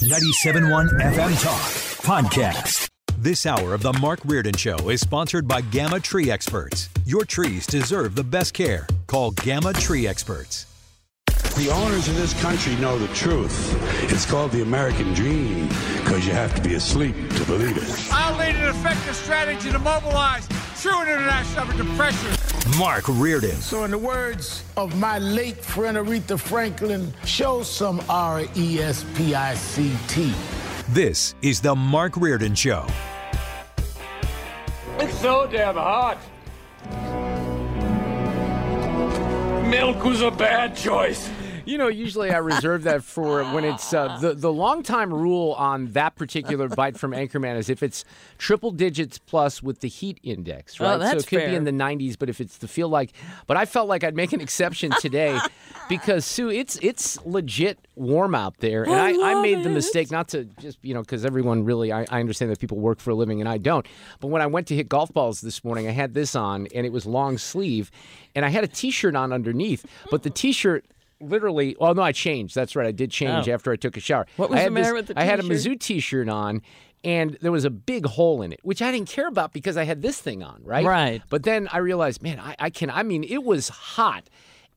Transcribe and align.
97.1 0.00 0.90
FM 1.00 1.42
Talk 1.42 1.60
Podcast. 2.04 2.90
This 3.16 3.46
hour 3.46 3.72
of 3.72 3.80
The 3.80 3.94
Mark 3.94 4.20
Reardon 4.26 4.52
Show 4.54 4.90
is 4.90 5.00
sponsored 5.00 5.48
by 5.48 5.62
Gamma 5.62 6.00
Tree 6.00 6.30
Experts. 6.30 6.90
Your 7.06 7.24
trees 7.24 7.66
deserve 7.66 8.14
the 8.14 8.22
best 8.22 8.52
care. 8.52 8.86
Call 9.06 9.30
Gamma 9.30 9.72
Tree 9.72 10.06
Experts. 10.06 10.66
The 11.56 11.70
owners 11.72 12.08
of 12.08 12.16
this 12.16 12.38
country 12.42 12.76
know 12.76 12.98
the 12.98 13.08
truth. 13.14 13.74
It's 14.12 14.26
called 14.26 14.52
the 14.52 14.60
American 14.60 15.14
dream 15.14 15.66
because 16.04 16.26
you 16.26 16.32
have 16.32 16.54
to 16.56 16.60
be 16.60 16.74
asleep 16.74 17.14
to 17.30 17.44
believe 17.46 17.78
it. 17.78 18.08
I'll 18.12 18.36
lead 18.36 18.54
an 18.54 18.68
effective 18.68 19.16
strategy 19.16 19.70
to 19.70 19.78
mobilize 19.78 20.46
true 20.78 21.00
international 21.00 21.64
effort 21.70 21.78
to 21.78 21.84
pressure. 21.96 22.35
Mark 22.78 23.04
Reardon. 23.08 23.56
So, 23.56 23.84
in 23.84 23.92
the 23.92 23.98
words 23.98 24.64
of 24.76 24.96
my 24.98 25.18
late 25.18 25.64
friend 25.64 25.96
Aretha 25.96 26.38
Franklin, 26.38 27.14
show 27.24 27.62
some 27.62 28.02
R 28.08 28.44
E 28.56 28.80
S 28.80 29.04
P 29.14 29.34
I 29.34 29.54
C 29.54 29.96
T. 30.08 30.34
This 30.88 31.34
is 31.42 31.60
The 31.60 31.74
Mark 31.74 32.16
Reardon 32.16 32.54
Show. 32.54 32.86
It's 34.98 35.18
so 35.20 35.46
damn 35.46 35.76
hot. 35.76 36.18
Milk 39.70 40.04
was 40.04 40.22
a 40.22 40.30
bad 40.30 40.76
choice. 40.76 41.30
You 41.76 41.78
know, 41.78 41.88
usually 41.88 42.30
I 42.30 42.38
reserve 42.38 42.84
that 42.84 43.02
for 43.02 43.42
when 43.46 43.64
it's 43.64 43.92
uh, 43.92 44.18
the 44.18 44.34
the 44.34 44.52
long 44.52 44.84
time 44.84 45.12
rule 45.12 45.52
on 45.54 45.90
that 45.92 46.14
particular 46.14 46.68
bite 46.68 46.96
from 46.96 47.10
Anchorman 47.10 47.56
is 47.56 47.68
if 47.68 47.82
it's 47.82 48.04
triple 48.38 48.70
digits 48.70 49.18
plus 49.18 49.64
with 49.64 49.80
the 49.80 49.88
heat 49.88 50.20
index, 50.22 50.78
right? 50.78 50.94
Oh, 50.94 50.98
that's 50.98 51.10
so 51.10 51.18
it 51.18 51.26
could 51.26 51.50
be 51.50 51.56
in 51.56 51.64
the 51.64 51.72
90s, 51.72 52.16
but 52.16 52.28
if 52.28 52.40
it's 52.40 52.58
the 52.58 52.68
feel 52.68 52.88
like, 52.88 53.12
but 53.48 53.56
I 53.56 53.64
felt 53.64 53.88
like 53.88 54.04
I'd 54.04 54.14
make 54.14 54.32
an 54.32 54.40
exception 54.40 54.92
today 55.00 55.38
because 55.88 56.24
Sue, 56.24 56.50
it's 56.50 56.78
it's 56.82 57.18
legit 57.26 57.80
warm 57.96 58.36
out 58.36 58.58
there, 58.58 58.84
and 58.84 58.94
I 58.94 59.10
I, 59.10 59.32
I 59.32 59.42
made 59.42 59.64
the 59.64 59.70
mistake 59.70 60.12
not 60.12 60.28
to 60.28 60.44
just 60.60 60.78
you 60.82 60.94
know 60.94 61.00
because 61.00 61.24
everyone 61.24 61.64
really 61.64 61.92
I, 61.92 62.06
I 62.08 62.20
understand 62.20 62.52
that 62.52 62.60
people 62.60 62.78
work 62.78 63.00
for 63.00 63.10
a 63.10 63.14
living 63.16 63.40
and 63.40 63.48
I 63.48 63.58
don't, 63.58 63.84
but 64.20 64.28
when 64.28 64.40
I 64.40 64.46
went 64.46 64.68
to 64.68 64.76
hit 64.76 64.88
golf 64.88 65.12
balls 65.12 65.40
this 65.40 65.64
morning, 65.64 65.88
I 65.88 65.92
had 65.92 66.14
this 66.14 66.36
on 66.36 66.68
and 66.72 66.86
it 66.86 66.92
was 66.92 67.06
long 67.06 67.38
sleeve, 67.38 67.90
and 68.36 68.44
I 68.44 68.50
had 68.50 68.62
a 68.62 68.68
T-shirt 68.68 69.16
on 69.16 69.32
underneath, 69.32 69.84
but 70.12 70.22
the 70.22 70.30
T-shirt 70.30 70.84
literally 71.20 71.74
oh 71.80 71.92
no 71.92 72.02
i 72.02 72.12
changed 72.12 72.54
that's 72.54 72.76
right 72.76 72.86
i 72.86 72.92
did 72.92 73.10
change 73.10 73.48
Oh. 73.48 73.52
after 73.52 73.72
i 73.72 73.76
took 73.76 73.96
a 73.96 74.00
shower 74.00 74.26
What 74.36 74.50
was 74.50 74.56
I 74.58 74.60
the 74.60 74.64
had 74.64 74.72
matter 74.72 74.84
this- 74.86 74.92
with 74.94 75.06
the 75.08 75.14
T-shirt? 75.14 75.22
i 75.22 75.30
had 75.30 75.40
a 75.40 75.42
mizzou 75.42 75.80
t-shirt 75.80 76.28
on 76.28 76.62
and 77.04 77.38
there 77.40 77.52
was 77.52 77.64
a 77.64 77.70
big 77.70 78.04
hole 78.06 78.42
in 78.42 78.52
it 78.52 78.60
which 78.62 78.82
i 78.82 78.90
didn't 78.92 79.08
care 79.08 79.26
about 79.28 79.52
because 79.52 79.76
i 79.76 79.84
had 79.84 80.02
this 80.02 80.20
thing 80.20 80.42
on 80.42 80.60
right 80.64 80.84
Right. 80.84 81.22
but 81.30 81.42
then 81.44 81.68
i 81.72 81.78
realized 81.78 82.22
man 82.22 82.38
i, 82.40 82.54
I 82.58 82.70
can 82.70 82.90
i 82.90 83.02
mean 83.02 83.24
it 83.24 83.42
was 83.44 83.68
hot 83.68 84.28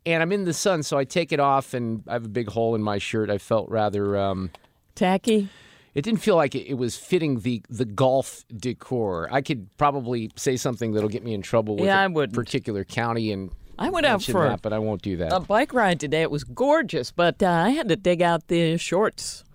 and 0.06 0.24
i'm 0.24 0.32
in 0.32 0.46
the 0.46 0.54
sun 0.54 0.84
so 0.84 0.98
i 0.98 1.04
take 1.04 1.32
it 1.34 1.40
off 1.42 1.74
and 1.74 2.04
i 2.08 2.14
have 2.14 2.26
a 2.26 2.30
big 2.30 2.48
hole 2.50 2.74
in 2.76 2.82
my 2.82 2.98
shirt 3.00 3.30
i 3.30 3.38
felt 3.38 3.70
rather 3.70 4.16
um 4.18 4.52
Tacky. 4.96 5.50
it 5.94 6.02
didn't 6.04 6.20
feel 6.22 6.36
like 6.36 6.56
it, 6.56 6.68
it 6.70 6.74
was 6.76 6.96
fitting 6.98 7.40
the 7.40 7.62
the 7.70 7.86
golf 7.86 8.44
decor. 8.56 9.30
I 9.32 9.42
could 9.42 9.70
probably 9.78 10.30
say 10.36 10.58
something 10.58 10.92
that'll 10.94 11.10
get 11.10 11.24
me 11.24 11.34
in 11.34 11.42
trouble 11.42 11.76
with 11.78 11.86
Yeah, 11.86 12.02
a 12.02 12.04
I 12.04 12.08
wouldn't. 12.08 12.34
particular 12.36 12.84
county 12.84 13.32
and 13.32 13.50
I 13.80 13.90
went 13.90 14.06
out 14.06 14.22
for 14.22 14.58
but 14.62 14.74
I 14.74 14.80
won't 14.80 15.02
do 15.02 15.16
that. 15.18 15.34
a 15.34 15.40
bike 15.40 15.74
ride 15.74 16.00
today. 16.00 16.22
It 16.22 16.30
was 16.30 16.44
gorgeous, 16.44 17.12
but 17.12 17.42
uh, 17.42 17.50
I 17.50 17.70
had 17.70 17.88
to 17.90 17.96
dig 17.96 18.22
out 18.22 18.48
the 18.48 18.78
shorts. 18.78 19.46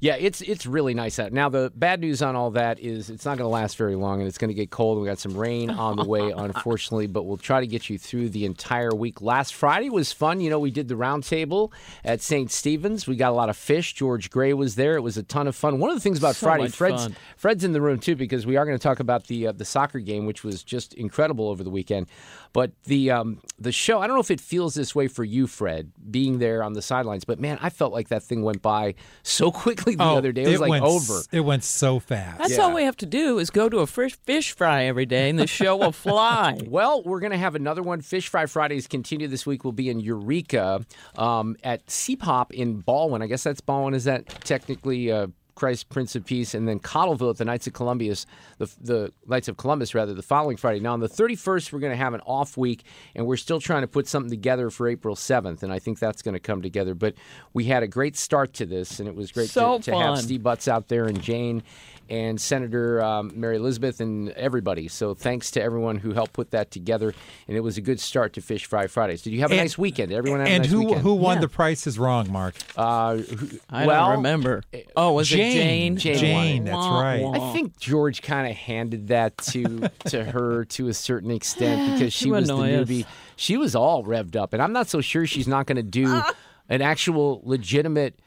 Yeah, 0.00 0.16
it's 0.16 0.40
it's 0.40 0.66
really 0.66 0.94
nice 0.94 1.18
out. 1.18 1.32
Now 1.32 1.48
the 1.48 1.72
bad 1.74 2.00
news 2.00 2.20
on 2.20 2.36
all 2.36 2.50
that 2.52 2.80
is 2.80 3.10
it's 3.10 3.24
not 3.24 3.38
going 3.38 3.46
to 3.46 3.52
last 3.52 3.76
very 3.76 3.94
long, 3.94 4.20
and 4.20 4.28
it's 4.28 4.38
going 4.38 4.48
to 4.48 4.54
get 4.54 4.70
cold. 4.70 5.00
We 5.00 5.06
got 5.06 5.18
some 5.18 5.36
rain 5.36 5.70
on 5.70 5.96
the 5.96 6.04
way, 6.04 6.30
unfortunately, 6.36 7.06
but 7.06 7.24
we'll 7.24 7.36
try 7.36 7.60
to 7.60 7.66
get 7.66 7.88
you 7.88 7.98
through 7.98 8.30
the 8.30 8.44
entire 8.44 8.94
week. 8.94 9.22
Last 9.22 9.54
Friday 9.54 9.90
was 9.90 10.12
fun. 10.12 10.40
You 10.40 10.50
know, 10.50 10.58
we 10.58 10.70
did 10.70 10.88
the 10.88 10.94
roundtable 10.94 11.72
at 12.04 12.20
St. 12.20 12.50
Stephen's. 12.50 13.06
We 13.06 13.16
got 13.16 13.30
a 13.30 13.34
lot 13.34 13.48
of 13.48 13.56
fish. 13.56 13.94
George 13.94 14.30
Gray 14.30 14.52
was 14.52 14.74
there. 14.74 14.96
It 14.96 15.02
was 15.02 15.16
a 15.16 15.22
ton 15.22 15.46
of 15.46 15.56
fun. 15.56 15.78
One 15.78 15.90
of 15.90 15.96
the 15.96 16.00
things 16.00 16.18
about 16.18 16.36
So 16.36 16.46
Friday, 16.46 16.68
Fred's 16.68 17.04
fun. 17.04 17.16
Fred's 17.36 17.64
in 17.64 17.72
the 17.72 17.80
room 17.80 17.98
too 17.98 18.16
because 18.16 18.46
we 18.46 18.56
are 18.56 18.64
going 18.64 18.76
to 18.76 18.82
talk 18.82 19.00
about 19.00 19.26
the 19.28 19.48
uh, 19.48 19.52
the 19.52 19.64
soccer 19.64 20.00
game, 20.00 20.26
which 20.26 20.44
was 20.44 20.62
just 20.62 20.94
incredible 20.94 21.48
over 21.48 21.62
the 21.62 21.70
weekend. 21.70 22.08
But 22.52 22.72
the 22.84 23.10
um, 23.10 23.40
the 23.58 23.72
show, 23.72 24.00
I 24.00 24.06
don't 24.06 24.16
know 24.16 24.20
if 24.20 24.30
it 24.30 24.40
feels 24.40 24.74
this 24.74 24.94
way 24.94 25.08
for 25.08 25.24
you, 25.24 25.46
Fred, 25.46 25.92
being 26.10 26.38
there 26.38 26.62
on 26.62 26.72
the 26.72 26.82
sidelines. 26.82 27.24
But 27.24 27.40
man, 27.40 27.58
I 27.60 27.70
felt 27.70 27.92
like 27.92 28.08
that 28.08 28.22
thing 28.22 28.42
went 28.42 28.62
by 28.62 28.94
so 29.22 29.50
quickly 29.64 29.83
the 29.84 29.96
Oh, 30.00 30.16
other 30.16 30.32
day. 30.32 30.42
It 30.44 30.48
was 30.48 30.60
like 30.60 30.70
went, 30.70 30.84
over. 30.84 31.20
It 31.32 31.40
went 31.40 31.64
so 31.64 31.98
fast. 31.98 32.38
That's 32.38 32.56
Yeah. 32.56 32.62
all 32.64 32.74
we 32.74 32.82
have 32.84 32.96
to 32.98 33.06
do 33.06 33.38
is 33.38 33.50
go 33.50 33.68
to 33.68 33.78
a 33.78 33.86
fish, 33.86 34.16
fish 34.24 34.52
fry 34.52 34.84
every 34.84 35.06
day, 35.06 35.30
and 35.30 35.38
the 35.38 35.46
show 35.46 35.76
will 35.76 35.92
fly. 36.06 36.58
Well, 36.66 37.02
we're 37.04 37.20
going 37.20 37.32
to 37.32 37.38
have 37.38 37.54
another 37.54 37.82
one. 37.82 38.00
Fish 38.00 38.28
Fry 38.28 38.46
Fridays 38.46 38.86
continue 38.86 39.28
this 39.28 39.46
week. 39.46 39.64
We'll 39.64 39.72
be 39.72 39.88
in 39.90 40.00
Eureka 40.00 40.84
um, 41.16 41.56
at 41.62 41.82
Pop 42.18 42.52
in 42.52 42.82
Ballwin. 42.82 43.22
I 43.22 43.26
guess 43.26 43.42
that's 43.44 43.60
Ballwin. 43.60 43.94
Is 43.94 44.04
that 44.04 44.26
technically 44.44 45.10
uh, 45.12 45.28
Christ 45.54 45.88
Prince 45.88 46.14
of 46.16 46.24
Peace? 46.24 46.54
And 46.54 46.66
then 46.68 46.80
Cottleville 46.80 47.30
at 47.30 47.36
the 47.36 47.44
Knights 47.44 47.66
of 47.66 47.72
Columbus, 47.72 48.26
the, 48.58 48.70
the 48.80 49.12
Knights 49.26 49.48
of 49.48 49.56
Columbus, 49.56 49.94
rather, 49.94 50.14
the 50.14 50.22
following 50.22 50.56
Friday. 50.56 50.80
Now, 50.80 50.92
on 50.92 51.00
the 51.00 51.08
31st, 51.08 51.72
we're 51.72 51.80
going 51.80 51.92
to 51.92 51.96
have 51.96 52.14
an 52.14 52.20
off 52.26 52.56
week, 52.56 52.84
and 53.14 53.26
we're 53.26 53.36
still 53.36 53.60
trying 53.60 53.82
to 53.82 53.88
put 53.88 54.06
something 54.08 54.30
together 54.30 54.70
for 54.70 54.88
April 54.88 55.14
7th, 55.16 55.62
and 55.62 55.72
I 55.72 55.78
think 55.78 55.98
that's 55.98 56.22
going 56.22 56.34
to 56.34 56.40
come 56.40 56.62
together. 56.62 56.94
But 56.94 57.14
we 57.52 57.64
had 57.64 57.82
a 57.82 57.88
great 57.88 58.16
start 58.16 58.52
to 58.54 58.66
this, 58.66 58.98
and 59.00 59.08
it 59.08 59.14
was 59.14 59.32
great 59.32 59.48
So 59.50 59.78
to, 59.78 59.84
to 59.90 59.96
have. 59.96 60.20
Steve 60.20 60.42
Butts 60.42 60.68
out 60.68 60.88
there 60.88 61.04
and 61.06 61.20
Jane 61.22 61.62
and 62.10 62.38
Senator 62.38 63.02
um, 63.02 63.32
Mary 63.34 63.56
Elizabeth 63.56 63.98
and 64.00 64.28
everybody. 64.32 64.88
So 64.88 65.14
thanks 65.14 65.50
to 65.52 65.62
everyone 65.62 65.96
who 65.96 66.12
helped 66.12 66.34
put 66.34 66.50
that 66.50 66.70
together, 66.70 67.14
and 67.48 67.56
it 67.56 67.60
was 67.60 67.78
a 67.78 67.80
good 67.80 67.98
start 67.98 68.34
to 68.34 68.42
Fish 68.42 68.66
Fry 68.66 68.86
Fridays. 68.88 69.22
Did 69.22 69.32
you 69.32 69.40
have 69.40 69.50
a 69.50 69.54
And- 69.54 69.62
nice 69.62 69.78
weekend? 69.78 70.12
Everyone 70.12 70.40
have 70.40 70.48
and 70.48 70.56
a 70.56 70.66
nice 70.66 70.70
who 70.70 70.80
weekend? 70.80 71.00
who 71.00 71.14
won 71.14 71.36
Yeah. 71.36 71.40
the 71.42 71.48
price 71.48 71.86
is 71.86 71.98
wrong, 71.98 72.30
Mark? 72.30 72.56
Uh, 72.76 73.16
who- 73.16 73.58
I 73.70 73.86
well, 73.86 74.08
don't 74.08 74.16
remember. 74.18 74.62
Oh, 74.94 75.12
was 75.12 75.28
Jane. 75.28 75.43
It 75.44 75.52
Jane? 75.52 75.96
Jane 75.96 76.18
Jane, 76.18 76.64
that's 76.64 76.76
right. 76.76 77.24
I 77.24 77.52
think 77.52 77.78
George 77.78 78.22
kind 78.22 78.50
of 78.50 78.56
handed 78.56 79.08
that 79.08 79.36
to 79.38 79.88
to 80.06 80.24
her 80.24 80.64
to 80.66 80.88
a 80.88 80.94
certain 80.94 81.30
extent 81.30 81.92
because 81.98 82.12
she 82.12 82.26
To 82.26 82.32
was 82.32 82.48
the 82.48 82.54
annoy 82.54 82.68
newbie. 82.70 83.06
She 83.36 83.56
was 83.56 83.74
all 83.74 84.04
revved 84.04 84.36
up, 84.36 84.52
and 84.52 84.62
I'm 84.62 84.72
not 84.72 84.88
so 84.88 85.00
sure 85.00 85.26
she's 85.26 85.48
not 85.48 85.66
going 85.66 85.76
to 85.76 85.82
do 85.82 86.22
an 86.68 86.82
actual 86.82 87.40
legitimate, 87.44 88.18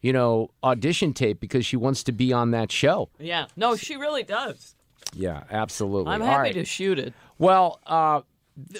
you 0.00 0.12
know, 0.12 0.50
audition 0.62 1.12
tape 1.12 1.40
because 1.40 1.64
she 1.64 1.76
wants 1.76 2.02
to 2.04 2.12
be 2.12 2.32
on 2.32 2.50
that 2.50 2.70
show. 2.72 3.08
Yeah. 3.18 3.46
No, 3.56 3.76
she 3.76 3.96
really 3.96 4.22
does. 4.22 4.74
Yeah, 5.14 5.44
absolutely. 5.50 6.12
I'm 6.12 6.20
happy 6.20 6.40
right. 6.40 6.54
to 6.54 6.64
shoot 6.64 6.98
it. 6.98 7.14
Well, 7.38 7.80
uh, 7.86 8.20
th- 8.20 8.26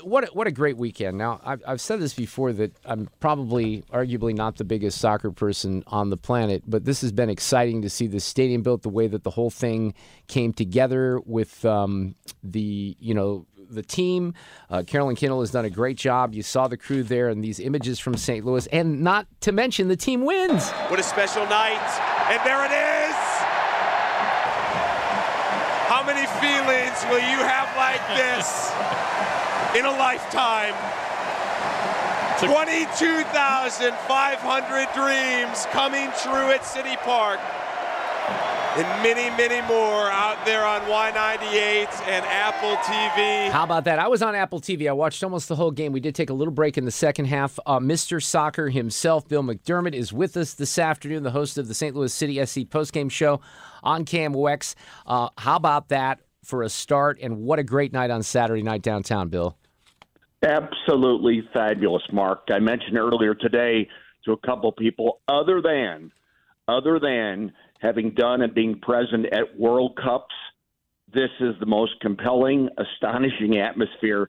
what 0.02 0.24
a, 0.24 0.26
what 0.28 0.46
a 0.46 0.50
great 0.50 0.78
weekend! 0.78 1.18
Now, 1.18 1.40
I've, 1.44 1.62
I've 1.66 1.80
said 1.80 2.00
this 2.00 2.14
before 2.14 2.52
that 2.54 2.72
I'm 2.86 3.08
probably, 3.20 3.82
arguably, 3.92 4.34
not 4.34 4.56
the 4.56 4.64
biggest 4.64 4.98
soccer 4.98 5.30
person 5.30 5.84
on 5.86 6.08
the 6.08 6.16
planet, 6.16 6.62
but 6.66 6.84
this 6.84 7.02
has 7.02 7.12
been 7.12 7.28
exciting 7.28 7.82
to 7.82 7.90
see 7.90 8.06
the 8.06 8.20
stadium 8.20 8.62
built, 8.62 8.82
the 8.82 8.88
way 8.88 9.06
that 9.06 9.22
the 9.22 9.30
whole 9.30 9.50
thing 9.50 9.92
came 10.28 10.52
together 10.54 11.20
with 11.26 11.64
um, 11.64 12.14
the, 12.42 12.96
you 12.98 13.14
know. 13.14 13.46
The 13.68 13.82
team, 13.82 14.34
uh, 14.70 14.84
Carolyn 14.86 15.16
Kindle 15.16 15.40
has 15.40 15.50
done 15.50 15.64
a 15.64 15.70
great 15.70 15.96
job. 15.96 16.34
You 16.34 16.44
saw 16.44 16.68
the 16.68 16.76
crew 16.76 17.02
there, 17.02 17.30
and 17.30 17.42
these 17.42 17.58
images 17.58 17.98
from 17.98 18.16
St. 18.16 18.46
Louis, 18.46 18.64
and 18.68 19.02
not 19.02 19.26
to 19.40 19.50
mention 19.50 19.88
the 19.88 19.96
team 19.96 20.24
wins. 20.24 20.70
What 20.86 21.00
a 21.00 21.02
special 21.02 21.44
night. 21.46 21.82
And 22.30 22.38
there 22.46 22.64
it 22.64 22.70
is. 22.70 23.16
How 25.90 26.06
many 26.06 26.26
feelings 26.38 27.02
will 27.10 27.18
you 27.18 27.42
have 27.42 27.74
like 27.76 28.06
this 28.14 28.70
in 29.74 29.84
a 29.84 29.90
lifetime? 29.90 30.74
22,500 32.38 34.88
dreams 34.94 35.66
coming 35.72 36.10
true 36.22 36.50
at 36.52 36.66
City 36.66 36.96
Park. 36.96 37.40
and 38.76 38.86
many, 39.02 39.30
many 39.38 39.66
more 39.66 40.10
out 40.10 40.36
there 40.44 40.66
on 40.66 40.82
Y98 40.82 41.88
and 42.06 42.26
Apple 42.26 42.76
TV. 42.84 43.48
How 43.50 43.64
about 43.64 43.84
that? 43.84 43.98
I 43.98 44.06
was 44.08 44.20
on 44.20 44.34
Apple 44.34 44.60
TV. 44.60 44.86
I 44.86 44.92
watched 44.92 45.24
almost 45.24 45.48
the 45.48 45.56
whole 45.56 45.70
game. 45.70 45.92
We 45.92 46.00
did 46.00 46.14
take 46.14 46.28
a 46.28 46.34
little 46.34 46.52
break 46.52 46.76
in 46.76 46.84
the 46.84 46.90
second 46.90 47.24
half. 47.24 47.58
Uh, 47.64 47.78
Mr. 47.78 48.22
Soccer 48.22 48.68
himself, 48.68 49.26
Bill 49.26 49.42
McDermott, 49.42 49.94
is 49.94 50.12
with 50.12 50.36
us 50.36 50.52
this 50.52 50.78
afternoon, 50.78 51.22
the 51.22 51.30
host 51.30 51.56
of 51.56 51.68
the 51.68 51.74
St. 51.74 51.96
Louis 51.96 52.12
City 52.12 52.34
SC 52.44 52.68
postgame 52.68 53.10
show 53.10 53.40
on 53.82 54.04
KMOX. 54.04 54.74
Uh, 55.06 55.30
how 55.38 55.56
about 55.56 55.88
that 55.88 56.20
for 56.46 56.62
a 56.62 56.68
start? 56.68 57.18
And 57.20 57.38
what 57.38 57.58
a 57.58 57.64
great 57.64 57.92
night 57.92 58.10
on 58.10 58.22
Saturday 58.22 58.62
night 58.62 58.82
downtown, 58.82 59.28
Bill. 59.28 59.56
Absolutely 60.42 61.48
fabulous, 61.52 62.02
Mark. 62.12 62.48
I 62.50 62.58
mentioned 62.58 62.96
earlier 62.96 63.34
today 63.34 63.88
to 64.24 64.32
a 64.32 64.36
couple 64.38 64.70
people, 64.72 65.20
other 65.28 65.60
than, 65.60 66.12
other 66.68 67.00
than 67.00 67.52
having 67.80 68.12
done 68.12 68.42
and 68.42 68.54
being 68.54 68.78
present 68.80 69.26
at 69.32 69.58
World 69.58 69.98
Cups, 70.02 70.34
this 71.12 71.30
is 71.40 71.54
the 71.60 71.66
most 71.66 71.92
compelling, 72.00 72.68
astonishing 72.78 73.58
atmosphere 73.58 74.28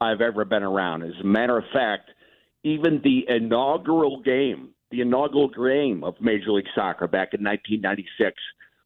I've 0.00 0.20
ever 0.20 0.44
been 0.44 0.62
around. 0.62 1.02
As 1.02 1.12
a 1.20 1.24
matter 1.24 1.58
of 1.58 1.64
fact, 1.72 2.10
even 2.62 3.00
the 3.02 3.24
inaugural 3.28 4.22
game, 4.22 4.70
the 4.90 5.00
inaugural 5.00 5.48
game 5.48 6.04
of 6.04 6.14
Major 6.20 6.52
League 6.52 6.66
Soccer 6.74 7.06
back 7.06 7.34
in 7.34 7.42
1996, 7.42 8.34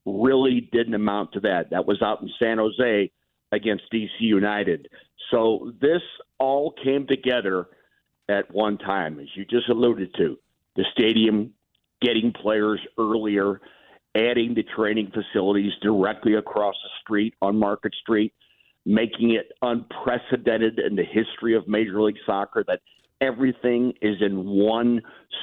really 0.06 0.68
didn't 0.72 0.94
amount 0.94 1.32
to 1.32 1.40
that. 1.40 1.70
That 1.70 1.86
was 1.86 2.02
out 2.02 2.22
in 2.22 2.30
San 2.38 2.58
Jose 2.58 3.10
against 3.52 3.84
DC 3.92 4.08
United. 4.20 4.88
So 5.30 5.72
this 5.80 6.02
all 6.38 6.74
came 6.82 7.06
together 7.06 7.68
at 8.28 8.52
one 8.52 8.78
time, 8.78 9.18
as 9.20 9.28
you 9.34 9.44
just 9.44 9.68
alluded 9.68 10.14
to. 10.16 10.38
The 10.76 10.84
stadium 10.92 11.52
getting 12.00 12.32
players 12.32 12.80
earlier, 12.98 13.60
adding 14.14 14.54
the 14.54 14.64
training 14.76 15.12
facilities 15.12 15.72
directly 15.82 16.34
across 16.34 16.74
the 16.82 16.90
street 17.02 17.34
on 17.40 17.56
Market 17.58 17.94
Street, 18.00 18.32
making 18.84 19.32
it 19.32 19.52
unprecedented 19.62 20.78
in 20.78 20.96
the 20.96 21.04
history 21.04 21.56
of 21.56 21.66
Major 21.66 22.02
League 22.02 22.18
Soccer 22.26 22.64
that 22.66 22.80
everything 23.20 23.92
is 24.02 24.16
in 24.20 24.44
one 24.44 25.00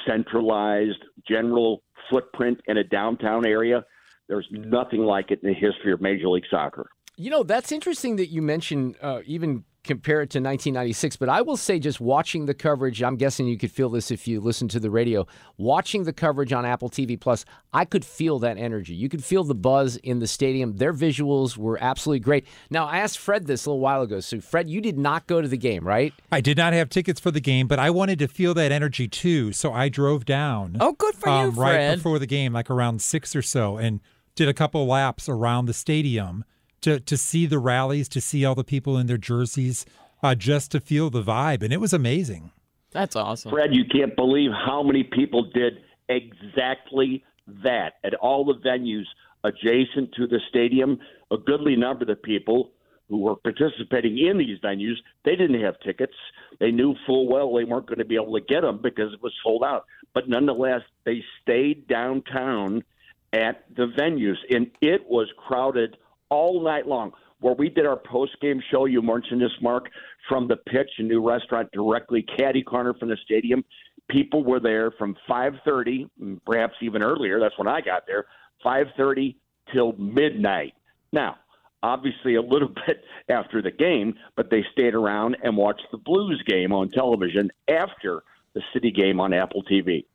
centralized 0.07 1.03
general 1.27 1.81
footprint 2.09 2.59
in 2.67 2.77
a 2.77 2.83
downtown 2.83 3.45
area. 3.45 3.83
There's 4.31 4.47
nothing 4.49 5.01
like 5.01 5.29
it 5.29 5.41
in 5.43 5.49
the 5.49 5.53
history 5.53 5.91
of 5.91 5.99
Major 5.99 6.29
League 6.29 6.45
Soccer. 6.49 6.89
You 7.17 7.29
know, 7.29 7.43
that's 7.43 7.69
interesting 7.69 8.15
that 8.15 8.27
you 8.27 8.41
mentioned 8.41 8.95
uh, 9.01 9.19
even 9.25 9.65
compare 9.83 10.21
it 10.21 10.29
to 10.29 10.37
1996, 10.37 11.17
but 11.17 11.27
I 11.27 11.41
will 11.41 11.57
say 11.57 11.79
just 11.79 11.99
watching 11.99 12.45
the 12.45 12.53
coverage, 12.53 13.03
I'm 13.03 13.17
guessing 13.17 13.45
you 13.45 13.57
could 13.57 13.71
feel 13.71 13.89
this 13.89 14.09
if 14.09 14.29
you 14.29 14.39
listen 14.39 14.69
to 14.69 14.79
the 14.79 14.89
radio. 14.89 15.27
Watching 15.57 16.05
the 16.05 16.13
coverage 16.13 16.53
on 16.53 16.63
Apple 16.63 16.89
TV 16.89 17.19
Plus, 17.19 17.43
I 17.73 17.83
could 17.83 18.05
feel 18.05 18.39
that 18.39 18.57
energy. 18.57 18.93
You 18.93 19.09
could 19.09 19.21
feel 19.21 19.43
the 19.43 19.53
buzz 19.53 19.97
in 19.97 20.19
the 20.19 20.27
stadium. 20.27 20.77
Their 20.77 20.93
visuals 20.93 21.57
were 21.57 21.77
absolutely 21.81 22.21
great. 22.21 22.47
Now, 22.69 22.85
I 22.85 22.99
asked 22.99 23.17
Fred 23.17 23.47
this 23.47 23.65
a 23.65 23.69
little 23.69 23.81
while 23.81 24.01
ago. 24.01 24.21
So, 24.21 24.39
Fred, 24.39 24.69
you 24.69 24.79
did 24.79 24.97
not 24.97 25.27
go 25.27 25.41
to 25.41 25.47
the 25.49 25.57
game, 25.57 25.85
right? 25.85 26.13
I 26.31 26.39
did 26.39 26.55
not 26.55 26.71
have 26.71 26.87
tickets 26.87 27.19
for 27.19 27.31
the 27.31 27.41
game, 27.41 27.67
but 27.67 27.79
I 27.79 27.89
wanted 27.89 28.17
to 28.19 28.29
feel 28.29 28.53
that 28.53 28.71
energy 28.71 29.09
too. 29.09 29.51
So 29.51 29.73
I 29.73 29.89
drove 29.89 30.23
down. 30.23 30.77
Oh, 30.79 30.93
good 30.93 31.15
for 31.15 31.27
um, 31.27 31.47
you, 31.47 31.51
Fred. 31.51 31.89
Right 31.89 31.95
before 31.95 32.17
the 32.17 32.27
game, 32.27 32.53
like 32.53 32.69
around 32.69 33.01
six 33.01 33.35
or 33.35 33.41
so, 33.41 33.75
and 33.75 33.99
did 34.35 34.47
a 34.47 34.53
couple 34.53 34.85
laps 34.85 35.27
around 35.27 35.65
the 35.65 35.73
stadium 35.73 36.43
to 36.81 36.99
to 36.99 37.17
see 37.17 37.45
the 37.45 37.59
rallies, 37.59 38.09
to 38.09 38.21
see 38.21 38.45
all 38.45 38.55
the 38.55 38.63
people 38.63 38.97
in 38.97 39.07
their 39.07 39.17
jerseys, 39.17 39.85
uh, 40.23 40.35
just 40.35 40.71
to 40.71 40.79
feel 40.79 41.09
the 41.09 41.23
vibe, 41.23 41.63
and 41.63 41.71
it 41.73 41.79
was 41.79 41.93
amazing. 41.93 42.51
That's 42.91 43.15
awesome. 43.15 43.51
Fred, 43.51 43.73
you 43.73 43.85
can't 43.85 44.15
believe 44.15 44.51
how 44.51 44.83
many 44.83 45.03
people 45.03 45.49
did 45.53 45.79
exactly 46.09 47.23
that 47.63 47.93
at 48.03 48.13
all 48.15 48.45
the 48.45 48.55
venues 48.55 49.05
adjacent 49.43 50.13
to 50.15 50.27
the 50.27 50.39
stadium. 50.49 50.99
A 51.31 51.37
goodly 51.37 51.75
number 51.75 52.03
of 52.03 52.09
the 52.09 52.15
people 52.15 52.71
who 53.07 53.17
were 53.17 53.35
participating 53.35 54.17
in 54.17 54.37
these 54.37 54.59
venues, 54.59 54.95
they 55.25 55.35
didn't 55.35 55.61
have 55.61 55.79
tickets. 55.79 56.13
They 56.59 56.71
knew 56.71 56.95
full 57.05 57.27
well 57.27 57.53
they 57.53 57.63
weren't 57.63 57.87
going 57.87 57.99
to 57.99 58.05
be 58.05 58.15
able 58.15 58.33
to 58.33 58.41
get 58.41 58.61
them 58.61 58.79
because 58.81 59.13
it 59.13 59.21
was 59.21 59.33
sold 59.43 59.63
out. 59.63 59.85
But 60.13 60.29
nonetheless, 60.29 60.81
they 61.05 61.23
stayed 61.41 61.87
downtown 61.87 62.83
at 63.33 63.63
the 63.75 63.87
venues, 63.97 64.37
and 64.49 64.69
it 64.81 65.01
was 65.07 65.27
crowded 65.37 65.97
all 66.29 66.63
night 66.63 66.87
long. 66.87 67.11
Where 67.39 67.55
we 67.55 67.69
did 67.69 67.85
our 67.85 67.97
post 67.97 68.33
game 68.41 68.61
show, 68.69 68.85
you 68.85 69.01
mentioned 69.01 69.41
this, 69.41 69.51
Mark, 69.61 69.89
from 70.29 70.47
the 70.47 70.57
pitch, 70.57 70.89
a 70.99 71.03
new 71.03 71.27
restaurant 71.27 71.69
directly 71.73 72.23
caddy 72.37 72.61
corner 72.61 72.93
from 72.93 73.09
the 73.09 73.17
stadium. 73.25 73.65
People 74.09 74.43
were 74.43 74.59
there 74.59 74.91
from 74.91 75.15
5:30, 75.27 76.09
perhaps 76.45 76.75
even 76.81 77.01
earlier. 77.01 77.39
That's 77.39 77.57
when 77.57 77.67
I 77.67 77.81
got 77.81 78.05
there. 78.05 78.25
5:30 78.63 79.35
till 79.73 79.93
midnight. 79.93 80.73
Now, 81.11 81.37
obviously, 81.81 82.35
a 82.35 82.41
little 82.41 82.69
bit 82.87 83.03
after 83.29 83.61
the 83.61 83.71
game, 83.71 84.15
but 84.35 84.49
they 84.51 84.63
stayed 84.71 84.93
around 84.93 85.37
and 85.43 85.57
watched 85.57 85.87
the 85.91 85.97
Blues 85.97 86.41
game 86.45 86.71
on 86.71 86.89
television 86.89 87.49
after 87.67 88.23
the 88.53 88.61
City 88.73 88.91
game 88.91 89.19
on 89.19 89.33
Apple 89.33 89.63
TV. 89.63 90.05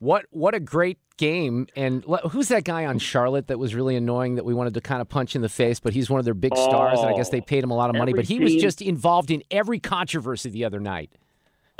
What 0.00 0.26
what 0.30 0.54
a 0.54 0.60
great 0.60 0.98
game! 1.16 1.66
And 1.74 2.04
who's 2.30 2.48
that 2.48 2.64
guy 2.64 2.86
on 2.86 2.98
Charlotte 2.98 3.48
that 3.48 3.58
was 3.58 3.74
really 3.74 3.96
annoying 3.96 4.36
that 4.36 4.44
we 4.44 4.54
wanted 4.54 4.74
to 4.74 4.80
kind 4.80 5.00
of 5.00 5.08
punch 5.08 5.34
in 5.34 5.42
the 5.42 5.48
face? 5.48 5.80
But 5.80 5.92
he's 5.92 6.08
one 6.08 6.20
of 6.20 6.24
their 6.24 6.34
big 6.34 6.56
stars, 6.56 7.00
and 7.00 7.08
I 7.08 7.16
guess 7.16 7.30
they 7.30 7.40
oh. 7.40 7.44
paid 7.44 7.64
him 7.64 7.70
a 7.70 7.76
lot 7.76 7.90
of 7.90 7.96
money. 7.96 8.12
But 8.12 8.24
he 8.24 8.38
was 8.38 8.54
just 8.54 8.80
involved 8.80 9.30
in 9.30 9.42
every 9.50 9.80
controversy 9.80 10.50
the 10.50 10.64
other 10.64 10.78
night. 10.78 11.10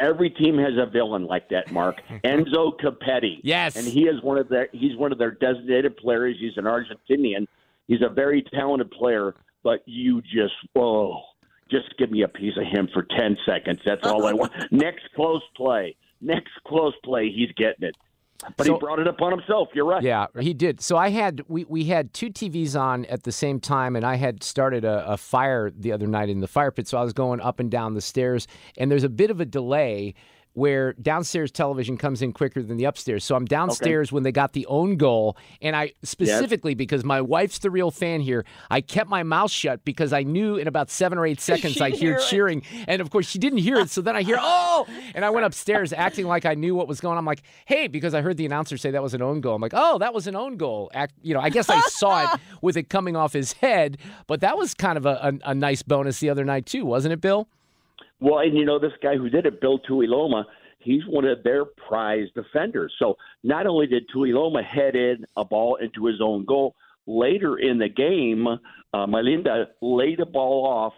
Every 0.00 0.30
team 0.30 0.58
has 0.58 0.74
a 0.76 0.86
villain 0.86 1.26
like 1.26 1.48
that, 1.50 1.72
Mark. 1.72 2.00
Enzo 2.24 2.72
Copetti. 2.80 3.38
Yes. 3.42 3.76
And 3.76 3.86
he 3.86 4.02
is 4.02 4.22
one 4.22 4.38
of 4.38 4.48
their 4.48 4.68
he's 4.72 4.96
one 4.96 5.12
of 5.12 5.18
their 5.18 5.32
designated 5.32 5.96
players. 5.96 6.36
He's 6.40 6.56
an 6.56 6.64
Argentinian. 6.64 7.46
He's 7.86 8.02
a 8.02 8.08
very 8.08 8.42
talented 8.54 8.90
player, 8.90 9.34
but 9.62 9.82
you 9.86 10.22
just 10.22 10.54
whoa. 10.72 11.22
Just 11.70 11.96
give 11.98 12.10
me 12.10 12.22
a 12.22 12.28
piece 12.28 12.56
of 12.56 12.64
him 12.64 12.88
for 12.92 13.06
ten 13.16 13.36
seconds. 13.46 13.80
That's 13.84 14.06
all 14.06 14.26
I 14.26 14.32
want. 14.34 14.52
Next 14.72 15.02
close 15.14 15.42
play. 15.54 15.94
Next 16.20 16.50
close 16.66 16.94
play, 17.04 17.30
he's 17.30 17.52
getting 17.52 17.88
it. 17.88 17.96
But 18.56 18.66
So- 18.66 18.74
he 18.74 18.78
brought 18.78 19.00
it 19.00 19.06
upon 19.08 19.32
himself. 19.32 19.68
You're 19.74 19.84
right. 19.84 20.02
Yeah, 20.02 20.26
he 20.38 20.54
did. 20.54 20.80
So 20.80 20.96
I 20.96 21.10
had 21.10 21.42
we, 21.48 21.64
we 21.64 21.84
had 21.84 22.14
two 22.14 22.30
TVs 22.30 22.78
on 22.80 23.04
at 23.06 23.24
the 23.24 23.32
same 23.32 23.58
time, 23.58 23.96
and 23.96 24.04
I 24.04 24.14
had 24.14 24.42
started 24.44 24.84
a, 24.84 25.04
a 25.12 25.16
fire 25.16 25.70
the 25.76 25.92
other 25.92 26.06
night 26.06 26.28
in 26.28 26.40
the 26.40 26.46
fire 26.46 26.70
pit. 26.70 26.86
So 26.86 26.98
I 26.98 27.02
was 27.02 27.12
going 27.12 27.40
up 27.40 27.58
and 27.58 27.70
down 27.70 27.94
the 27.94 28.00
stairs, 28.00 28.46
and 28.76 28.90
there's 28.90 29.04
a 29.04 29.08
bit 29.08 29.30
of 29.30 29.40
a 29.40 29.44
delay 29.44 30.14
where 30.58 30.92
downstairs 30.94 31.52
television 31.52 31.96
comes 31.96 32.20
in 32.20 32.32
quicker 32.32 32.62
than 32.62 32.76
the 32.76 32.84
upstairs. 32.84 33.24
So 33.24 33.36
I'm 33.36 33.44
downstairs 33.44 34.10
when 34.10 34.24
they 34.24 34.32
got 34.32 34.52
the 34.52 34.66
own 34.66 34.96
goal, 34.96 35.36
and 35.62 35.76
I 35.76 35.92
specifically 36.02 36.74
because 36.74 37.04
my 37.04 37.20
wife's 37.20 37.60
the 37.60 37.70
real 37.70 37.90
fan 37.90 38.20
here, 38.20 38.44
I 38.70 38.80
kept 38.80 39.08
my 39.08 39.22
mouth 39.22 39.50
shut 39.50 39.84
because 39.84 40.12
I 40.12 40.24
knew 40.24 40.56
in 40.56 40.66
about 40.66 40.90
seven 40.90 41.16
or 41.16 41.24
eight 41.24 41.40
seconds 41.48 41.80
I'd 41.80 41.94
hear 41.94 42.08
hear 42.08 42.18
cheering, 42.28 42.62
and 42.86 43.00
of 43.00 43.10
course 43.10 43.26
she 43.26 43.38
didn't 43.38 43.58
hear 43.58 43.78
it. 43.78 43.90
So 43.90 44.00
then 44.00 44.16
I 44.16 44.22
hear 44.22 44.38
oh, 44.40 44.86
and 45.14 45.24
I 45.24 45.30
went 45.30 45.46
upstairs 45.46 45.92
acting 45.92 46.26
like 46.26 46.44
I 46.44 46.54
knew 46.54 46.74
what 46.74 46.88
was 46.88 47.00
going 47.00 47.12
on. 47.12 47.18
I'm 47.18 47.24
like, 47.24 47.42
hey, 47.66 47.86
because 47.86 48.14
I 48.14 48.20
heard 48.20 48.36
the 48.36 48.46
announcer 48.46 48.76
say 48.76 48.90
that 48.90 49.02
was 49.02 49.14
an 49.14 49.22
own 49.22 49.40
goal. 49.40 49.54
I'm 49.54 49.62
like, 49.62 49.74
oh, 49.74 49.98
that 49.98 50.14
was 50.14 50.26
an 50.26 50.36
own 50.36 50.56
goal. 50.56 50.90
Act, 50.94 51.14
you 51.22 51.34
know, 51.34 51.40
I 51.40 51.50
guess 51.50 51.68
I 51.68 51.80
saw 51.82 52.34
it 52.34 52.40
with 52.62 52.76
it 52.76 52.88
coming 52.88 53.16
off 53.16 53.32
his 53.32 53.52
head, 53.54 53.98
but 54.26 54.40
that 54.40 54.56
was 54.56 54.74
kind 54.74 54.96
of 54.98 55.06
a, 55.06 55.38
a, 55.44 55.50
a 55.50 55.54
nice 55.54 55.82
bonus 55.82 56.20
the 56.20 56.30
other 56.30 56.44
night 56.44 56.66
too, 56.66 56.84
wasn't 56.84 57.12
it, 57.12 57.20
Bill? 57.20 57.48
Well, 58.20 58.40
and 58.40 58.56
you 58.56 58.64
know, 58.64 58.78
this 58.78 58.92
guy 59.02 59.16
who 59.16 59.30
did 59.30 59.46
it, 59.46 59.60
Bill 59.60 59.78
Tuiloma, 59.78 60.44
he's 60.78 61.02
one 61.06 61.24
of 61.24 61.42
their 61.42 61.64
prized 61.64 62.34
defenders. 62.34 62.92
So 62.98 63.16
not 63.42 63.66
only 63.66 63.86
did 63.86 64.08
Tuiloma 64.08 64.64
head 64.64 64.96
in 64.96 65.24
a 65.36 65.44
ball 65.44 65.76
into 65.76 66.06
his 66.06 66.20
own 66.20 66.44
goal, 66.44 66.74
later 67.06 67.58
in 67.58 67.78
the 67.78 67.88
game, 67.88 68.46
uh, 68.46 68.58
Malanda 69.06 69.66
laid 69.80 70.20
a 70.20 70.26
ball 70.26 70.66
off 70.66 70.94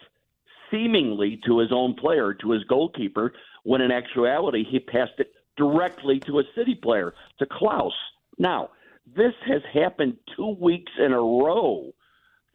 seemingly 0.71 1.41
to 1.47 1.59
his 1.59 1.73
own 1.73 1.95
player, 1.95 2.33
to 2.35 2.53
his 2.53 2.65
goalkeeper, 2.65 3.33
when 3.65 3.81
in 3.81 3.91
actuality 3.91 4.65
he 4.65 4.79
passed 4.79 5.19
it 5.19 5.33
directly 5.57 6.21
to 6.21 6.39
a 6.39 6.45
city 6.55 6.75
player, 6.75 7.13
to 7.39 7.47
Klauss. 7.47 7.93
Now, 8.39 8.71
this 9.17 9.35
has 9.47 9.63
happened 9.73 10.17
two 10.37 10.57
weeks 10.61 10.93
in 10.99 11.13
a 11.13 11.21
row 11.21 11.93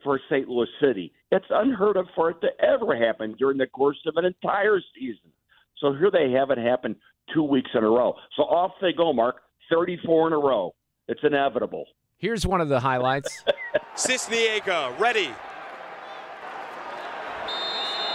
for 0.06 0.22
St. 0.30 0.48
Louis 0.48 0.68
City. 0.80 1.12
It's 1.32 1.46
unheard 1.50 1.98
of 1.98 2.06
for 2.16 2.30
it 2.30 2.38
to 2.42 2.48
ever 2.64 2.96
happen 2.96 3.36
during 3.38 3.58
the 3.58 3.68
course 3.68 3.98
of 4.06 4.16
an 4.16 4.24
entire 4.24 4.80
season. 4.98 5.32
So 5.80 5.92
here 5.92 6.10
they 6.10 6.32
have 6.32 6.52
it 6.52 6.58
happen 6.58 6.96
two 7.34 7.44
weeks 7.44 7.72
in 7.74 7.84
a 7.84 7.90
row. 7.90 8.14
So 8.38 8.44
off 8.44 8.72
they 8.82 8.94
go, 8.94 9.12
Mark. 9.12 9.42
34 9.70 10.28
in 10.28 10.34
a 10.34 10.38
row. 10.38 10.76
It's 11.08 11.22
inevitable. 11.24 11.86
Here's 12.20 12.46
one 12.46 12.62
of 12.62 12.70
the 12.70 12.80
highlights. 12.80 13.44
Sisniega, 13.96 14.98
ready. 15.00 15.30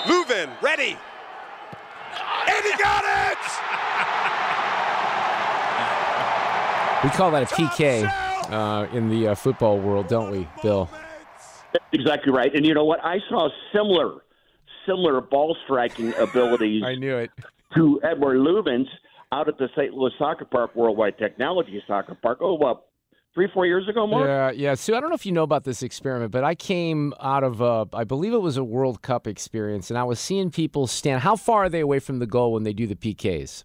Löwen, 0.04 0.49
ready. 0.62 0.97
And 2.49 2.64
he 2.64 2.73
got 2.78 3.04
it! 3.04 3.38
We 7.04 7.11
call 7.11 7.30
that 7.32 7.50
a 7.50 7.54
PK 7.54 8.04
uh, 8.50 8.87
in 8.97 9.09
the 9.09 9.28
uh, 9.28 9.35
football 9.35 9.78
world, 9.78 10.06
don't 10.06 10.30
we, 10.30 10.47
Bill? 10.62 10.88
That's 11.72 11.84
exactly 11.92 12.32
right. 12.32 12.54
And 12.54 12.66
you 12.66 12.74
know 12.74 12.84
what? 12.84 13.04
I 13.04 13.18
saw 13.28 13.48
similar, 13.72 14.22
similar 14.86 15.20
ball 15.20 15.56
striking 15.64 16.14
abilities 16.18 16.82
I 16.84 16.94
knew 16.94 17.16
it. 17.16 17.30
to 17.74 18.00
Edward 18.02 18.38
Löwen's 18.38 18.88
out 19.32 19.48
at 19.48 19.58
the 19.58 19.68
St. 19.76 19.92
Louis 19.94 20.12
Soccer 20.18 20.44
Park, 20.44 20.74
Worldwide 20.74 21.18
Technology 21.18 21.82
Soccer 21.86 22.16
Park. 22.16 22.38
Oh, 22.40 22.54
well, 22.54 22.86
three, 23.34 23.48
four 23.54 23.66
years 23.66 23.88
ago, 23.88 24.06
Mark. 24.06 24.26
Yeah, 24.26 24.50
yeah. 24.50 24.74
Sue, 24.74 24.94
I 24.96 25.00
don't 25.00 25.08
know 25.10 25.14
if 25.14 25.24
you 25.24 25.32
know 25.32 25.44
about 25.44 25.64
this 25.64 25.82
experiment, 25.82 26.32
but 26.32 26.42
I 26.42 26.54
came 26.54 27.14
out 27.20 27.44
of, 27.44 27.60
a, 27.60 27.86
I 27.92 28.04
believe 28.04 28.32
it 28.32 28.42
was 28.42 28.56
a 28.56 28.64
World 28.64 29.02
Cup 29.02 29.26
experience, 29.26 29.90
and 29.90 29.98
I 29.98 30.02
was 30.04 30.18
seeing 30.18 30.50
people 30.50 30.86
stand. 30.88 31.22
How 31.22 31.36
far 31.36 31.64
are 31.64 31.68
they 31.68 31.80
away 31.80 32.00
from 32.00 32.18
the 32.18 32.26
goal 32.26 32.52
when 32.52 32.64
they 32.64 32.72
do 32.72 32.86
the 32.86 32.96
PKs? 32.96 33.64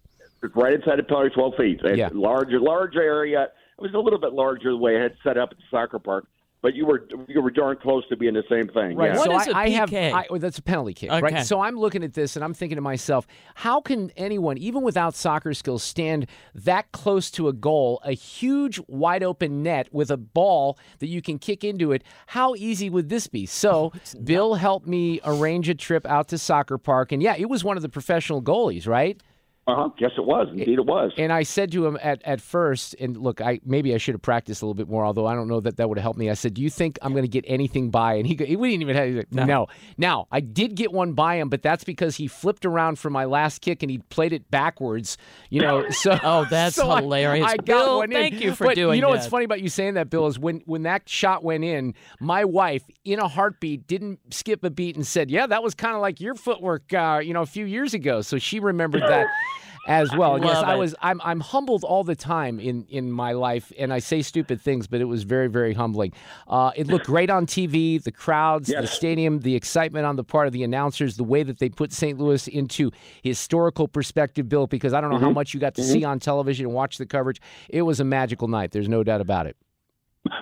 Right 0.54 0.74
inside 0.74 0.98
the 0.98 1.02
penalty, 1.02 1.30
12 1.30 1.54
feet. 1.56 1.80
Yeah. 1.96 2.10
Large, 2.12 2.48
large 2.52 2.94
area. 2.94 3.48
It 3.78 3.82
was 3.82 3.92
a 3.94 3.98
little 3.98 4.20
bit 4.20 4.32
larger 4.32 4.70
the 4.70 4.76
way 4.76 4.96
I 4.96 5.02
had 5.02 5.16
set 5.24 5.36
up 5.36 5.50
at 5.50 5.56
the 5.56 5.64
soccer 5.70 5.98
park, 5.98 6.26
but 6.66 6.74
you 6.74 6.84
were 6.84 7.06
you 7.28 7.40
were 7.40 7.52
darn 7.52 7.76
close 7.76 8.02
to 8.08 8.16
being 8.16 8.34
the 8.34 8.42
same 8.50 8.66
thing. 8.66 8.96
Right. 8.96 9.14
Yeah. 9.14 9.22
so 9.22 9.52
I, 9.52 9.62
I 9.62 9.68
have. 9.68 9.94
I, 9.94 10.26
oh, 10.28 10.38
that's 10.38 10.58
a 10.58 10.62
penalty 10.62 10.94
kick, 10.94 11.12
Okay. 11.12 11.20
right? 11.20 11.46
So 11.46 11.60
I'm 11.60 11.76
looking 11.76 12.02
at 12.02 12.14
this 12.14 12.34
and 12.34 12.44
I'm 12.44 12.54
thinking 12.54 12.74
to 12.74 12.82
myself, 12.82 13.24
how 13.54 13.80
can 13.80 14.10
anyone, 14.16 14.58
even 14.58 14.82
without 14.82 15.14
soccer 15.14 15.54
skills, 15.54 15.84
stand 15.84 16.26
that 16.56 16.90
close 16.90 17.30
to 17.30 17.46
a 17.46 17.52
goal, 17.52 18.00
a 18.02 18.14
huge 18.14 18.80
wide 18.88 19.22
open 19.22 19.62
net 19.62 19.86
with 19.92 20.10
a 20.10 20.16
ball 20.16 20.76
that 20.98 21.06
you 21.06 21.22
can 21.22 21.38
kick 21.38 21.62
into 21.62 21.92
it? 21.92 22.02
How 22.26 22.56
easy 22.56 22.90
would 22.90 23.10
this 23.10 23.28
be? 23.28 23.46
So 23.46 23.92
Bill 24.24 24.54
helped 24.54 24.88
me 24.88 25.20
arrange 25.24 25.68
a 25.68 25.74
trip 25.76 26.04
out 26.04 26.26
to 26.30 26.36
soccer 26.36 26.78
park, 26.78 27.12
and 27.12 27.22
yeah, 27.22 27.36
it 27.38 27.48
was 27.48 27.62
one 27.62 27.76
of 27.76 27.84
the 27.84 27.88
professional 27.88 28.42
goalies, 28.42 28.88
right? 28.88 29.22
Uh 29.68 29.74
huh. 29.74 29.88
Yes, 29.98 30.12
it 30.16 30.24
was. 30.24 30.46
Indeed, 30.52 30.78
it 30.78 30.86
was. 30.86 31.12
And 31.18 31.32
I 31.32 31.42
said 31.42 31.72
to 31.72 31.84
him 31.86 31.98
at, 32.00 32.22
at 32.24 32.40
first, 32.40 32.94
and 33.00 33.16
look, 33.16 33.40
I 33.40 33.58
maybe 33.64 33.94
I 33.94 33.98
should 33.98 34.14
have 34.14 34.22
practiced 34.22 34.62
a 34.62 34.64
little 34.64 34.74
bit 34.74 34.88
more, 34.88 35.04
although 35.04 35.26
I 35.26 35.34
don't 35.34 35.48
know 35.48 35.58
that 35.58 35.76
that 35.78 35.88
would 35.88 35.98
have 35.98 36.02
helped 36.04 36.18
me. 36.20 36.30
I 36.30 36.34
said, 36.34 36.54
"Do 36.54 36.62
you 36.62 36.70
think 36.70 37.00
I'm 37.02 37.10
going 37.12 37.24
to 37.24 37.28
get 37.28 37.44
anything 37.48 37.90
by?" 37.90 38.14
And 38.14 38.28
he, 38.28 38.36
go- 38.36 38.44
he 38.44 38.54
wouldn't 38.54 38.80
even 38.80 38.94
have. 38.94 39.08
Like, 39.10 39.32
no. 39.32 39.66
Now 39.98 40.28
I 40.30 40.38
did 40.38 40.76
get 40.76 40.92
one 40.92 41.14
by 41.14 41.36
him, 41.36 41.48
but 41.48 41.62
that's 41.62 41.82
because 41.82 42.14
he 42.14 42.28
flipped 42.28 42.64
around 42.64 43.00
for 43.00 43.10
my 43.10 43.24
last 43.24 43.60
kick 43.60 43.82
and 43.82 43.90
he 43.90 43.98
played 43.98 44.32
it 44.32 44.48
backwards. 44.52 45.18
You 45.50 45.62
know, 45.62 45.88
so 45.90 46.16
Oh, 46.22 46.46
that's 46.48 46.76
so 46.76 46.94
hilarious. 46.94 47.44
I, 47.46 47.56
got 47.56 47.66
Bill, 47.66 47.96
one 47.98 48.12
in. 48.12 48.16
thank 48.18 48.40
you 48.40 48.54
for 48.54 48.66
But 48.68 48.76
doing 48.76 48.94
You 48.94 49.02
know 49.02 49.08
what's 49.08 49.26
funny 49.26 49.46
about 49.46 49.62
you 49.62 49.68
saying 49.68 49.94
that, 49.94 50.10
Bill, 50.10 50.28
is 50.28 50.38
when 50.38 50.62
when 50.66 50.84
that 50.84 51.08
shot 51.08 51.42
went 51.42 51.64
in, 51.64 51.94
my 52.20 52.44
wife, 52.44 52.84
in 53.04 53.18
a 53.18 53.26
heartbeat, 53.26 53.88
didn't 53.88 54.20
skip 54.32 54.62
a 54.62 54.70
beat 54.70 54.94
and 54.94 55.04
said, 55.04 55.28
"Yeah, 55.28 55.48
that 55.48 55.64
was 55.64 55.74
kind 55.74 55.96
of 55.96 56.00
like 56.02 56.20
your 56.20 56.36
footwork, 56.36 56.94
uh, 56.94 57.20
you 57.20 57.34
know, 57.34 57.42
a 57.42 57.46
few 57.46 57.64
years 57.64 57.94
ago." 57.94 58.20
So 58.20 58.38
she 58.38 58.60
remembered 58.60 59.02
that 59.02 59.26
as 59.86 60.14
well. 60.14 60.34
And 60.36 60.44
yes, 60.44 60.56
Love 60.56 60.64
I 60.64 60.74
was. 60.76 60.94
I'm 61.00 61.20
I'm 61.24 61.40
humbled 61.40 61.84
all 61.84 62.04
the 62.04 62.16
time 62.16 62.58
in 62.60 62.86
in 62.88 63.10
my 63.10 63.32
life, 63.32 63.72
and 63.78 63.92
I 63.92 63.98
say 63.98 64.22
stupid 64.22 64.60
things, 64.60 64.86
but 64.86 65.00
it 65.00 65.04
was 65.04 65.22
very 65.22 65.48
very 65.48 65.74
humbling. 65.74 66.12
Uh, 66.48 66.72
it 66.76 66.86
looked 66.88 67.06
great 67.06 67.30
on 67.30 67.46
TV. 67.46 68.02
The 68.02 68.12
crowds, 68.12 68.68
the 68.68 68.86
stadium, 68.86 69.40
the 69.40 69.54
excitement 69.54 70.06
on 70.06 70.16
the 70.16 70.24
part 70.24 70.46
of 70.46 70.52
the 70.52 70.62
announcers, 70.64 71.16
the 71.16 71.24
way 71.24 71.42
that 71.42 71.58
they 71.58 71.68
put 71.68 71.92
St. 71.92 72.18
Louis 72.18 72.46
into 72.48 72.90
historical 73.22 73.88
perspective, 73.88 74.48
Bill. 74.48 74.66
Because 74.66 74.92
I 74.92 75.00
don't 75.00 75.10
know 75.10 75.18
how 75.18 75.30
Mhm. 75.30 75.34
much 75.34 75.54
you 75.54 75.60
got 75.60 75.74
to 75.76 75.82
Mhm. 75.82 75.92
see 75.92 76.04
on 76.04 76.18
television 76.18 76.66
and 76.66 76.74
watch 76.74 76.98
the 76.98 77.06
coverage. 77.06 77.40
It 77.68 77.82
was 77.82 78.00
a 78.00 78.04
magical 78.04 78.48
night. 78.48 78.72
There's 78.72 78.88
no 78.88 79.02
doubt 79.04 79.20
about 79.20 79.46
it. 79.46 79.56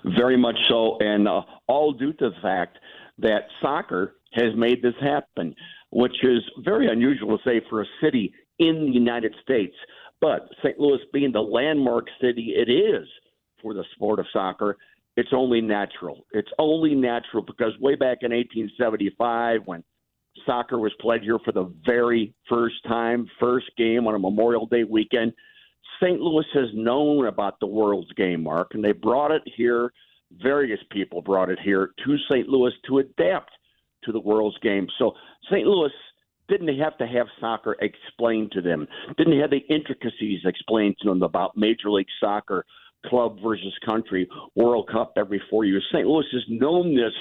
Very 0.05 0.37
much 0.37 0.57
so, 0.69 0.97
and 1.01 1.29
uh, 1.29 1.43
all 1.67 1.93
due 1.93 2.13
to 2.15 2.31
the 2.31 2.37
fact 2.41 2.79
that 3.19 3.49
soccer 3.61 4.17
has 4.33 4.55
made 4.57 4.81
this 4.83 4.95
happen, 5.01 5.55
which 5.91 6.25
is 6.25 6.43
very 6.65 6.89
unusual 6.91 7.37
to 7.39 7.45
say 7.45 7.61
for 7.69 7.83
a 7.83 7.87
city 8.03 8.33
in 8.59 8.87
the 8.87 8.93
United 8.93 9.35
States. 9.43 9.75
But 10.21 10.49
St. 10.63 10.79
Louis 10.79 11.01
being 11.13 11.33
the 11.33 11.41
landmark 11.41 12.07
city 12.21 12.55
it 12.57 12.71
is 12.71 13.07
for 13.61 13.75
the 13.75 13.85
sport 13.95 14.19
of 14.19 14.27
soccer, 14.33 14.77
it's 15.17 15.33
only 15.33 15.61
natural. 15.61 16.27
It's 16.33 16.51
only 16.59 16.95
natural 16.95 17.43
because 17.43 17.79
way 17.79 17.95
back 17.95 18.19
in 18.23 18.33
1875, 18.33 19.61
when 19.65 19.85
soccer 20.45 20.79
was 20.79 20.93
played 21.01 21.23
here 21.23 21.39
for 21.45 21.53
the 21.53 21.73
very 21.87 22.35
first 22.49 22.77
time, 22.87 23.29
first 23.39 23.67
game 23.77 24.07
on 24.07 24.15
a 24.15 24.19
Memorial 24.19 24.67
Day 24.67 24.85
weekend, 24.85 25.33
St. 26.03 26.21
Louis 26.21 26.47
has 26.55 26.69
known 26.75 27.27
about 27.27 27.61
the 27.61 27.67
World's 27.67 28.13
Game, 28.13 28.43
Mark, 28.43 28.73
and 28.75 28.85
they 28.85 28.93
brought 28.93 29.31
it 29.31 29.43
here. 29.57 29.93
Various 30.43 30.81
people 30.91 31.23
brought 31.23 31.51
it 31.51 31.59
here 31.61 31.91
to 32.05 32.17
St. 32.29 32.49
Louis 32.49 32.73
to 32.89 32.99
adapt 32.99 33.53
to 34.05 34.13
the 34.13 34.21
World's 34.21 34.59
Game. 34.59 34.89
So 34.99 35.13
St. 35.51 35.67
Louis 35.67 35.93
didn't 36.49 36.67
they 36.67 36.77
have 36.77 36.97
to 36.99 37.07
have 37.07 37.27
soccer 37.41 37.77
explained 37.81 38.53
to 38.53 38.61
them, 38.61 38.87
didn't 39.17 39.33
they 39.33 39.41
have 39.41 39.51
the 39.51 39.65
intricacies 39.75 40.41
explained 40.45 40.97
to 41.01 41.09
them 41.09 41.23
about 41.23 41.57
Major 41.57 41.91
League 41.91 42.07
Soccer, 42.21 42.65
club 43.07 43.39
versus 43.43 43.75
country, 43.85 44.29
World 44.55 44.89
Cup 44.91 45.15
every 45.17 45.43
four 45.51 45.65
years. 45.65 45.85
St. 45.93 46.07
Louis 46.07 46.25
has 46.33 46.43
known 46.49 46.95
this 46.95 47.13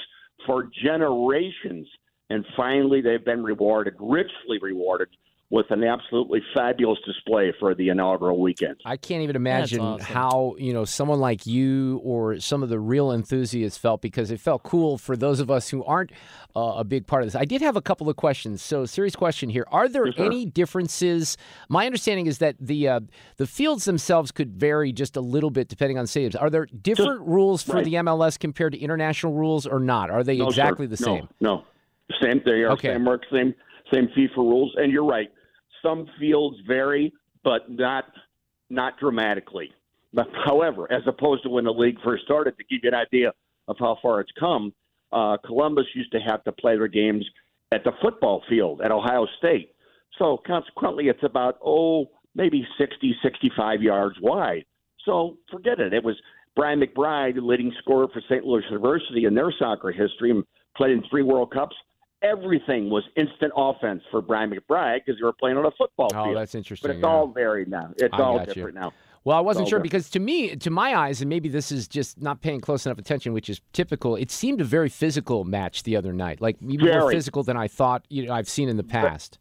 for 0.46 0.70
generations, 0.82 1.86
and 2.30 2.44
finally 2.56 3.00
they've 3.00 3.24
been 3.24 3.42
rewarded, 3.42 3.94
richly 3.98 4.58
rewarded, 4.60 5.08
with 5.54 5.70
an 5.70 5.84
absolutely 5.84 6.42
fabulous 6.52 6.98
display 7.06 7.52
for 7.60 7.76
the 7.76 7.88
inaugural 7.88 8.40
weekend. 8.40 8.74
I 8.84 8.96
can't 8.96 9.22
even 9.22 9.36
imagine 9.36 10.00
how 10.00 10.56
you 10.58 10.72
know 10.72 10.84
someone 10.84 11.20
like 11.20 11.46
you 11.46 12.00
or 12.02 12.40
some 12.40 12.64
of 12.64 12.70
the 12.70 12.80
real 12.80 13.12
enthusiasts 13.12 13.78
felt 13.78 14.02
because 14.02 14.32
it 14.32 14.40
felt 14.40 14.64
cool 14.64 14.98
for 14.98 15.16
those 15.16 15.38
of 15.38 15.52
us 15.52 15.68
who 15.68 15.84
aren't 15.84 16.10
uh, 16.56 16.74
a 16.78 16.82
big 16.82 17.06
part 17.06 17.22
of 17.22 17.28
this. 17.28 17.36
I 17.36 17.44
did 17.44 17.62
have 17.62 17.76
a 17.76 17.80
couple 17.80 18.08
of 18.08 18.16
questions. 18.16 18.62
So, 18.62 18.84
serious 18.84 19.14
question 19.14 19.48
here: 19.48 19.64
Are 19.70 19.88
there 19.88 20.06
Yes, 20.06 20.14
any 20.18 20.44
differences? 20.44 21.36
My 21.68 21.86
understanding 21.86 22.26
is 22.26 22.38
that 22.38 22.56
the 22.58 22.88
uh, 22.88 23.00
the 23.36 23.46
fields 23.46 23.84
themselves 23.84 24.32
could 24.32 24.56
vary 24.56 24.92
just 24.92 25.16
a 25.16 25.20
little 25.20 25.50
bit 25.50 25.68
depending 25.68 25.98
on 25.98 26.06
stadiums. 26.06 26.34
Are 26.40 26.50
there 26.50 26.66
different 26.66 27.20
rules 27.20 27.62
for 27.62 27.76
right. 27.76 27.84
the 27.84 27.94
MLS 27.94 28.36
compared 28.36 28.72
to 28.72 28.78
international 28.80 29.34
rules, 29.34 29.68
or 29.68 29.78
not? 29.78 30.10
Are 30.10 30.24
they 30.24 30.36
No, 30.38 30.46
sir. 30.46 30.50
exactly 30.50 30.86
the 30.86 30.96
No, 30.98 31.14
same? 31.14 31.28
No, 31.40 31.62
same. 32.20 32.40
They 32.44 32.62
are 32.64 32.72
Okay. 32.72 32.88
same 32.88 33.04
work, 33.04 33.22
same 33.30 33.54
same 33.92 34.08
FIFA 34.18 34.36
rules. 34.38 34.74
And 34.78 34.90
you're 34.90 35.06
right. 35.06 35.30
Some 35.84 36.08
fields 36.18 36.56
vary, 36.66 37.12
but 37.44 37.70
not 37.70 38.06
not 38.70 38.98
dramatically. 38.98 39.70
But 40.12 40.26
however, 40.44 40.90
as 40.90 41.02
opposed 41.06 41.42
to 41.44 41.50
when 41.50 41.64
the 41.64 41.72
league 41.72 41.98
first 42.02 42.24
started, 42.24 42.56
to 42.56 42.64
give 42.64 42.80
you 42.82 42.88
an 42.88 42.94
idea 42.94 43.32
of 43.68 43.76
how 43.78 43.98
far 44.00 44.20
it's 44.20 44.32
come, 44.38 44.72
uh, 45.12 45.36
Columbus 45.44 45.84
used 45.94 46.12
to 46.12 46.18
have 46.18 46.42
to 46.44 46.52
play 46.52 46.76
their 46.76 46.88
games 46.88 47.24
at 47.72 47.84
the 47.84 47.92
football 48.00 48.42
field 48.48 48.80
at 48.80 48.90
Ohio 48.90 49.26
State. 49.38 49.72
So 50.18 50.40
consequently, 50.46 51.08
it's 51.08 51.22
about 51.22 51.58
oh 51.64 52.06
maybe 52.34 52.66
60, 52.78 53.14
65 53.22 53.82
yards 53.82 54.16
wide. 54.20 54.64
So 55.04 55.36
forget 55.50 55.78
it. 55.80 55.92
It 55.92 56.02
was 56.02 56.16
Brian 56.56 56.80
McBride, 56.80 57.36
leading 57.40 57.72
scorer 57.80 58.08
for 58.12 58.22
St. 58.28 58.44
Louis 58.44 58.62
University 58.70 59.24
in 59.24 59.34
their 59.34 59.52
soccer 59.58 59.90
history, 59.90 60.30
and 60.30 60.44
played 60.76 60.92
in 60.92 61.02
three 61.10 61.22
World 61.22 61.52
Cups. 61.52 61.76
Everything 62.24 62.88
was 62.88 63.04
instant 63.16 63.52
offense 63.54 64.02
for 64.10 64.22
Brian 64.22 64.50
McBride 64.50 65.00
because 65.04 65.20
you 65.20 65.26
were 65.26 65.32
playing 65.34 65.58
on 65.58 65.66
a 65.66 65.70
football 65.72 66.08
Oh, 66.14 66.24
field. 66.24 66.36
that's 66.38 66.54
interesting, 66.54 66.88
But 66.88 66.96
it's 66.96 67.02
yeah. 67.02 67.08
all 67.10 67.26
varied 67.28 67.68
now. 67.68 67.90
It's 67.98 68.08
I 68.14 68.22
all 68.22 68.38
got 68.38 68.48
you. 68.48 68.54
different 68.54 68.76
now. 68.76 68.92
Well, 69.24 69.36
I 69.36 69.40
wasn't 69.40 69.68
sure 69.68 69.78
different. 69.78 69.92
because 69.92 70.10
to 70.10 70.20
me, 70.20 70.56
to 70.56 70.70
my 70.70 70.94
eyes, 70.96 71.20
and 71.20 71.28
maybe 71.28 71.48
this 71.50 71.70
is 71.70 71.86
just 71.86 72.20
not 72.22 72.40
paying 72.40 72.60
close 72.60 72.86
enough 72.86 72.98
attention, 72.98 73.34
which 73.34 73.50
is 73.50 73.60
typical. 73.74 74.16
It 74.16 74.30
seemed 74.30 74.60
a 74.62 74.64
very 74.64 74.88
physical 74.88 75.44
match 75.44 75.82
the 75.82 75.96
other 75.96 76.12
night, 76.14 76.40
like 76.40 76.60
more 76.62 77.10
physical 77.10 77.42
than 77.42 77.56
I 77.58 77.68
thought. 77.68 78.04
You 78.08 78.26
know, 78.26 78.32
I've 78.32 78.48
seen 78.48 78.68
in 78.70 78.76
the 78.78 78.82
past. 78.84 79.38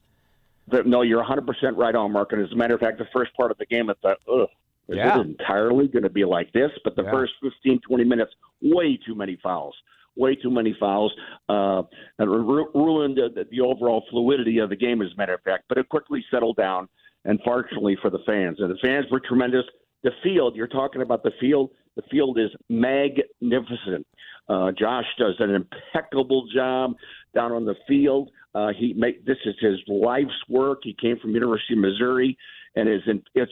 But 0.68 0.86
no, 0.86 1.02
you're 1.04 1.24
100% 1.24 1.78
right 1.78 1.96
on, 1.96 2.12
Mark. 2.12 2.32
And 2.34 2.42
as 2.42 2.52
a 2.52 2.56
matter 2.56 2.76
of 2.76 2.80
fact, 2.82 2.98
the 2.98 3.08
first 3.14 3.34
part 3.36 3.52
of 3.52 3.58
the 3.58 3.66
game, 3.66 3.90
I 3.90 3.94
thought, 4.02 4.18
ugh, 4.34 4.48
is 4.90 4.96
Yeah. 4.98 5.20
it 5.20 5.22
entirely 5.26 5.88
going 5.90 6.04
to 6.04 6.10
be 6.10 6.24
like 6.26 6.52
this? 6.54 6.72
But 6.86 6.96
the 6.96 7.04
Yeah. 7.04 7.12
first 7.12 7.34
15, 7.42 7.80
20 7.82 8.04
minutes, 8.06 8.32
way 8.62 8.96
too 9.06 9.16
many 9.16 9.36
fouls. 9.44 9.76
Way 10.16 10.36
too 10.36 10.52
many 10.52 10.76
fouls. 10.80 11.14
Uh, 11.50 11.84
and 12.20 12.30
ru- 12.30 12.72
ruined 12.74 13.18
the, 13.18 13.46
the 13.50 13.62
overall 13.62 14.04
fluidity 14.10 14.60
of 14.60 14.70
the 14.70 14.76
game, 14.76 15.02
as 15.02 15.10
a 15.14 15.18
matter 15.18 15.34
of 15.34 15.42
fact. 15.42 15.66
But 15.70 15.78
it 15.78 15.90
quickly 15.90 16.24
settled 16.32 16.58
down, 16.58 16.88
and 17.26 17.40
fortunately 17.44 17.98
for 18.02 18.10
the 18.10 18.20
fans. 18.26 18.58
And 18.60 18.70
the 18.70 18.78
fans 18.82 19.06
were 19.12 19.20
tremendous. 19.20 19.64
The 20.04 20.12
field, 20.22 20.56
you're 20.56 20.68
talking 20.68 21.02
about 21.02 21.24
the 21.24 21.32
field, 21.40 21.72
the 21.96 22.02
field 22.12 22.38
is 22.38 22.50
magnificent. 22.70 24.06
Uh, 24.50 24.72
Josh 24.78 25.06
does 25.18 25.36
an 25.40 25.52
impeccable 25.52 26.48
job 26.54 26.96
down 27.34 27.52
on 27.52 27.66
the 27.66 27.76
field. 27.88 28.30
Uh, 28.54 28.70
he 28.78 28.94
make 28.94 29.26
this 29.26 29.38
is 29.46 29.56
his 29.60 29.80
life's 29.88 30.30
work. 30.50 30.80
He 30.84 30.96
came 31.00 31.18
from 31.20 31.32
University 31.32 31.74
of 31.74 31.80
Missouri, 31.80 32.38
and 32.76 32.90
is 32.90 33.02
in, 33.08 33.24
it's 33.36 33.52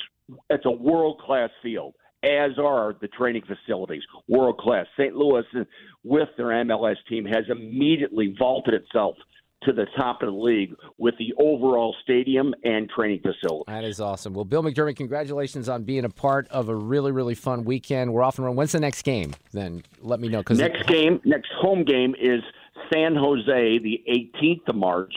it's 0.50 0.65
a 0.65 0.72
world 0.72 1.20
class 1.20 1.50
field. 1.63 1.96
As 2.24 2.51
are 2.60 2.96
the 3.01 3.08
training 3.08 3.44
facilities, 3.48 4.04
world 4.28 4.58
class. 4.60 4.86
St. 4.98 5.16
Louis, 5.16 5.44
with 6.04 6.30
their 6.38 6.48
MLS 6.48 6.98
team, 7.10 7.25
has 7.25 7.46
immediately 7.50 8.36
vaulted 8.38 8.75
itself 8.75 9.16
to 9.63 9.74
the 9.74 9.86
top 9.96 10.22
of 10.22 10.28
the 10.28 10.36
league 10.36 10.75
with 10.98 11.16
the 11.20 11.34
overall 11.40 11.96
stadium 12.04 12.54
and 12.63 12.90
training 12.90 13.20
facility. 13.20 13.63
That 13.68 13.84
is 13.84 14.00
awesome. 14.00 14.34
Well, 14.34 14.46
Bill 14.46 14.63
McDermott, 14.63 14.96
congratulations 14.96 15.70
on 15.70 15.84
being 15.84 16.06
a 16.06 16.10
part 16.10 16.48
of 16.50 16.70
a 16.70 16.75
really, 16.75 17.12
really 17.12 17.36
fun 17.36 17.63
weekend. 17.63 18.12
We're 18.12 18.24
off 18.24 18.38
and 18.38 18.46
running. 18.46 18.58
When's 18.58 18.72
the 18.72 18.80
next 18.80 19.04
game? 19.04 19.34
Then 19.51 19.84
let 20.01 20.20
me 20.20 20.30
know. 20.30 20.40
Because 20.40 20.60
Next 20.60 20.88
game, 20.88 21.22
next 21.25 21.51
home 21.60 21.84
game 21.84 22.16
is 22.20 22.42
San 22.92 23.16
Jose, 23.16 23.80
the 23.80 24.04
18th 24.10 24.68
of 24.68 24.75
March. 24.75 25.13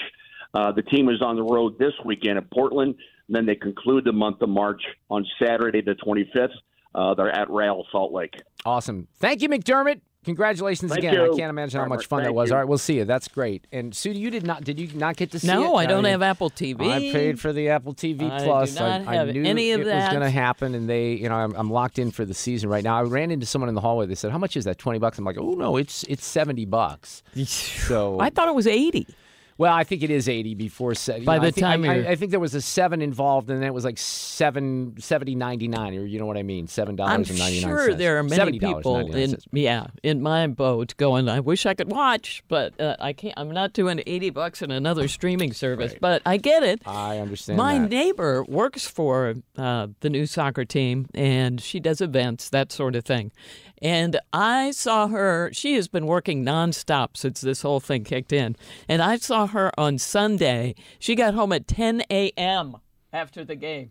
Uh, 0.53 0.73
the 0.73 0.83
team 0.83 1.09
is 1.09 1.21
on 1.23 1.37
the 1.37 1.43
road 1.43 1.79
this 1.79 1.93
weekend 2.05 2.39
at 2.39 2.51
Portland. 2.51 2.95
And 3.29 3.35
then 3.35 3.47
they 3.47 3.55
conclude 3.55 4.05
the 4.05 4.13
month 4.13 4.43
of 4.43 4.51
March 4.51 4.83
on 5.11 5.25
Saturday, 5.43 5.81
the 5.81 5.95
25th. 6.07 6.49
Uh, 6.95 7.15
they're 7.15 7.31
at 7.31 7.51
Real 7.51 7.85
Salt 7.91 8.13
Lake. 8.13 8.41
Awesome. 8.65 9.09
Thank 9.19 9.43
you, 9.43 9.49
McDermott. 9.49 10.01
Congratulations 10.25 10.91
Thank 10.91 11.05
again. 11.05 11.15
you. 11.15 11.35
I 11.35 11.37
can't 11.37 11.51
imagine 11.51 11.81
how 11.81 11.87
much 11.87 11.99
right, 11.99 12.07
fun 12.07 12.23
that 12.23 12.35
was. 12.35 12.49
you. 12.49 12.55
All 12.55 12.61
right, 12.61 12.69
we'll 12.69 12.79
see 12.79 12.97
you. 12.97 13.05
That's 13.05 13.29
great. 13.29 13.67
And 13.73 13.93
Sudie, 13.93 14.17
you 14.17 14.31
did 14.31 14.47
not 14.47 14.65
did 14.65 14.81
you 14.81 14.89
not 14.99 15.17
get 15.17 15.31
to 15.33 15.39
see 15.39 15.49
it? 15.49 15.53
No, 15.53 15.77
I 15.77 15.85
don't 15.87 16.03
mean, 16.03 16.13
have 16.13 16.23
Apple 16.23 16.49
TV. 16.49 16.91
I 16.91 16.99
paid 17.13 17.39
for 17.39 17.53
the 17.53 17.69
Apple 17.69 17.95
TV 17.95 18.31
I 18.31 18.39
do 18.39 18.45
Plus. 18.45 18.75
not 18.75 19.07
I, 19.07 19.17
have 19.17 19.29
knew 19.29 19.45
any 19.45 19.73
of 19.73 19.83
it 19.83 19.87
was 19.87 20.09
going 20.09 20.23
to 20.23 20.31
happen, 20.31 20.75
and 20.75 20.89
they, 20.89 21.13
you 21.13 21.29
know, 21.29 21.35
I'm, 21.35 21.55
I'm 21.55 21.71
locked 21.71 21.99
in 21.99 22.11
for 22.11 22.25
the 22.25 22.35
season 22.35 22.71
right 22.71 22.83
now. 22.83 22.99
I 22.99 23.03
ran 23.03 23.31
into 23.31 23.45
someone 23.45 23.69
in 23.69 23.75
the 23.75 23.83
hallway. 23.83 24.07
They 24.07 24.15
said, 24.15 24.31
"How 24.31 24.39
much 24.39 24.57
is 24.57 24.65
that? 24.65 24.79
Twenty 24.79 24.99
bucks?" 24.99 25.19
I'm 25.19 25.25
like, 25.25 25.39
"Oh 25.39 25.53
no, 25.53 25.77
it's 25.77 26.05
it's 26.05 26.25
seventy 26.25 26.65
bucks." 26.65 27.23
So 27.45 28.19
I 28.19 28.31
thought 28.31 28.49
it 28.49 28.55
was 28.55 28.67
80. 28.67 29.07
Well, 29.57 29.73
I 29.73 29.85
think 29.85 30.03
it 30.03 30.11
is 30.11 30.29
80 30.29 30.55
before 30.55 30.95
se- 30.95 31.21
you 31.21 31.25
By 31.25 31.37
know, 31.37 31.43
the 31.43 31.47
I 31.49 31.51
think, 31.53 31.65
time 31.65 31.85
I, 31.85 32.09
I, 32.09 32.17
think 32.17 32.33
there 32.33 32.41
was 32.41 32.55
a 32.55 32.61
7 32.61 33.01
involved 33.01 33.51
and 33.51 33.61
then 33.63 33.69
it 33.69 33.75
was 33.75 33.85
like 33.85 33.99
7 33.99 34.97
70 34.99 35.35
99 35.37 35.95
or 35.95 36.05
you 36.05 36.19
know 36.19 36.27
what 36.27 36.37
I 36.37 36.43
mean, 36.43 36.67
$7 36.67 36.89
I'm 37.01 37.21
and 37.23 37.39
99 37.39 37.61
sure 37.61 37.95
there 37.95 38.19
are 38.19 38.23
many 38.23 38.59
people 38.59 39.15
in 39.15 39.37
yeah 39.53 39.87
in 40.03 40.23
my 40.23 40.47
boat 40.49 40.95
going. 40.97 41.29
I 41.29 41.41
wish 41.41 41.67
I 41.67 41.75
could 41.75 41.91
watch, 41.91 42.43
but 42.49 42.79
uh, 42.81 42.97
I 42.99 43.13
can't. 43.13 43.35
I'm 43.37 43.51
not 43.51 43.73
doing 43.73 44.03
80 44.07 44.31
bucks 44.31 44.63
in 44.63 44.71
another 44.71 45.09
streaming 45.09 45.53
service. 45.65 45.95
But 46.01 46.23
I 46.27 46.37
get 46.37 46.63
it. 46.63 46.83
I 46.87 47.19
understand 47.19 47.57
My 47.57 47.79
that. 47.79 47.91
neighbor 47.91 48.45
works 48.45 48.87
for 48.87 49.35
uh, 49.57 49.89
the 50.01 50.11
new 50.11 50.27
soccer 50.27 50.65
team, 50.65 51.07
and 51.15 51.61
she 51.61 51.81
does 51.81 52.01
events, 52.01 52.51
that 52.51 52.73
sort 52.73 52.97
of 52.97 53.05
thing. 53.05 53.33
And 53.83 54.19
I 54.33 54.71
saw 54.71 55.09
her. 55.09 55.51
She 55.53 55.75
has 55.75 55.89
been 55.89 56.07
working 56.07 56.45
nonstop 56.45 57.17
since 57.17 57.41
this 57.41 57.63
whole 57.63 57.81
thing 57.81 58.05
kicked 58.05 58.33
in. 58.33 58.57
And 58.89 59.03
I 59.03 59.17
saw 59.17 59.47
her 59.49 59.71
on 59.79 59.99
Sunday. 59.99 60.75
She 60.99 61.15
got 61.15 61.35
home 61.35 61.53
at 61.53 61.67
10 61.67 62.03
a.m. 62.11 62.77
after 63.13 63.45
the 63.45 63.57
game. 63.57 63.91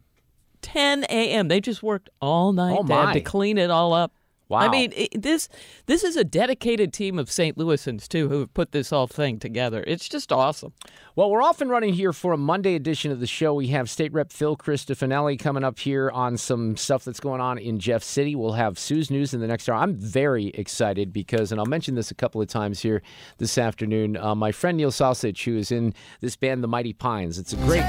10 0.61 1.03
a.m. 1.09 1.49
They 1.49 1.59
just 1.59 1.83
worked 1.83 2.09
all 2.21 2.53
night. 2.53 2.77
Oh, 2.79 2.83
to 3.13 3.21
clean 3.21 3.57
it 3.57 3.69
all 3.69 3.93
up. 3.93 4.13
I 4.51 4.69
mean, 4.69 4.93
it, 4.95 5.21
this 5.21 5.49
this 5.85 6.03
is 6.03 6.15
a 6.15 6.23
dedicated 6.23 6.93
team 6.93 7.17
of 7.17 7.31
St. 7.31 7.57
Louisans 7.57 8.07
too 8.07 8.29
who 8.29 8.39
have 8.41 8.53
put 8.53 8.71
this 8.71 8.89
whole 8.89 9.07
thing 9.07 9.39
together. 9.39 9.83
It's 9.87 10.07
just 10.07 10.31
awesome. 10.31 10.73
Well, 11.15 11.29
we're 11.29 11.41
off 11.41 11.61
and 11.61 11.69
running 11.69 11.93
here 11.93 12.13
for 12.13 12.33
a 12.33 12.37
Monday 12.37 12.75
edition 12.75 13.11
of 13.11 13.19
the 13.19 13.27
show. 13.27 13.53
We 13.53 13.67
have 13.67 13.89
State 13.89 14.13
Rep 14.13 14.31
Phil 14.31 14.57
Christofanelli 14.57 15.39
coming 15.39 15.63
up 15.63 15.79
here 15.79 16.09
on 16.09 16.37
some 16.37 16.75
stuff 16.75 17.03
that's 17.03 17.19
going 17.19 17.41
on 17.41 17.57
in 17.57 17.79
Jeff 17.79 18.03
City. 18.03 18.35
We'll 18.35 18.53
have 18.53 18.79
Sue's 18.79 19.11
News 19.11 19.33
in 19.33 19.39
the 19.39 19.47
next 19.47 19.69
hour. 19.69 19.77
I'm 19.77 19.95
very 19.95 20.47
excited 20.47 21.13
because, 21.13 21.51
and 21.51 21.59
I'll 21.59 21.65
mention 21.65 21.95
this 21.95 22.11
a 22.11 22.15
couple 22.15 22.41
of 22.41 22.47
times 22.47 22.81
here 22.81 23.01
this 23.37 23.57
afternoon, 23.57 24.17
uh, 24.17 24.35
my 24.35 24.51
friend 24.51 24.77
Neil 24.77 24.91
Salsich, 24.91 25.43
who 25.45 25.57
is 25.57 25.71
in 25.71 25.93
this 26.19 26.35
band, 26.35 26.63
The 26.63 26.67
Mighty 26.67 26.93
Pines. 26.93 27.37
It's 27.37 27.53
a 27.53 27.57
great 27.57 27.83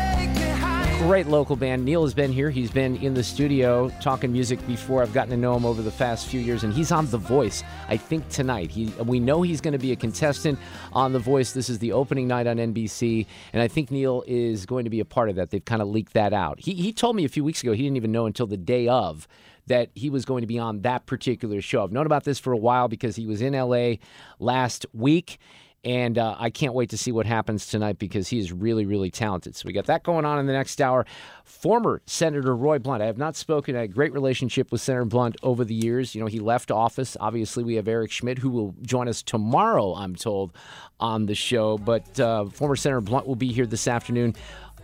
great 1.07 1.27
local 1.27 1.55
band. 1.55 1.85
Neil 1.85 2.03
has 2.03 2.15
been 2.15 2.33
here. 2.33 2.49
He's 2.49 2.71
been 2.71 2.97
in 2.97 3.13
the 3.13 3.23
studio 3.23 3.91
talking 4.01 4.33
music 4.33 4.67
before. 4.67 5.03
I've 5.03 5.13
gotten 5.13 5.31
to 5.33 5.37
know 5.37 5.55
him 5.55 5.67
over 5.67 5.83
the 5.83 5.91
past 5.91 6.27
few 6.29 6.41
years, 6.41 6.65
and 6.65 6.73
he's 6.73 6.91
on 6.91 7.11
The 7.11 7.19
Voice. 7.19 7.63
I 7.89 7.99
think 7.99 8.27
tonight. 8.31 8.71
He 8.71 8.87
we 9.05 9.21
know 9.21 9.43
he's 9.43 9.61
going 9.61 9.73
to 9.73 9.79
be 9.79 9.93
a 9.93 9.97
contestant 9.97 10.59
on 10.95 11.13
The 11.13 11.19
Voice. 11.19 11.53
This 11.53 11.69
is 11.69 11.79
the 11.79 11.93
opening 11.93 12.27
night 12.27 12.47
on 12.47 12.57
NBC, 12.57 13.27
and 13.53 13.61
I 13.61 13.69
think 13.69 13.91
Neil 13.91 14.25
is 14.27 14.65
going 14.65 14.85
to 14.85 14.91
be 14.91 15.01
a 15.01 15.05
part 15.05 15.29
of 15.29 15.37
that. 15.37 15.51
They've 15.51 15.63
kind 15.63 15.83
of 15.83 15.89
leaked 15.89 16.15
that 16.15 16.33
out. 16.33 16.59
He 16.61 16.73
he 16.73 16.91
told 16.91 17.17
me 17.17 17.27
a 17.27 17.29
few 17.29 17.45
weeks 17.45 17.63
ago 17.63 17.73
he 17.73 17.83
didn't 17.83 17.99
even 17.99 18.11
know 18.11 18.25
until 18.25 18.47
the 18.47 18.57
day 18.57 18.89
of 18.89 19.29
that 19.67 19.91
he 19.95 20.09
was 20.09 20.25
going 20.25 20.41
to 20.41 20.47
be 20.47 20.59
on 20.59 20.81
that 20.83 21.05
particular 21.05 21.61
show. 21.61 21.85
I've 21.85 21.93
known 21.93 22.07
about 22.07 22.25
this 22.25 22.39
for 22.39 22.55
a 22.55 22.59
while 22.59 22.89
because 22.89 23.15
he 23.15 23.27
was 23.27 23.43
in 23.43 23.53
LA 23.53 23.97
last 24.39 24.87
week. 24.95 25.39
And 25.85 26.17
uh, 26.17 26.35
I 26.39 26.51
can't 26.51 26.73
wait 26.73 26.91
to 26.91 26.99
see 26.99 27.13
what 27.13 27.27
happens 27.27 27.67
tonight 27.67 27.99
because 27.99 28.29
he 28.29 28.39
is 28.39 28.53
really, 28.53 28.87
really 28.87 29.11
talented. 29.11 29.55
So 29.55 29.67
we 29.67 29.73
got 29.73 29.87
that 29.87 30.03
going 30.03 30.25
on 30.25 30.39
in 30.39 30.47
the 30.47 30.53
next 30.53 30.81
hour. 30.81 31.05
Former 31.45 32.01
Senator 32.07 32.57
Roy 32.57 32.79
Blunt. 32.79 33.03
I 33.03 33.07
have 33.07 33.19
not 33.19 33.37
spoken. 33.37 33.77
I 33.77 33.81
had 33.81 33.91
a 33.91 33.93
great 33.93 34.13
relationship 34.15 34.73
with 34.73 34.81
Senator 34.81 35.05
Blunt 35.05 35.37
over 35.43 35.65
the 35.65 35.75
years. 35.75 36.15
You 36.15 36.23
know, 36.23 36.27
he 36.27 36.41
left 36.41 36.71
office. 36.71 37.17
Obviously, 37.21 37.65
we 37.65 37.75
have 37.75 37.87
Eric 37.87 38.11
Schmitt, 38.11 38.39
who 38.39 38.51
will 38.51 38.75
join 38.83 39.09
us 39.09 39.23
tomorrow, 39.23 39.95
I'm 39.95 40.17
told, 40.17 40.57
on 41.01 41.27
the 41.27 41.35
show. 41.35 41.77
But 41.77 42.19
uh, 42.19 42.47
former 42.47 42.77
Senator 42.77 43.03
Blunt 43.03 43.27
will 43.27 43.37
be 43.37 43.53
here 43.53 43.67
this 43.67 43.87
afternoon. 43.87 44.35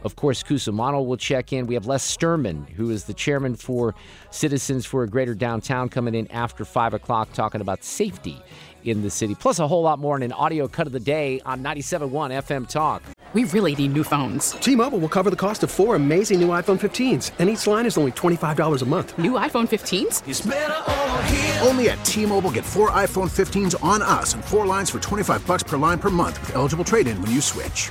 Of 0.03 0.17
course, 0.17 0.43
Cusumano 0.43 1.05
will 1.05 1.19
check 1.19 1.53
in. 1.53 1.67
We 1.67 1.75
have 1.75 1.87
Les 1.87 2.03
Sterman, 2.03 2.67
who 2.71 2.91
is 2.91 3.05
the 3.05 3.13
chairman 3.13 3.55
for 3.55 3.95
Citizens 4.31 4.87
for 4.87 5.03
a 5.03 5.09
Greater 5.09 5.35
Downtown, 5.35 5.91
coming 5.91 6.15
in 6.15 6.31
after 6.31 6.65
5 6.65 6.95
o'clock 6.95 7.33
talking 7.35 7.61
about 7.61 7.85
safety 7.85 8.41
in 8.85 9.03
the 9.03 9.11
city. 9.11 9.35
Plus, 9.35 9.59
a 9.61 9.69
whole 9.69 9.83
lot 9.83 9.99
more 9.99 10.17
in 10.17 10.23
an 10.23 10.33
audio 10.33 10.67
cut 10.67 10.87
of 10.87 10.93
the 10.93 11.01
day 11.01 11.41
on 11.47 11.63
97.1 11.63 12.11
FM 12.43 12.69
Talk. 12.69 13.03
We 13.33 13.45
really 13.45 13.77
need 13.77 13.93
new 13.93 14.03
phones. 14.03 14.53
T-Mobile 14.53 14.99
will 14.99 15.09
cover 15.09 15.31
the 15.31 15.37
cost 15.37 15.63
of 15.63 15.71
four 15.71 15.95
amazing 15.95 16.41
new 16.41 16.49
iPhone 16.49 16.81
15s, 16.81 17.31
and 17.39 17.49
each 17.49 17.65
line 17.69 17.87
is 17.87 17.97
only 17.97 18.11
$25 18.11 18.83
a 18.83 18.85
month. 18.87 19.17
New 19.19 19.33
iPhone 19.33 19.69
15s? 19.69 21.65
Only 21.65 21.91
at 21.91 22.05
T-Mobile 22.05 22.51
get 22.51 22.65
four 22.65 22.91
iPhone 22.91 23.31
15s 23.31 23.81
on 23.85 24.03
us 24.03 24.35
and 24.35 24.45
four 24.45 24.67
lines 24.67 24.91
for 24.91 24.99
25 24.99 25.47
bucks 25.47 25.63
per 25.63 25.77
line 25.77 26.01
per 26.01 26.11
month 26.11 26.41
with 26.41 26.57
eligible 26.57 26.85
trade-in 26.85 27.23
when 27.23 27.31
you 27.31 27.41
switch. 27.41 27.91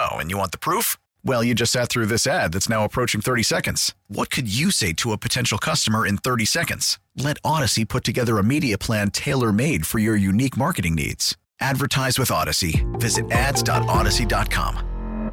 Oh, 0.00 0.18
and 0.18 0.30
you 0.30 0.38
want 0.38 0.52
the 0.52 0.58
proof? 0.58 0.96
Well, 1.24 1.42
you 1.42 1.54
just 1.56 1.72
sat 1.72 1.88
through 1.88 2.06
this 2.06 2.24
ad 2.26 2.52
that's 2.52 2.68
now 2.68 2.84
approaching 2.84 3.20
30 3.20 3.42
seconds. 3.42 3.94
What 4.06 4.30
could 4.30 4.52
you 4.52 4.70
say 4.70 4.92
to 4.94 5.10
a 5.12 5.18
potential 5.18 5.58
customer 5.58 6.06
in 6.06 6.18
30 6.18 6.44
seconds? 6.44 7.00
Let 7.16 7.42
Audacy 7.42 7.88
put 7.88 8.04
together 8.04 8.38
a 8.38 8.44
media 8.44 8.78
plan 8.78 9.10
tailor 9.10 9.52
made 9.52 9.86
for 9.86 9.98
your 9.98 10.14
unique 10.14 10.56
marketing 10.56 10.94
needs. 10.94 11.36
Advertise 11.60 12.16
with 12.16 12.28
Audacy. 12.28 12.86
Visit 13.00 13.30
ads.audacy.com. 13.32 15.32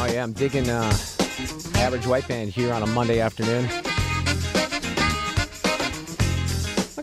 Oh, 0.00 0.08
yeah, 0.10 0.22
I'm 0.22 0.32
digging 0.32 0.70
uh, 0.70 0.96
Average 1.74 2.06
White 2.06 2.28
Band 2.28 2.50
here 2.50 2.72
on 2.72 2.82
a 2.82 2.86
Monday 2.86 3.20
afternoon. 3.20 3.68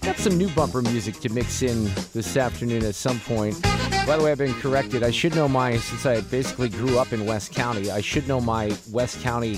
Got 0.06 0.18
some 0.18 0.38
new 0.38 0.50
bumper 0.50 0.84
music 0.84 1.20
to 1.22 1.30
mix 1.30 1.64
in 1.64 1.86
this 2.14 2.38
afternoon 2.38 2.86
at 2.86 2.94
some 2.94 3.20
point. 3.22 3.60
By 4.06 4.16
the 4.16 4.24
way, 4.24 4.32
I've 4.32 4.38
been 4.38 4.54
corrected. 4.54 5.02
I 5.02 5.10
should 5.10 5.34
know 5.34 5.48
my, 5.48 5.78
since 5.78 6.06
I 6.06 6.22
basically 6.22 6.70
grew 6.70 7.00
up 7.00 7.12
in 7.12 7.26
West 7.26 7.56
County, 7.56 7.90
I 7.90 8.02
should 8.02 8.28
know 8.28 8.40
my 8.40 8.72
West 8.92 9.20
County 9.24 9.58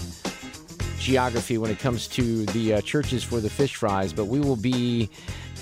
geography 1.00 1.58
when 1.58 1.70
it 1.70 1.80
comes 1.80 2.08
to 2.08 2.46
the 2.46 2.76
uh, 2.76 2.82
churches 2.82 3.26
for 3.26 3.42
the 3.42 3.50
fish 3.50 3.76
fries, 3.76 4.14
but 4.14 4.28
we 4.28 4.40
will 4.40 4.56
be 4.56 5.10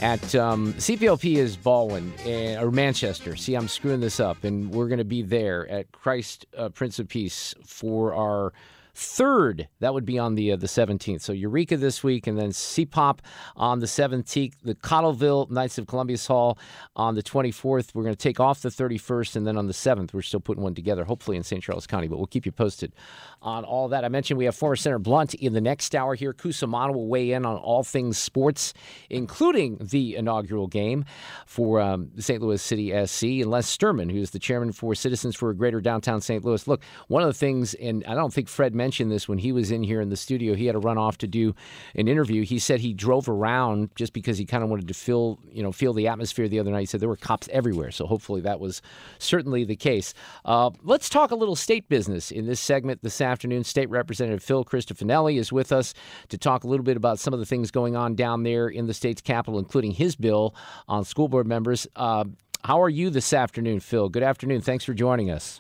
at 0.04 0.36
um, 0.36 0.74
CPLP 0.74 1.38
is 1.38 1.58
Ballwin 1.58 2.12
and, 2.24 2.63
or 2.63 2.69
Manchester. 2.69 3.36
See, 3.36 3.56
I'm 3.56 3.67
screwing 3.67 4.02
this 4.02 4.19
up, 4.19 4.43
and 4.43 4.69
we're 4.69 4.88
going 4.88 5.00
to 5.00 5.04
be 5.04 5.24
there 5.24 5.67
at 5.67 5.91
Christ 5.93 6.45
uh, 6.56 6.69
Prince 6.69 7.00
of 7.00 7.08
Peace 7.08 7.56
for 7.65 8.13
our 8.13 8.54
third. 8.95 9.67
That 9.81 9.93
would 9.93 10.05
be 10.05 10.17
on 10.17 10.36
the 10.36 10.53
uh, 10.53 10.55
the 10.55 10.67
17th. 10.67 11.21
So 11.21 11.34
Eureka 11.34 11.77
this 11.77 12.03
week, 12.03 12.27
and 12.27 12.38
then 12.38 12.49
CPOP 12.49 13.19
on 13.55 13.79
the 13.79 13.86
17th. 13.86 14.53
The 14.63 14.75
Cottleville 14.75 15.49
Knights 15.51 15.77
of 15.77 15.86
Columbus 15.86 16.25
Hall 16.25 16.58
on 16.95 17.15
the 17.15 17.21
24th. 17.21 17.93
We're 17.93 18.03
going 18.03 18.15
to 18.15 18.21
take 18.21 18.39
off 18.39 18.62
the 18.62 18.69
31st, 18.69 19.36
and 19.36 19.45
then 19.47 19.58
on 19.58 19.67
the 19.67 19.73
7th, 19.73 20.13
we're 20.13 20.21
still 20.21 20.39
putting 20.39 20.63
one 20.63 20.73
together, 20.73 21.03
hopefully 21.03 21.36
in 21.36 21.43
St. 21.43 21.62
Charles 21.62 21.86
County. 21.86 22.08
But 22.08 22.17
we'll 22.17 22.27
keep 22.27 22.45
you 22.45 22.51
posted 22.51 22.93
on 23.41 23.65
all 23.65 23.89
that. 23.89 24.05
I 24.05 24.08
mentioned 24.08 24.38
we 24.38 24.45
have 24.45 24.55
former 24.55 24.77
Senator 24.77 24.99
Blunt 24.99 25.34
in 25.36 25.53
the 25.53 25.62
next 25.62 25.93
hour 25.93 26.15
here. 26.15 26.34
Cusumano 26.34 26.93
will 26.93 27.08
weigh 27.08 27.31
in 27.31 27.45
on 27.45 27.58
all 27.58 27.84
things 27.84 28.17
sports, 28.17 28.73
including 29.10 29.77
the 29.81 30.15
inaugural 30.15 30.67
game 30.67 31.03
for 31.45 31.81
um, 31.81 32.12
St. 32.17 32.41
Louis 32.41 32.62
City 32.62 32.91
SC, 33.05 33.23
and 33.23 33.51
Les 33.51 33.67
Sterman, 33.67 34.10
who's 34.10 34.31
the 34.31 34.39
chairman 34.39 34.71
for 34.71 34.95
Citizens 34.95 35.36
for 35.36 35.49
a 35.49 35.55
Greater 35.55 35.81
Downtown 35.81 36.21
St. 36.21 36.43
Louis. 36.45 36.65
Look, 36.65 36.81
one 37.08 37.21
of 37.21 37.27
the 37.27 37.34
things, 37.34 37.73
and 37.75 38.03
I 38.05 38.13
don't 38.15 38.34
think 38.34 38.47
Fred 38.47 38.73
mentioned 38.73 38.85
mentioned 38.86 39.12
this 39.12 39.28
when 39.28 39.39
he 39.39 39.52
was 39.52 39.71
in 39.71 39.82
here 39.82 40.00
in 40.00 40.10
the 40.10 40.15
studio. 40.15 40.54
He 40.54 40.67
had 40.67 40.74
to 40.74 40.80
run 40.80 41.00
off 41.00 41.17
to 41.17 41.28
do 41.28 41.56
an 41.95 42.08
interview. 42.08 42.45
He 42.45 42.60
said 42.60 42.82
he 42.82 42.93
drove 42.93 43.28
around 43.28 43.89
just 43.95 44.13
because 44.13 44.38
he 44.38 44.45
kind 44.45 44.63
of 44.63 44.69
wanted 44.69 44.88
to 44.89 44.93
feel, 44.93 45.39
you 45.52 45.63
know, 45.63 45.71
feel 45.71 45.91
the 45.91 46.08
atmosphere 46.08 46.48
the 46.48 46.60
other 46.60 46.69
night. 46.69 46.82
He 46.82 46.86
said 46.86 47.00
there 47.00 47.10
were 47.10 47.15
cops 47.15 47.50
everywhere. 47.52 47.89
So 47.89 48.06
hopefully 48.06 48.41
that 48.41 48.60
was 48.60 48.84
certainly 49.17 49.63
the 49.63 49.76
case. 49.76 50.13
Uh, 50.45 50.69
let's 50.84 51.10
talk 51.10 51.32
a 51.32 51.36
little 51.36 51.56
state 51.56 51.89
business 51.89 52.30
in 52.30 52.45
this 52.45 52.60
segment 52.60 53.02
this 53.02 53.21
afternoon. 53.21 53.63
State 53.63 53.89
Representative 53.89 54.43
Phil 54.43 54.63
Christofanelli 54.63 55.39
is 55.39 55.52
with 55.52 55.71
us 55.71 55.95
to 56.30 56.38
talk 56.38 56.63
a 56.63 56.67
little 56.67 56.84
bit 56.84 56.95
about 56.95 57.17
some 57.17 57.34
of 57.34 57.39
the 57.39 57.45
things 57.48 57.71
going 57.71 57.95
on 57.95 58.13
down 58.13 58.43
there 58.43 58.67
in 58.67 58.86
the 58.86 58.93
state's 58.93 59.21
capital, 59.21 59.58
including 59.58 59.93
his 59.93 60.15
bill 60.15 60.54
on 60.88 61.04
school 61.04 61.28
board 61.28 61.48
members. 61.48 61.88
Uh, 61.95 62.26
how 62.63 62.80
are 62.84 62.89
you 62.89 63.10
this 63.10 63.34
afternoon, 63.34 63.80
Phil? 63.80 64.10
Good 64.10 64.21
afternoon. 64.21 64.62
Thanks 64.62 64.86
for 64.86 64.93
joining 64.93 65.32
us. 65.32 65.60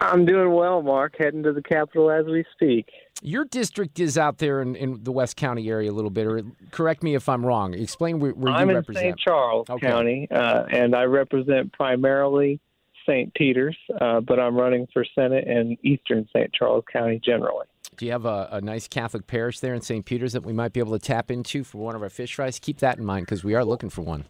I'm 0.00 0.24
doing 0.24 0.52
well, 0.52 0.82
Mark. 0.82 1.16
Heading 1.18 1.42
to 1.42 1.52
the 1.52 1.62
Capitol 1.62 2.10
as 2.10 2.26
we 2.26 2.44
speak. 2.52 2.88
Your 3.20 3.44
district 3.44 3.98
is 3.98 4.16
out 4.16 4.38
there 4.38 4.62
in, 4.62 4.76
in 4.76 5.02
the 5.02 5.10
West 5.10 5.36
County 5.36 5.68
area 5.68 5.90
a 5.90 5.92
little 5.92 6.10
bit, 6.10 6.26
or 6.26 6.42
correct 6.70 7.02
me 7.02 7.16
if 7.16 7.28
I'm 7.28 7.44
wrong. 7.44 7.74
Explain 7.74 8.20
where, 8.20 8.30
where 8.30 8.52
I'm 8.52 8.70
you 8.70 8.76
in. 8.76 8.94
St. 8.94 9.18
Charles 9.18 9.68
Okay. 9.68 9.86
County, 9.88 10.28
uh, 10.30 10.64
and 10.70 10.94
I 10.94 11.02
represent 11.04 11.72
primarily 11.72 12.60
St. 13.06 13.34
Peter's, 13.34 13.76
uh, 14.00 14.20
but 14.20 14.38
I'm 14.38 14.54
running 14.54 14.86
for 14.92 15.04
Senate 15.14 15.48
in 15.48 15.76
Eastern 15.82 16.28
St. 16.32 16.52
Charles 16.52 16.84
County 16.92 17.20
generally. 17.24 17.66
Do 17.96 18.06
you 18.06 18.12
have 18.12 18.26
a, 18.26 18.48
a 18.52 18.60
nice 18.60 18.86
Catholic 18.86 19.26
parish 19.26 19.58
there 19.58 19.74
in 19.74 19.80
St. 19.80 20.04
Peter's 20.04 20.32
that 20.34 20.44
we 20.44 20.52
might 20.52 20.72
be 20.72 20.78
able 20.78 20.96
to 20.96 21.04
tap 21.04 21.32
into 21.32 21.64
for 21.64 21.78
one 21.78 21.96
of 21.96 22.02
our 22.02 22.10
fish 22.10 22.36
fries? 22.36 22.60
Keep 22.60 22.78
that 22.78 22.98
in 22.98 23.04
mind 23.04 23.26
because 23.26 23.42
we 23.42 23.54
are 23.56 23.64
looking 23.64 23.90
for 23.90 24.02
one. 24.02 24.26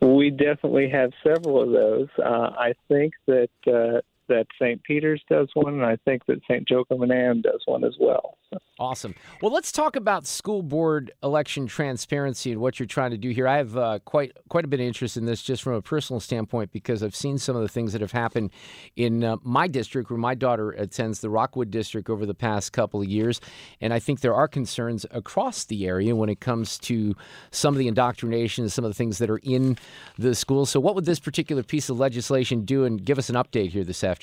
We 0.00 0.30
definitely 0.30 0.88
have 0.90 1.12
several 1.22 1.62
of 1.62 1.70
those. 1.70 2.08
Uh, 2.18 2.50
I 2.58 2.72
think 2.88 3.12
that 3.26 3.50
uh, 3.66 4.00
that 4.28 4.46
St. 4.60 4.82
Peter's 4.82 5.22
does 5.28 5.48
one, 5.54 5.74
and 5.74 5.84
I 5.84 5.96
think 6.04 6.26
that 6.26 6.40
St. 6.48 6.68
Joachim 6.68 7.00
does 7.42 7.62
one 7.66 7.84
as 7.84 7.94
well. 7.98 8.38
Awesome. 8.78 9.14
Well, 9.42 9.52
let's 9.52 9.72
talk 9.72 9.96
about 9.96 10.24
school 10.24 10.62
board 10.62 11.10
election 11.22 11.66
transparency 11.66 12.52
and 12.52 12.60
what 12.60 12.78
you're 12.78 12.86
trying 12.86 13.10
to 13.10 13.18
do 13.18 13.30
here. 13.30 13.48
I 13.48 13.56
have 13.56 13.76
uh, 13.76 13.98
quite 14.04 14.32
quite 14.48 14.64
a 14.64 14.68
bit 14.68 14.78
of 14.78 14.86
interest 14.86 15.16
in 15.16 15.24
this, 15.24 15.42
just 15.42 15.64
from 15.64 15.74
a 15.74 15.82
personal 15.82 16.20
standpoint, 16.20 16.70
because 16.70 17.02
I've 17.02 17.16
seen 17.16 17.38
some 17.38 17.56
of 17.56 17.62
the 17.62 17.68
things 17.68 17.92
that 17.92 18.00
have 18.00 18.12
happened 18.12 18.50
in 18.94 19.24
uh, 19.24 19.36
my 19.42 19.66
district, 19.66 20.10
where 20.10 20.18
my 20.18 20.36
daughter 20.36 20.70
attends, 20.70 21.20
the 21.20 21.28
Rockwood 21.28 21.72
district, 21.72 22.08
over 22.08 22.24
the 22.24 22.34
past 22.34 22.72
couple 22.72 23.00
of 23.00 23.08
years, 23.08 23.40
and 23.80 23.92
I 23.92 23.98
think 23.98 24.20
there 24.20 24.34
are 24.34 24.46
concerns 24.46 25.04
across 25.10 25.64
the 25.64 25.86
area 25.86 26.14
when 26.14 26.28
it 26.28 26.38
comes 26.38 26.78
to 26.80 27.16
some 27.50 27.74
of 27.74 27.78
the 27.78 27.88
indoctrination 27.88 28.62
and 28.62 28.72
some 28.72 28.84
of 28.84 28.90
the 28.90 28.94
things 28.94 29.18
that 29.18 29.28
are 29.28 29.40
in 29.42 29.76
the 30.18 30.36
schools. 30.36 30.70
So, 30.70 30.78
what 30.78 30.94
would 30.94 31.04
this 31.04 31.18
particular 31.18 31.64
piece 31.64 31.90
of 31.90 31.98
legislation 31.98 32.64
do? 32.64 32.84
And 32.84 33.04
give 33.04 33.18
us 33.18 33.28
an 33.28 33.34
update 33.34 33.70
here 33.70 33.82
this 33.82 34.04
afternoon. 34.04 34.17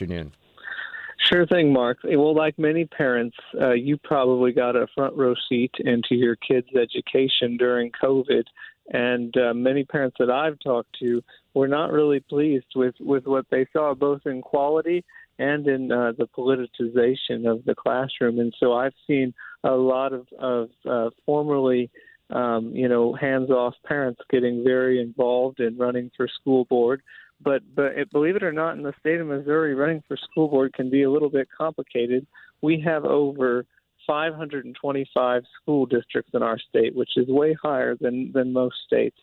Sure 1.30 1.48
thing, 1.48 1.74
Mark. 1.74 2.00
Well, 2.04 2.36
like 2.36 2.60
many 2.60 2.86
parents, 2.86 3.36
uh, 3.60 3.72
you 3.72 3.98
probably 3.98 4.52
got 4.52 4.76
a 4.76 4.88
front 4.94 5.16
row 5.16 5.34
seat 5.50 5.72
into 5.80 6.14
your 6.14 6.36
kids' 6.36 6.68
education 6.76 7.58
during 7.58 7.92
COVID, 7.92 8.44
and 8.92 9.36
uh, 9.36 9.54
many 9.54 9.84
parents 9.86 10.18
that 10.20 10.30
I've 10.30 10.60
talked 10.60 10.96
to 11.00 11.24
were 11.56 11.68
not 11.68 11.92
really 11.92 12.20
pleased 12.20 12.74
with 12.76 12.96
with 13.00 13.26
what 13.26 13.46
they 13.50 13.66
saw, 13.74 13.96
both 13.96 14.22
in 14.26 14.42
quality 14.42 15.04
and 15.40 15.68
in 15.68 15.92
uh, 15.92 16.14
the 16.18 16.28
politicization 16.28 17.50
of 17.52 17.66
the 17.66 17.76
classroom. 17.76 18.40
And 18.40 18.54
so 18.60 18.74
I've 18.74 18.94
seen 19.08 19.34
a 19.64 19.72
lot 19.72 20.14
of 20.14 20.28
of 20.38 20.70
uh, 20.88 21.10
formerly 21.26 21.90
um, 22.30 22.72
you 22.74 22.88
know, 22.88 23.14
hands-off 23.14 23.76
parents 23.86 24.22
getting 24.30 24.64
very 24.64 25.00
involved 25.00 25.60
in 25.60 25.78
running 25.78 26.12
for 26.16 26.28
school 26.28 26.66
board. 26.66 27.02
But 27.42 27.64
but 27.76 27.98
it, 27.98 28.12
believe 28.12 28.36
it 28.36 28.44
or 28.44 28.54
not, 28.54 28.78
in 28.78 28.84
the 28.84 28.94
state 29.00 29.20
of 29.20 29.28
Missouri, 29.28 29.76
running 29.76 30.04
for 30.08 30.18
school 30.18 30.48
board 30.48 30.74
can 30.74 30.90
be 30.90 31.04
a 31.04 31.12
little 31.12 31.30
bit 31.30 31.48
complicated. 31.56 32.26
We 32.62 32.82
have 32.82 33.06
over 33.06 33.66
525 34.08 35.44
school 35.62 35.86
districts 35.86 36.32
in 36.34 36.44
our 36.44 36.60
state, 36.60 36.96
which 36.96 37.12
is 37.18 37.28
way 37.28 37.56
higher 37.62 37.96
than 38.00 38.32
than 38.32 38.54
most 38.54 38.78
states. 38.86 39.18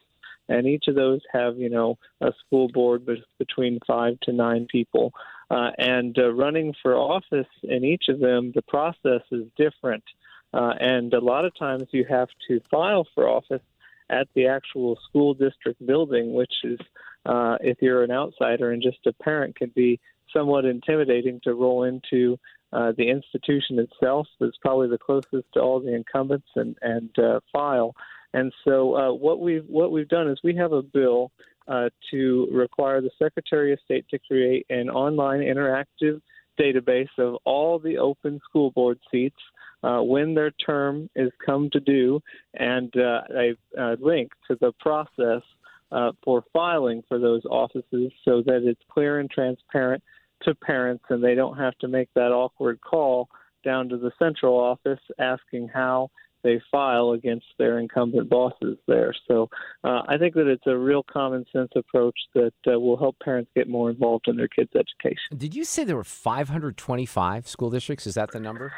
And 0.49 0.67
each 0.67 0.89
of 0.89 0.97
those 0.97 1.21
have, 1.33 1.57
you 1.57 1.71
know, 1.71 1.99
a 2.21 2.33
school 2.45 2.69
board 2.69 3.09
between 3.39 3.79
five 3.87 4.19
to 4.21 4.33
nine 4.33 4.67
people. 4.71 5.13
Uh, 5.51 5.71
and 5.79 6.19
uh, 6.19 6.33
running 6.33 6.75
for 6.83 6.95
office 6.95 7.47
in 7.63 7.85
each 7.85 8.05
of 8.09 8.19
them, 8.19 8.53
the 8.55 8.63
process 8.63 9.23
is 9.31 9.45
different. 9.57 10.05
Uh, 10.53 10.75
and 10.81 11.15
a 11.15 11.21
lot 11.21 11.45
of 11.45 11.57
times 11.57 11.85
you 11.93 12.05
have 12.09 12.29
to 12.49 12.61
file 12.71 13.07
for 13.15 13.29
office 13.29 13.63
at 14.11 14.29
the 14.35 14.47
actual 14.47 14.99
school 15.09 15.33
district 15.33 15.85
building, 15.87 16.35
which 16.35 16.53
is, 16.65 16.79
uh, 17.27 17.57
if 17.61 17.79
you're 17.81 18.03
an 18.03 18.11
outsider 18.11 18.73
and 18.73 18.83
just 18.83 19.07
a 19.07 19.13
parent, 19.13 19.57
can 19.57 19.73
be 19.75 20.01
somewhat 20.33 20.65
intimidating 20.65 21.41
to 21.45 21.55
roll 21.55 21.85
into 21.85 22.39
uh, 22.73 22.93
the 22.97 23.09
institution 23.11 23.79
itself. 23.79 24.27
That's 24.41 24.57
probably 24.61 24.89
the 24.89 24.99
closest 24.99 25.47
to 25.55 25.61
all 25.61 25.81
the 25.81 25.95
incumbents 25.95 26.49
and 26.57 26.77
and 26.83 27.11
uh, 27.19 27.41
file. 27.53 27.95
And 28.35 28.53
so 28.65 28.97
uh, 28.97 29.13
what 29.13 29.41
we've 29.41 29.67
what 29.67 29.93
we've 29.93 30.09
done 30.09 30.29
is 30.29 30.39
we 30.43 30.57
have 30.57 30.73
a 30.73 30.83
bill 30.83 31.31
uh, 31.69 31.91
to 32.11 32.49
require 32.51 33.01
the 33.01 33.11
Secretary 33.19 33.73
of 33.73 33.79
State 33.85 34.07
to 34.11 34.19
create 34.19 34.67
an 34.71 34.89
online 34.89 35.41
interactive 35.41 36.21
database 36.59 37.09
of 37.19 37.37
all 37.45 37.79
the 37.79 37.99
open 37.99 38.41
school 38.49 38.71
board 38.71 38.99
seats 39.11 39.37
uh, 39.83 40.01
when 40.01 40.35
their 40.35 40.51
term 40.51 41.09
is 41.17 41.31
come 41.45 41.69
to 41.71 41.81
due, 41.81 42.23
and 42.55 42.95
uh, 42.97 43.23
a, 43.35 43.55
a 43.79 43.97
link 44.01 44.31
to 44.49 44.57
the 44.61 44.73
process 44.81 45.43
uh, 45.93 46.13
for 46.25 46.45
filing 46.53 47.03
for 47.09 47.19
those 47.19 47.43
offices 47.45 48.13
so 48.25 48.43
that 48.47 48.63
it's 48.65 48.81
clear 48.91 49.21
and 49.21 49.31
transparent 49.31 50.03
to 50.43 50.55
parents 50.55 51.05
and 51.11 51.23
they 51.23 51.35
don't 51.35 51.59
have 51.59 51.77
to 51.79 51.89
make 51.89 52.09
that 52.15 52.33
awkward 52.33 52.81
call 52.81 53.29
down 53.65 53.89
to 53.89 53.97
the 53.97 54.11
central 54.19 54.59
office 54.59 55.01
asking 55.21 55.69
how 55.69 56.11
they 56.43 56.61
file 56.71 57.13
against 57.13 57.47
their 57.59 57.79
incumbent 57.79 58.29
bosses 58.29 58.77
there. 58.89 59.15
So 59.29 59.49
uh, 59.85 60.03
I 60.09 60.19
think 60.19 60.35
that 60.35 60.49
it's 60.49 60.67
a 60.67 60.77
real 60.77 61.05
common 61.05 61.45
sense 61.53 61.71
approach 61.77 62.17
that 62.35 62.53
uh, 62.67 62.81
will 62.81 62.97
help 62.97 63.17
parents 63.23 63.51
get 63.55 63.69
more 63.69 63.91
involved 63.91 64.27
in 64.27 64.37
their 64.37 64.49
kids' 64.49 64.73
education. 64.75 65.37
Did 65.37 65.55
you 65.55 65.65
say 65.65 65.85
there 65.85 65.95
were 65.95 66.03
525 66.03 67.47
school 67.47 67.71
districts? 67.71 68.07
Is 68.07 68.15
that 68.15 68.33
the 68.33 68.41
number? 68.41 68.73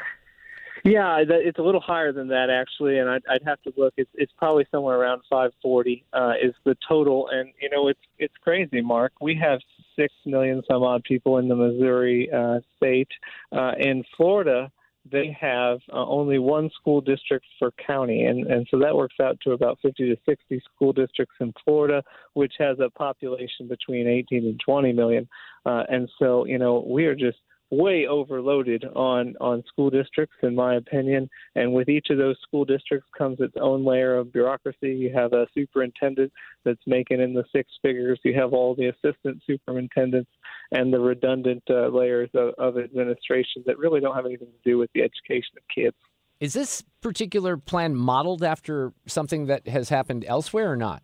Yeah, 0.85 1.17
it's 1.27 1.57
a 1.57 1.63
little 1.63 1.81
higher 1.81 2.13
than 2.13 2.27
that 2.27 2.51
actually, 2.51 2.99
and 2.99 3.09
I'd, 3.09 3.23
I'd 3.27 3.41
have 3.43 3.59
to 3.63 3.73
look. 3.75 3.95
It's 3.97 4.11
it's 4.13 4.31
probably 4.37 4.67
somewhere 4.69 4.99
around 4.99 5.23
540 5.31 6.05
uh, 6.13 6.33
is 6.39 6.53
the 6.63 6.77
total, 6.87 7.27
and 7.31 7.49
you 7.59 7.71
know 7.71 7.87
it's 7.87 7.99
it's 8.19 8.35
crazy, 8.43 8.81
Mark. 8.81 9.11
We 9.19 9.33
have 9.41 9.59
six 9.95 10.13
million 10.27 10.61
some 10.69 10.83
odd 10.83 11.03
people 11.03 11.39
in 11.39 11.47
the 11.47 11.55
Missouri 11.55 12.29
uh, 12.31 12.59
state. 12.77 13.07
Uh, 13.51 13.71
in 13.79 14.03
Florida, 14.15 14.71
they 15.11 15.35
have 15.41 15.79
uh, 15.91 16.05
only 16.05 16.37
one 16.37 16.69
school 16.79 17.01
district 17.01 17.47
per 17.59 17.71
county, 17.87 18.25
and 18.25 18.45
and 18.45 18.67
so 18.69 18.77
that 18.77 18.95
works 18.95 19.15
out 19.19 19.39
to 19.41 19.53
about 19.53 19.79
50 19.81 20.09
to 20.09 20.15
60 20.23 20.61
school 20.71 20.93
districts 20.93 21.35
in 21.39 21.51
Florida, 21.63 22.03
which 22.35 22.53
has 22.59 22.77
a 22.79 22.91
population 22.91 23.67
between 23.67 24.07
18 24.07 24.45
and 24.45 24.61
20 24.63 24.93
million. 24.93 25.27
Uh, 25.65 25.81
and 25.89 26.07
so 26.19 26.45
you 26.45 26.59
know 26.59 26.85
we 26.87 27.07
are 27.07 27.15
just 27.15 27.39
way 27.75 28.07
overloaded 28.07 28.85
on 28.95 29.35
on 29.39 29.63
school 29.67 29.89
districts 29.89 30.35
in 30.43 30.55
my 30.55 30.75
opinion 30.75 31.29
and 31.55 31.71
with 31.71 31.89
each 31.89 32.07
of 32.09 32.17
those 32.17 32.37
school 32.41 32.65
districts 32.65 33.07
comes 33.17 33.37
its 33.39 33.55
own 33.59 33.85
layer 33.85 34.17
of 34.17 34.31
bureaucracy 34.31 34.93
you 34.93 35.11
have 35.13 35.33
a 35.33 35.47
superintendent 35.53 36.31
that's 36.63 36.81
making 36.85 37.21
in 37.21 37.33
the 37.33 37.43
six 37.51 37.69
figures 37.81 38.19
you 38.23 38.33
have 38.33 38.53
all 38.53 38.75
the 38.75 38.87
assistant 38.87 39.41
superintendents 39.45 40.29
and 40.71 40.93
the 40.93 40.99
redundant 40.99 41.63
uh, 41.69 41.87
layers 41.87 42.29
of, 42.33 42.53
of 42.57 42.77
administration 42.77 43.63
that 43.65 43.77
really 43.77 43.99
don't 43.99 44.15
have 44.15 44.25
anything 44.25 44.47
to 44.47 44.69
do 44.69 44.77
with 44.77 44.89
the 44.93 45.01
education 45.01 45.55
of 45.57 45.63
kids 45.73 45.97
Is 46.39 46.53
this 46.53 46.83
particular 47.01 47.57
plan 47.57 47.95
modeled 47.95 48.43
after 48.43 48.93
something 49.05 49.47
that 49.47 49.67
has 49.67 49.89
happened 49.89 50.25
elsewhere 50.27 50.71
or 50.71 50.77
not? 50.77 51.03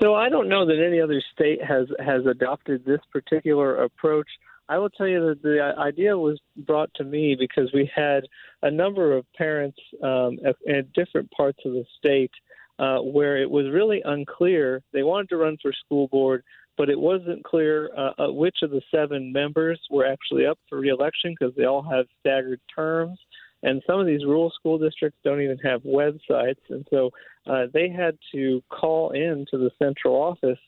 So 0.00 0.14
I 0.14 0.28
don't 0.28 0.48
know 0.48 0.66
that 0.66 0.84
any 0.84 1.00
other 1.00 1.22
state 1.32 1.62
has 1.62 1.86
has 1.98 2.26
adopted 2.26 2.84
this 2.84 3.00
particular 3.12 3.84
approach. 3.84 4.26
I 4.72 4.78
will 4.78 4.88
tell 4.88 5.06
you 5.06 5.20
that 5.28 5.42
the 5.42 5.74
idea 5.78 6.16
was 6.16 6.40
brought 6.56 6.88
to 6.94 7.04
me 7.04 7.36
because 7.38 7.70
we 7.74 7.90
had 7.94 8.24
a 8.62 8.70
number 8.70 9.14
of 9.14 9.30
parents 9.34 9.76
um, 10.02 10.38
at, 10.46 10.56
at 10.66 10.90
different 10.94 11.30
parts 11.30 11.58
of 11.66 11.72
the 11.72 11.84
state 11.98 12.30
uh, 12.78 13.00
where 13.00 13.36
it 13.36 13.50
was 13.50 13.66
really 13.70 14.00
unclear. 14.02 14.80
They 14.94 15.02
wanted 15.02 15.28
to 15.28 15.36
run 15.36 15.58
for 15.60 15.74
school 15.84 16.08
board, 16.08 16.42
but 16.78 16.88
it 16.88 16.98
wasn't 16.98 17.44
clear 17.44 17.90
uh, 17.94 18.12
uh, 18.18 18.32
which 18.32 18.56
of 18.62 18.70
the 18.70 18.80
seven 18.90 19.30
members 19.30 19.78
were 19.90 20.06
actually 20.06 20.46
up 20.46 20.58
for 20.70 20.78
reelection 20.78 21.34
because 21.38 21.54
they 21.54 21.66
all 21.66 21.82
have 21.82 22.06
staggered 22.20 22.60
terms. 22.74 23.18
And 23.62 23.82
some 23.86 24.00
of 24.00 24.06
these 24.06 24.24
rural 24.24 24.50
school 24.58 24.78
districts 24.78 25.18
don't 25.22 25.42
even 25.42 25.58
have 25.58 25.82
websites. 25.82 26.64
And 26.70 26.86
so 26.88 27.10
uh, 27.46 27.66
they 27.74 27.90
had 27.90 28.16
to 28.34 28.62
call 28.70 29.10
in 29.10 29.44
to 29.50 29.58
the 29.58 29.70
central 29.78 30.14
office 30.14 30.58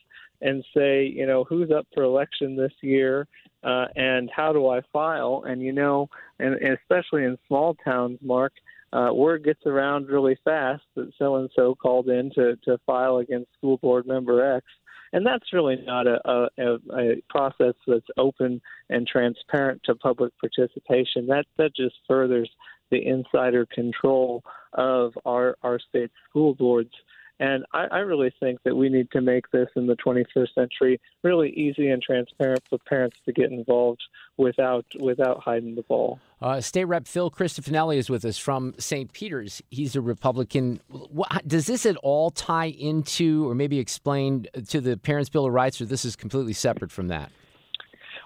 and 0.45 0.63
say, 0.75 1.05
you 1.05 1.25
know, 1.25 1.43
who's 1.43 1.71
up 1.71 1.87
for 1.93 2.03
election 2.03 2.55
this 2.55 2.73
year 2.81 3.27
uh, 3.63 3.85
and 3.95 4.29
how 4.33 4.53
do 4.53 4.69
I 4.69 4.81
file? 4.93 5.43
And, 5.47 5.59
you 5.61 5.73
know, 5.73 6.07
and, 6.39 6.53
and 6.55 6.77
especially 6.77 7.23
in 7.23 7.37
small 7.47 7.75
towns, 7.83 8.19
Mark, 8.21 8.53
uh, 8.93 9.09
word 9.11 9.43
gets 9.43 9.65
around 9.65 10.07
really 10.07 10.37
fast 10.45 10.83
that 10.95 11.11
so 11.17 11.37
and 11.37 11.49
so 11.55 11.73
called 11.73 12.07
in 12.09 12.31
to, 12.35 12.55
to 12.63 12.77
file 12.85 13.17
against 13.17 13.51
school 13.57 13.77
board 13.77 14.05
member 14.05 14.55
X. 14.57 14.65
And 15.13 15.25
that's 15.25 15.51
really 15.51 15.77
not 15.83 16.05
a, 16.07 16.19
a, 16.57 16.77
a 16.93 17.21
process 17.29 17.75
that's 17.87 18.05
open 18.17 18.61
and 18.89 19.07
transparent 19.07 19.81
to 19.85 19.95
public 19.95 20.33
participation. 20.39 21.27
That 21.27 21.45
that 21.57 21.75
just 21.75 21.95
furthers 22.07 22.49
the 22.91 23.05
insider 23.05 23.65
control 23.65 24.43
of 24.73 25.13
our 25.25 25.55
our 25.63 25.79
state 25.79 26.11
school 26.29 26.53
boards. 26.53 26.91
And 27.39 27.65
I, 27.73 27.85
I 27.91 27.97
really 27.99 28.33
think 28.39 28.59
that 28.63 28.75
we 28.75 28.87
need 28.87 29.11
to 29.11 29.21
make 29.21 29.51
this 29.51 29.67
in 29.75 29.87
the 29.87 29.95
21st 29.97 30.53
century 30.55 31.01
really 31.23 31.49
easy 31.49 31.89
and 31.89 32.01
transparent 32.01 32.61
for 32.69 32.77
parents 32.87 33.17
to 33.25 33.33
get 33.33 33.51
involved 33.51 34.01
without 34.37 34.85
without 34.99 35.41
hiding 35.43 35.75
the 35.75 35.81
ball. 35.83 36.19
Uh, 36.41 36.61
State 36.61 36.85
Rep 36.85 37.07
Phil 37.07 37.29
Christofanelli 37.29 37.97
is 37.97 38.09
with 38.09 38.23
us 38.23 38.37
from 38.37 38.73
St. 38.77 39.11
Peter's. 39.11 39.61
He's 39.69 39.95
a 39.95 40.01
Republican. 40.01 40.79
What, 40.89 41.45
does 41.47 41.67
this 41.67 41.85
at 41.85 41.97
all 41.97 42.29
tie 42.31 42.69
into, 42.69 43.49
or 43.49 43.55
maybe 43.55 43.79
explain 43.79 44.47
to 44.67 44.79
the 44.79 44.97
Parents' 44.97 45.29
Bill 45.29 45.45
of 45.45 45.53
Rights, 45.53 45.81
or 45.81 45.85
this 45.85 46.05
is 46.05 46.15
completely 46.15 46.53
separate 46.53 46.91
from 46.91 47.09
that? 47.09 47.31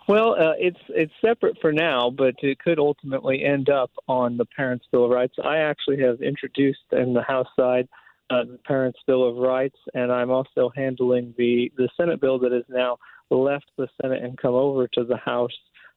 Well, 0.07 0.33
uh, 0.33 0.53
it's 0.57 0.79
it's 0.89 1.13
separate 1.23 1.57
for 1.61 1.71
now, 1.71 2.09
but 2.09 2.35
it 2.39 2.59
could 2.59 2.79
ultimately 2.79 3.43
end 3.43 3.69
up 3.69 3.91
on 4.07 4.37
the 4.37 4.45
Parents' 4.45 4.85
Bill 4.91 5.05
of 5.05 5.11
Rights. 5.11 5.35
I 5.43 5.57
actually 5.57 6.01
have 6.01 6.21
introduced 6.21 6.79
in 6.91 7.13
the 7.13 7.21
House 7.21 7.47
side 7.55 7.87
uh, 8.29 8.43
the 8.43 8.59
Parents' 8.65 8.99
Bill 9.07 9.27
of 9.27 9.37
Rights, 9.37 9.77
and 9.93 10.11
I'm 10.11 10.31
also 10.31 10.71
handling 10.75 11.33
the 11.37 11.71
the 11.77 11.89
Senate 11.97 12.21
bill 12.21 12.39
that 12.39 12.51
has 12.51 12.63
now 12.69 12.97
left 13.29 13.69
the 13.77 13.87
Senate 14.01 14.23
and 14.23 14.37
come 14.37 14.53
over 14.53 14.87
to 14.87 15.03
the 15.03 15.17
House 15.17 15.51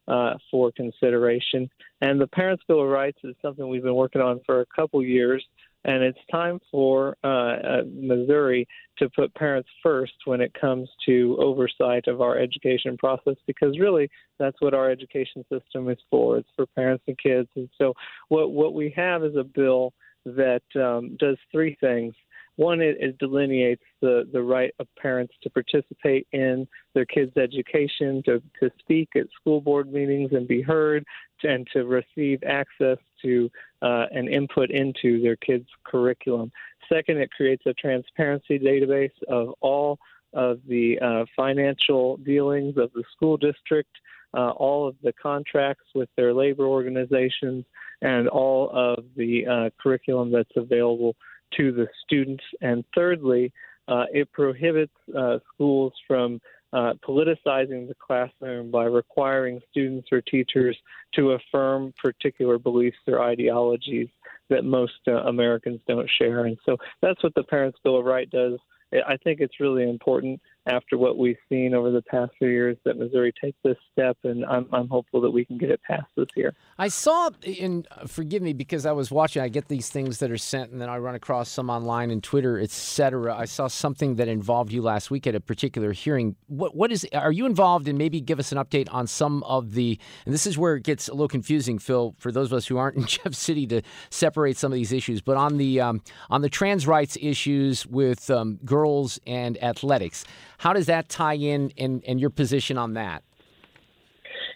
uh, 0.07 0.33
for 0.51 0.71
consideration. 0.71 1.69
And 2.01 2.19
the 2.19 2.27
Parents' 2.27 2.63
Bill 2.67 2.81
of 2.81 2.89
Rights 2.89 3.19
is 3.23 3.35
something 3.41 3.67
we've 3.67 3.83
been 3.83 3.95
working 3.95 4.21
on 4.21 4.41
for 4.45 4.61
a 4.61 4.65
couple 4.65 5.01
years, 5.03 5.43
and 5.85 6.03
it's 6.03 6.19
time 6.31 6.59
for 6.71 7.17
uh, 7.23 7.27
uh, 7.27 7.81
Missouri 7.87 8.67
to 8.97 9.09
put 9.09 9.33
parents 9.35 9.69
first 9.81 10.13
when 10.25 10.41
it 10.41 10.53
comes 10.53 10.89
to 11.05 11.37
oversight 11.39 12.07
of 12.07 12.21
our 12.21 12.37
education 12.37 12.97
process, 12.97 13.35
because 13.47 13.79
really 13.79 14.09
that's 14.39 14.59
what 14.61 14.73
our 14.73 14.89
education 14.89 15.43
system 15.51 15.89
is 15.89 15.97
for. 16.09 16.37
It's 16.37 16.49
for 16.55 16.65
parents 16.67 17.03
and 17.07 17.17
kids. 17.17 17.49
And 17.55 17.69
so 17.77 17.93
what 18.29 18.51
what 18.51 18.73
we 18.73 18.93
have 18.95 19.23
is 19.23 19.35
a 19.35 19.43
bill 19.43 19.93
that 20.25 20.63
um, 20.75 21.17
does 21.19 21.37
three 21.51 21.77
things. 21.79 22.13
One, 22.55 22.81
it, 22.81 22.97
it 22.99 23.17
delineates 23.17 23.81
the, 23.99 24.29
the 24.31 24.41
right 24.43 24.71
of 24.79 24.87
parents 24.95 25.33
to 25.41 25.49
participate 25.49 26.27
in 26.33 26.67
their 26.93 27.05
kids' 27.05 27.35
education, 27.35 28.21
to, 28.25 28.43
to 28.59 28.69
speak 28.79 29.09
at 29.15 29.25
school 29.39 29.59
board 29.59 29.91
meetings 29.91 30.33
and 30.33 30.47
be 30.47 30.61
heard, 30.61 31.03
and 31.41 31.67
to 31.73 31.85
receive 31.85 32.43
access 32.45 32.97
to 33.23 33.49
uh, 33.81 34.05
and 34.11 34.29
input 34.29 34.69
into 34.69 35.19
their 35.21 35.35
kids' 35.35 35.67
curriculum. 35.83 36.51
Second, 36.87 37.17
it 37.17 37.31
creates 37.31 37.63
a 37.65 37.73
transparency 37.73 38.59
database 38.59 39.11
of 39.27 39.55
all 39.61 39.97
of 40.33 40.59
the 40.67 40.99
uh, 40.99 41.25
financial 41.35 42.17
dealings 42.17 42.77
of 42.77 42.91
the 42.93 43.03
school 43.15 43.37
district, 43.37 43.91
uh, 44.33 44.51
all 44.51 44.87
of 44.87 44.95
the 45.03 45.13
contracts 45.13 45.85
with 45.95 46.09
their 46.17 46.33
labor 46.33 46.65
organizations, 46.65 47.65
and 48.01 48.27
all 48.27 48.69
of 48.73 49.05
the 49.15 49.45
uh, 49.45 49.69
curriculum 49.81 50.31
that's 50.31 50.55
available 50.55 51.15
to 51.57 51.71
the 51.71 51.87
students. 52.05 52.43
And 52.61 52.83
thirdly, 52.95 53.53
uh, 53.87 54.05
it 54.11 54.31
prohibits 54.31 54.93
uh, 55.17 55.39
schools 55.53 55.93
from 56.07 56.39
uh, 56.73 56.93
politicizing 57.07 57.87
the 57.87 57.95
classroom 58.05 58.71
by 58.71 58.85
requiring 58.85 59.61
students 59.69 60.07
or 60.11 60.21
teachers 60.21 60.75
to 61.13 61.31
affirm 61.31 61.93
particular 62.01 62.57
beliefs 62.57 62.97
or 63.07 63.21
ideologies 63.21 64.07
that 64.49 64.65
most 64.65 64.93
uh, 65.07 65.11
Americans 65.11 65.79
don't 65.87 66.09
share. 66.17 66.45
And 66.45 66.57
so 66.65 66.77
that's 67.01 67.23
what 67.23 67.35
the 67.35 67.43
Parents' 67.43 67.77
Bill 67.83 67.99
of 67.99 68.05
Rights 68.05 68.31
does. 68.31 68.59
I 69.07 69.17
think 69.17 69.39
it's 69.39 69.59
really 69.59 69.89
important 69.89 70.41
after 70.65 70.97
what 70.97 71.17
we've 71.17 71.37
seen 71.49 71.73
over 71.73 71.91
the 71.91 72.01
past 72.03 72.31
few 72.39 72.47
years 72.47 72.77
that 72.85 72.97
Missouri 72.97 73.33
take 73.41 73.55
this 73.63 73.75
step, 73.91 74.17
and 74.23 74.45
I'm, 74.45 74.67
I'm 74.71 74.87
hopeful 74.87 75.19
that 75.21 75.31
we 75.31 75.43
can 75.43 75.57
get 75.57 75.69
it 75.69 75.81
passed 75.83 76.07
this 76.15 76.27
year. 76.35 76.53
I 76.77 76.87
saw, 76.87 77.31
and 77.59 77.87
forgive 78.07 78.41
me 78.41 78.53
because 78.53 78.85
I 78.85 78.93
was 78.93 79.11
watching. 79.11 79.41
I 79.41 79.49
get 79.49 79.67
these 79.67 79.89
things 79.89 80.19
that 80.19 80.31
are 80.31 80.37
sent, 80.37 80.71
and 80.71 80.79
then 80.79 80.89
I 80.89 80.97
run 80.97 81.15
across 81.15 81.49
some 81.49 81.69
online 81.69 82.11
and 82.11 82.23
Twitter, 82.23 82.59
etc. 82.59 83.35
I 83.35 83.45
saw 83.45 83.67
something 83.67 84.15
that 84.15 84.27
involved 84.27 84.71
you 84.71 84.81
last 84.81 85.11
week 85.11 85.27
at 85.27 85.35
a 85.35 85.41
particular 85.41 85.91
hearing. 85.91 86.35
What 86.47 86.75
what 86.75 86.91
is? 86.91 87.05
Are 87.13 87.31
you 87.31 87.45
involved? 87.45 87.87
And 87.87 87.97
maybe 87.97 88.21
give 88.21 88.39
us 88.39 88.51
an 88.51 88.57
update 88.57 88.87
on 88.91 89.07
some 89.07 89.43
of 89.43 89.73
the. 89.73 89.99
And 90.25 90.33
this 90.33 90.47
is 90.47 90.57
where 90.57 90.75
it 90.75 90.83
gets 90.83 91.09
a 91.09 91.11
little 91.11 91.27
confusing, 91.27 91.77
Phil, 91.77 92.15
for 92.17 92.31
those 92.31 92.47
of 92.47 92.53
us 92.53 92.67
who 92.67 92.77
aren't 92.77 92.97
in 92.97 93.05
Jeff 93.05 93.33
City 93.33 93.67
to 93.67 93.81
separate 94.09 94.57
some 94.57 94.71
of 94.71 94.75
these 94.75 94.93
issues. 94.93 95.21
But 95.21 95.35
on 95.37 95.57
the 95.57 95.81
um, 95.81 96.01
on 96.29 96.41
the 96.41 96.49
trans 96.49 96.87
rights 96.87 97.17
issues 97.21 97.85
with 97.85 98.29
um, 98.29 98.59
girls 98.63 99.19
and 99.27 99.61
athletics. 99.61 100.23
How 100.57 100.73
does 100.73 100.85
that 100.87 101.09
tie 101.09 101.35
in 101.35 101.71
and, 101.77 102.03
and 102.07 102.19
your 102.19 102.29
position 102.29 102.77
on 102.77 102.93
that? 102.93 103.23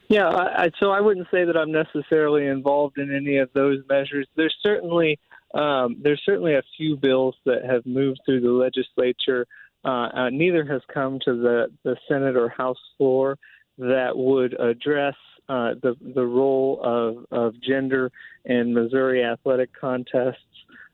Yeah, 0.10 0.29
I, 0.29 0.71
so 0.79 0.91
I 0.91 1.01
wouldn't 1.01 1.27
say 1.31 1.43
that 1.43 1.57
I'm 1.57 1.71
necessarily 1.71 2.47
involved 2.47 2.97
in 2.97 3.13
any 3.13 3.38
of 3.38 3.49
those 3.53 3.79
measures. 3.89 4.25
There's 4.38 4.55
certainly 4.63 5.19
um, 5.53 5.97
there's 6.01 6.21
certainly 6.25 6.55
a 6.55 6.63
few 6.77 6.95
bills 6.97 7.36
that 7.45 7.65
have 7.65 7.86
moved 7.86 8.19
through 8.25 8.41
the 8.41 8.51
legislature. 8.51 9.45
Uh, 9.83 10.10
uh, 10.13 10.29
neither 10.29 10.65
has 10.65 10.81
come 10.93 11.19
to 11.25 11.33
the, 11.33 11.67
the 11.83 11.95
Senate 12.07 12.36
or 12.36 12.49
House 12.49 12.77
floor 12.97 13.38
that 13.77 14.12
would 14.15 14.60
address 14.60 15.15
uh, 15.49 15.73
the 15.81 15.95
the 16.13 16.25
role 16.25 16.79
of, 16.83 17.25
of 17.31 17.53
gender 17.62 18.12
in 18.45 18.73
Missouri 18.73 19.23
athletic 19.23 19.69
contests. 19.79 20.41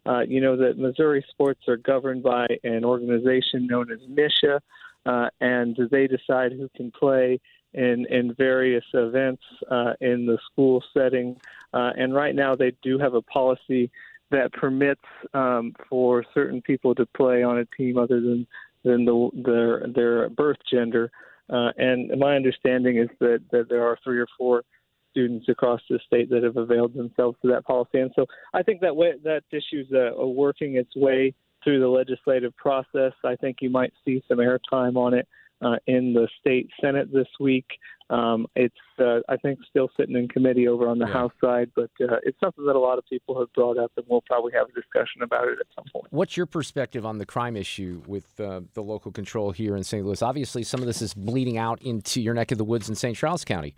Uh, 0.05 0.21
you 0.21 0.41
know 0.41 0.57
that 0.57 0.77
Missouri 0.77 1.25
sports 1.29 1.61
are 1.67 1.77
governed 1.77 2.23
by 2.23 2.45
an 2.63 2.83
organization 2.83 3.67
known 3.67 3.91
as 3.91 3.99
MSHSAA, 4.01 4.59
uh, 5.05 5.29
and 5.41 5.77
they 5.91 6.07
decide 6.07 6.51
who 6.51 6.69
can 6.75 6.91
play 6.91 7.39
in 7.73 8.05
in 8.09 8.33
various 8.35 8.85
events 8.93 9.43
uh, 9.69 9.93
in 10.01 10.25
the 10.25 10.37
school 10.51 10.83
setting. 10.95 11.35
Uh, 11.73 11.91
and 11.97 12.13
right 12.13 12.35
now, 12.35 12.55
they 12.55 12.73
do 12.81 12.99
have 12.99 13.13
a 13.13 13.21
policy 13.21 13.91
that 14.31 14.51
permits 14.53 15.01
um, 15.33 15.73
for 15.89 16.23
certain 16.33 16.61
people 16.61 16.95
to 16.95 17.05
play 17.07 17.43
on 17.43 17.59
a 17.59 17.65
team 17.77 17.97
other 17.97 18.21
than 18.21 18.47
than 18.83 19.05
the, 19.05 19.29
their 19.33 19.87
their 19.87 20.29
birth 20.29 20.57
gender. 20.71 21.11
Uh, 21.49 21.71
and 21.77 22.17
my 22.19 22.35
understanding 22.35 22.97
is 22.97 23.09
that, 23.19 23.41
that 23.51 23.67
there 23.69 23.83
are 23.83 23.97
three 24.03 24.17
or 24.17 24.27
four 24.37 24.63
students 25.11 25.47
across 25.49 25.81
the 25.89 25.99
state 26.07 26.29
that 26.29 26.41
have 26.41 26.57
availed 26.57 26.93
themselves 26.93 27.37
to 27.41 27.47
that 27.49 27.65
policy. 27.65 27.99
And 27.99 28.11
so 28.15 28.25
I 28.53 28.63
think 28.63 28.81
that 28.81 28.95
way, 28.95 29.13
that 29.23 29.43
issue 29.51 29.83
is 29.85 29.93
uh, 29.93 30.25
working 30.25 30.75
its 30.75 30.95
way 30.95 31.35
through 31.63 31.79
the 31.79 31.87
legislative 31.87 32.55
process. 32.55 33.13
I 33.23 33.35
think 33.35 33.57
you 33.61 33.69
might 33.69 33.93
see 34.05 34.23
some 34.27 34.37
airtime 34.37 34.95
on 34.95 35.13
it 35.13 35.27
uh, 35.61 35.77
in 35.87 36.13
the 36.13 36.27
state 36.39 36.69
senate 36.81 37.11
this 37.11 37.27
week. 37.39 37.65
Um, 38.09 38.47
it's, 38.55 38.75
uh, 38.99 39.19
I 39.29 39.37
think, 39.37 39.59
still 39.69 39.89
sitting 39.97 40.15
in 40.15 40.27
committee 40.27 40.67
over 40.67 40.87
on 40.87 40.99
the 40.99 41.07
yeah. 41.07 41.13
House 41.13 41.31
side, 41.41 41.71
but 41.75 41.89
uh, 42.01 42.17
it's 42.23 42.39
something 42.39 42.65
that 42.65 42.75
a 42.75 42.79
lot 42.79 42.97
of 42.97 43.05
people 43.09 43.39
have 43.39 43.51
brought 43.53 43.77
up, 43.77 43.91
and 43.95 44.05
we'll 44.07 44.21
probably 44.21 44.51
have 44.53 44.67
a 44.67 44.73
discussion 44.73 45.23
about 45.23 45.47
it 45.47 45.57
at 45.59 45.65
some 45.73 45.85
point. 45.91 46.07
What's 46.11 46.35
your 46.35 46.45
perspective 46.45 47.05
on 47.05 47.17
the 47.17 47.25
crime 47.25 47.55
issue 47.55 48.03
with 48.05 48.39
uh, 48.39 48.61
the 48.73 48.83
local 48.83 49.11
control 49.11 49.51
here 49.51 49.75
in 49.75 49.83
St. 49.83 50.05
Louis? 50.05 50.21
Obviously, 50.21 50.63
some 50.63 50.81
of 50.81 50.85
this 50.85 51.01
is 51.01 51.13
bleeding 51.13 51.57
out 51.57 51.81
into 51.81 52.21
your 52.21 52.33
neck 52.33 52.51
of 52.51 52.57
the 52.57 52.65
woods 52.65 52.89
in 52.89 52.95
St. 52.95 53.15
Charles 53.15 53.45
County. 53.45 53.73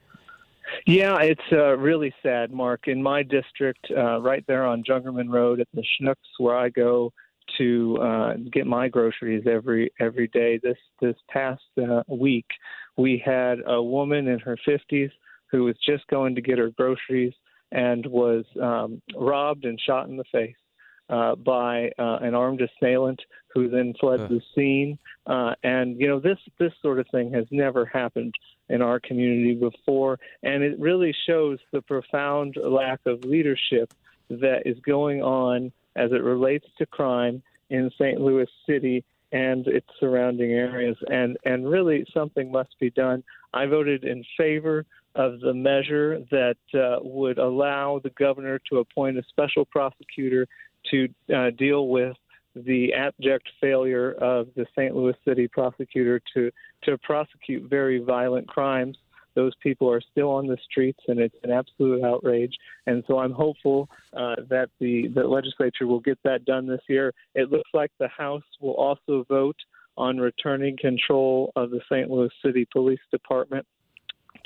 Yeah, 0.85 1.17
it's 1.21 1.41
uh, 1.51 1.77
really 1.77 2.13
sad, 2.21 2.51
Mark. 2.51 2.87
In 2.87 3.01
my 3.01 3.23
district, 3.23 3.87
uh, 3.95 4.19
right 4.21 4.43
there 4.47 4.65
on 4.65 4.83
Jungermann 4.83 5.31
Road 5.31 5.59
at 5.59 5.67
the 5.73 5.83
Schnucks, 5.83 6.15
where 6.39 6.57
I 6.57 6.69
go 6.69 7.13
to 7.57 7.97
uh, 8.01 8.33
get 8.51 8.67
my 8.67 8.87
groceries 8.87 9.45
every 9.47 9.91
every 9.99 10.27
day. 10.27 10.59
This 10.61 10.77
this 11.01 11.15
past 11.29 11.63
uh, 11.81 12.03
week, 12.07 12.47
we 12.97 13.21
had 13.23 13.59
a 13.65 13.81
woman 13.81 14.27
in 14.27 14.39
her 14.39 14.57
50s 14.67 15.11
who 15.51 15.63
was 15.63 15.75
just 15.85 16.05
going 16.07 16.35
to 16.35 16.41
get 16.41 16.57
her 16.57 16.71
groceries 16.71 17.33
and 17.71 18.05
was 18.05 18.45
um, 18.61 19.01
robbed 19.15 19.65
and 19.65 19.79
shot 19.79 20.07
in 20.07 20.17
the 20.17 20.23
face 20.31 20.55
uh, 21.09 21.35
by 21.35 21.91
uh, 21.99 22.17
an 22.21 22.33
armed 22.33 22.61
assailant 22.61 23.21
who 23.53 23.69
then 23.69 23.93
fled 23.99 24.21
the 24.29 24.41
scene. 24.53 24.97
Uh, 25.25 25.53
and 25.63 25.99
you 25.99 26.07
know 26.07 26.19
this 26.19 26.37
this 26.59 26.73
sort 26.81 26.99
of 26.99 27.07
thing 27.11 27.31
has 27.33 27.45
never 27.51 27.85
happened 27.85 28.33
in 28.69 28.81
our 28.81 28.99
community 28.99 29.55
before, 29.55 30.19
and 30.43 30.63
it 30.63 30.79
really 30.79 31.15
shows 31.27 31.59
the 31.71 31.81
profound 31.81 32.55
lack 32.61 32.99
of 33.05 33.23
leadership 33.23 33.93
that 34.29 34.63
is 34.65 34.77
going 34.79 35.21
on 35.21 35.71
as 35.95 36.11
it 36.11 36.23
relates 36.23 36.65
to 36.77 36.85
crime 36.85 37.41
in 37.69 37.89
St. 37.97 38.19
Louis 38.19 38.47
City 38.67 39.03
and 39.31 39.67
its 39.67 39.87
surrounding 39.99 40.51
areas. 40.51 40.97
And, 41.07 41.37
and 41.45 41.69
really, 41.69 42.05
something 42.13 42.51
must 42.51 42.77
be 42.79 42.89
done. 42.91 43.23
I 43.53 43.65
voted 43.65 44.03
in 44.03 44.23
favor 44.37 44.85
of 45.15 45.39
the 45.39 45.53
measure 45.53 46.19
that 46.31 46.57
uh, 46.73 46.99
would 47.01 47.37
allow 47.37 47.99
the 48.03 48.11
governor 48.11 48.59
to 48.69 48.79
appoint 48.79 49.17
a 49.17 49.23
special 49.29 49.65
prosecutor 49.65 50.47
to 50.91 51.07
uh, 51.35 51.49
deal 51.51 51.87
with 51.87 52.15
the 52.55 52.93
abject 52.93 53.49
failure 53.59 54.13
of 54.13 54.47
the 54.55 54.65
St. 54.77 54.95
Louis 54.95 55.15
City 55.25 55.47
prosecutor 55.47 56.21
to 56.33 56.51
to 56.83 56.97
prosecute 56.99 57.69
very 57.69 57.99
violent 57.99 58.47
crimes 58.47 58.97
those 59.35 59.53
people 59.61 59.91
are 59.91 60.01
still 60.01 60.29
on 60.31 60.47
the 60.47 60.57
streets, 60.69 60.99
and 61.07 61.19
it's 61.19 61.35
an 61.43 61.51
absolute 61.51 62.03
outrage. 62.03 62.55
And 62.87 63.03
so 63.07 63.19
I'm 63.19 63.31
hopeful 63.31 63.89
uh, 64.13 64.35
that 64.49 64.69
the, 64.79 65.07
the 65.13 65.23
legislature 65.23 65.87
will 65.87 65.99
get 65.99 66.17
that 66.23 66.45
done 66.45 66.67
this 66.67 66.81
year. 66.87 67.13
It 67.35 67.51
looks 67.51 67.69
like 67.73 67.91
the 67.99 68.07
House 68.07 68.43
will 68.59 68.73
also 68.73 69.25
vote 69.29 69.57
on 69.97 70.17
returning 70.17 70.77
control 70.77 71.51
of 71.55 71.69
the 71.69 71.81
St. 71.89 72.09
Louis 72.09 72.29
City 72.43 72.67
Police 72.71 72.99
Department 73.11 73.65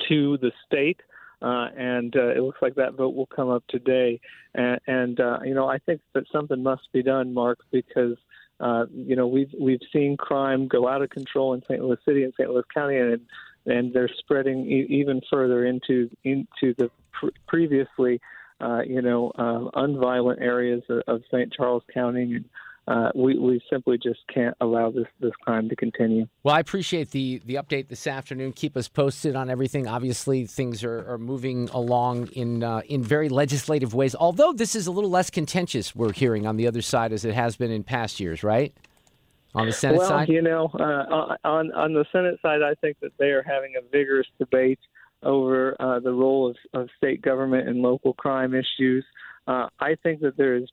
to 0.08 0.38
the 0.38 0.52
state. 0.66 1.00
Uh, 1.42 1.68
and 1.76 2.14
uh, 2.16 2.28
it 2.28 2.42
looks 2.42 2.58
like 2.60 2.74
that 2.74 2.94
vote 2.94 3.14
will 3.14 3.26
come 3.26 3.48
up 3.48 3.64
today. 3.68 4.20
And, 4.54 4.78
and 4.86 5.20
uh, 5.20 5.38
you 5.44 5.54
know, 5.54 5.66
I 5.66 5.78
think 5.78 6.02
that 6.14 6.24
something 6.30 6.62
must 6.62 6.92
be 6.92 7.02
done, 7.02 7.32
Mark, 7.32 7.58
because 7.72 8.16
uh, 8.60 8.84
you 8.92 9.16
know 9.16 9.26
we've 9.26 9.52
we've 9.58 9.80
seen 9.90 10.18
crime 10.18 10.68
go 10.68 10.86
out 10.86 11.00
of 11.00 11.08
control 11.08 11.54
in 11.54 11.62
St. 11.62 11.82
Louis 11.82 11.96
City 12.04 12.24
and 12.24 12.34
St. 12.34 12.50
Louis 12.50 12.62
County, 12.74 12.98
and 12.98 13.22
and 13.66 13.92
they're 13.92 14.10
spreading 14.18 14.66
e- 14.66 14.86
even 14.88 15.20
further 15.30 15.64
into 15.66 16.10
into 16.24 16.74
the 16.78 16.90
pr- 17.12 17.28
previously, 17.46 18.20
uh, 18.60 18.80
you 18.86 19.02
know, 19.02 19.30
uh, 19.38 19.80
unviolent 19.80 20.40
areas 20.40 20.82
of, 20.88 21.02
of 21.06 21.22
St. 21.30 21.52
Charles 21.52 21.82
County 21.92 22.34
and 22.34 22.44
uh, 22.90 23.10
we, 23.14 23.38
we 23.38 23.62
simply 23.70 23.98
just 23.98 24.18
can't 24.34 24.56
allow 24.60 24.90
this, 24.90 25.06
this 25.20 25.30
crime 25.42 25.68
to 25.68 25.76
continue. 25.76 26.26
Well, 26.42 26.56
I 26.56 26.58
appreciate 26.60 27.12
the 27.12 27.40
the 27.44 27.54
update 27.54 27.86
this 27.86 28.06
afternoon. 28.06 28.52
Keep 28.52 28.76
us 28.76 28.88
posted 28.88 29.36
on 29.36 29.48
everything. 29.48 29.86
Obviously, 29.86 30.44
things 30.46 30.82
are, 30.82 31.08
are 31.08 31.18
moving 31.18 31.68
along 31.68 32.28
in 32.28 32.64
uh, 32.64 32.80
in 32.88 33.02
very 33.02 33.28
legislative 33.28 33.94
ways. 33.94 34.16
Although 34.16 34.52
this 34.52 34.74
is 34.74 34.88
a 34.88 34.90
little 34.90 35.10
less 35.10 35.30
contentious, 35.30 35.94
we're 35.94 36.12
hearing 36.12 36.48
on 36.48 36.56
the 36.56 36.66
other 36.66 36.82
side 36.82 37.12
as 37.12 37.24
it 37.24 37.34
has 37.34 37.56
been 37.56 37.70
in 37.70 37.84
past 37.84 38.18
years, 38.18 38.42
right? 38.42 38.74
On 39.54 39.66
the 39.66 39.72
Senate 39.72 39.98
well, 39.98 40.08
side, 40.08 40.28
you 40.28 40.42
know, 40.42 40.70
uh, 40.74 41.36
on 41.44 41.72
on 41.72 41.92
the 41.92 42.04
Senate 42.12 42.38
side, 42.40 42.62
I 42.62 42.74
think 42.80 42.98
that 43.00 43.12
they 43.18 43.30
are 43.30 43.42
having 43.42 43.74
a 43.76 43.82
vigorous 43.90 44.28
debate 44.38 44.78
over 45.22 45.76
uh, 45.80 46.00
the 46.00 46.12
role 46.12 46.50
of, 46.50 46.56
of 46.80 46.88
state 46.96 47.20
government 47.20 47.68
and 47.68 47.82
local 47.82 48.14
crime 48.14 48.54
issues. 48.54 49.04
Uh, 49.46 49.68
I 49.80 49.96
think 50.02 50.20
that 50.20 50.36
there 50.36 50.56
is 50.56 50.68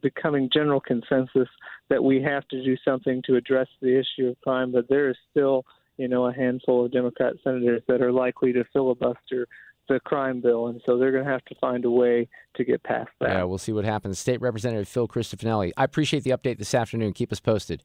becoming 0.00 0.48
general 0.52 0.80
consensus 0.80 1.48
that 1.90 2.02
we 2.02 2.22
have 2.22 2.46
to 2.48 2.64
do 2.64 2.76
something 2.84 3.22
to 3.26 3.36
address 3.36 3.68
the 3.80 3.98
issue 3.98 4.28
of 4.28 4.40
crime, 4.40 4.72
but 4.72 4.88
there 4.88 5.10
is 5.10 5.16
still, 5.30 5.64
you 5.98 6.08
know, 6.08 6.26
a 6.26 6.32
handful 6.32 6.86
of 6.86 6.92
Democrat 6.92 7.34
senators 7.44 7.82
that 7.88 8.00
are 8.00 8.12
likely 8.12 8.52
to 8.54 8.64
filibuster 8.72 9.46
the 9.88 10.00
crime 10.00 10.40
bill, 10.40 10.68
and 10.68 10.80
so 10.86 10.96
they're 10.96 11.12
going 11.12 11.24
to 11.24 11.30
have 11.30 11.44
to 11.46 11.54
find 11.56 11.84
a 11.84 11.90
way 11.90 12.28
to 12.54 12.64
get 12.64 12.82
past 12.84 13.10
that. 13.20 13.30
Yeah, 13.30 13.44
we'll 13.44 13.58
see 13.58 13.72
what 13.72 13.84
happens. 13.84 14.18
State 14.18 14.40
Representative 14.40 14.88
Phil 14.88 15.08
Christofanelli, 15.08 15.72
I 15.76 15.84
appreciate 15.84 16.24
the 16.24 16.30
update 16.30 16.58
this 16.58 16.74
afternoon. 16.74 17.12
Keep 17.12 17.32
us 17.32 17.40
posted. 17.40 17.82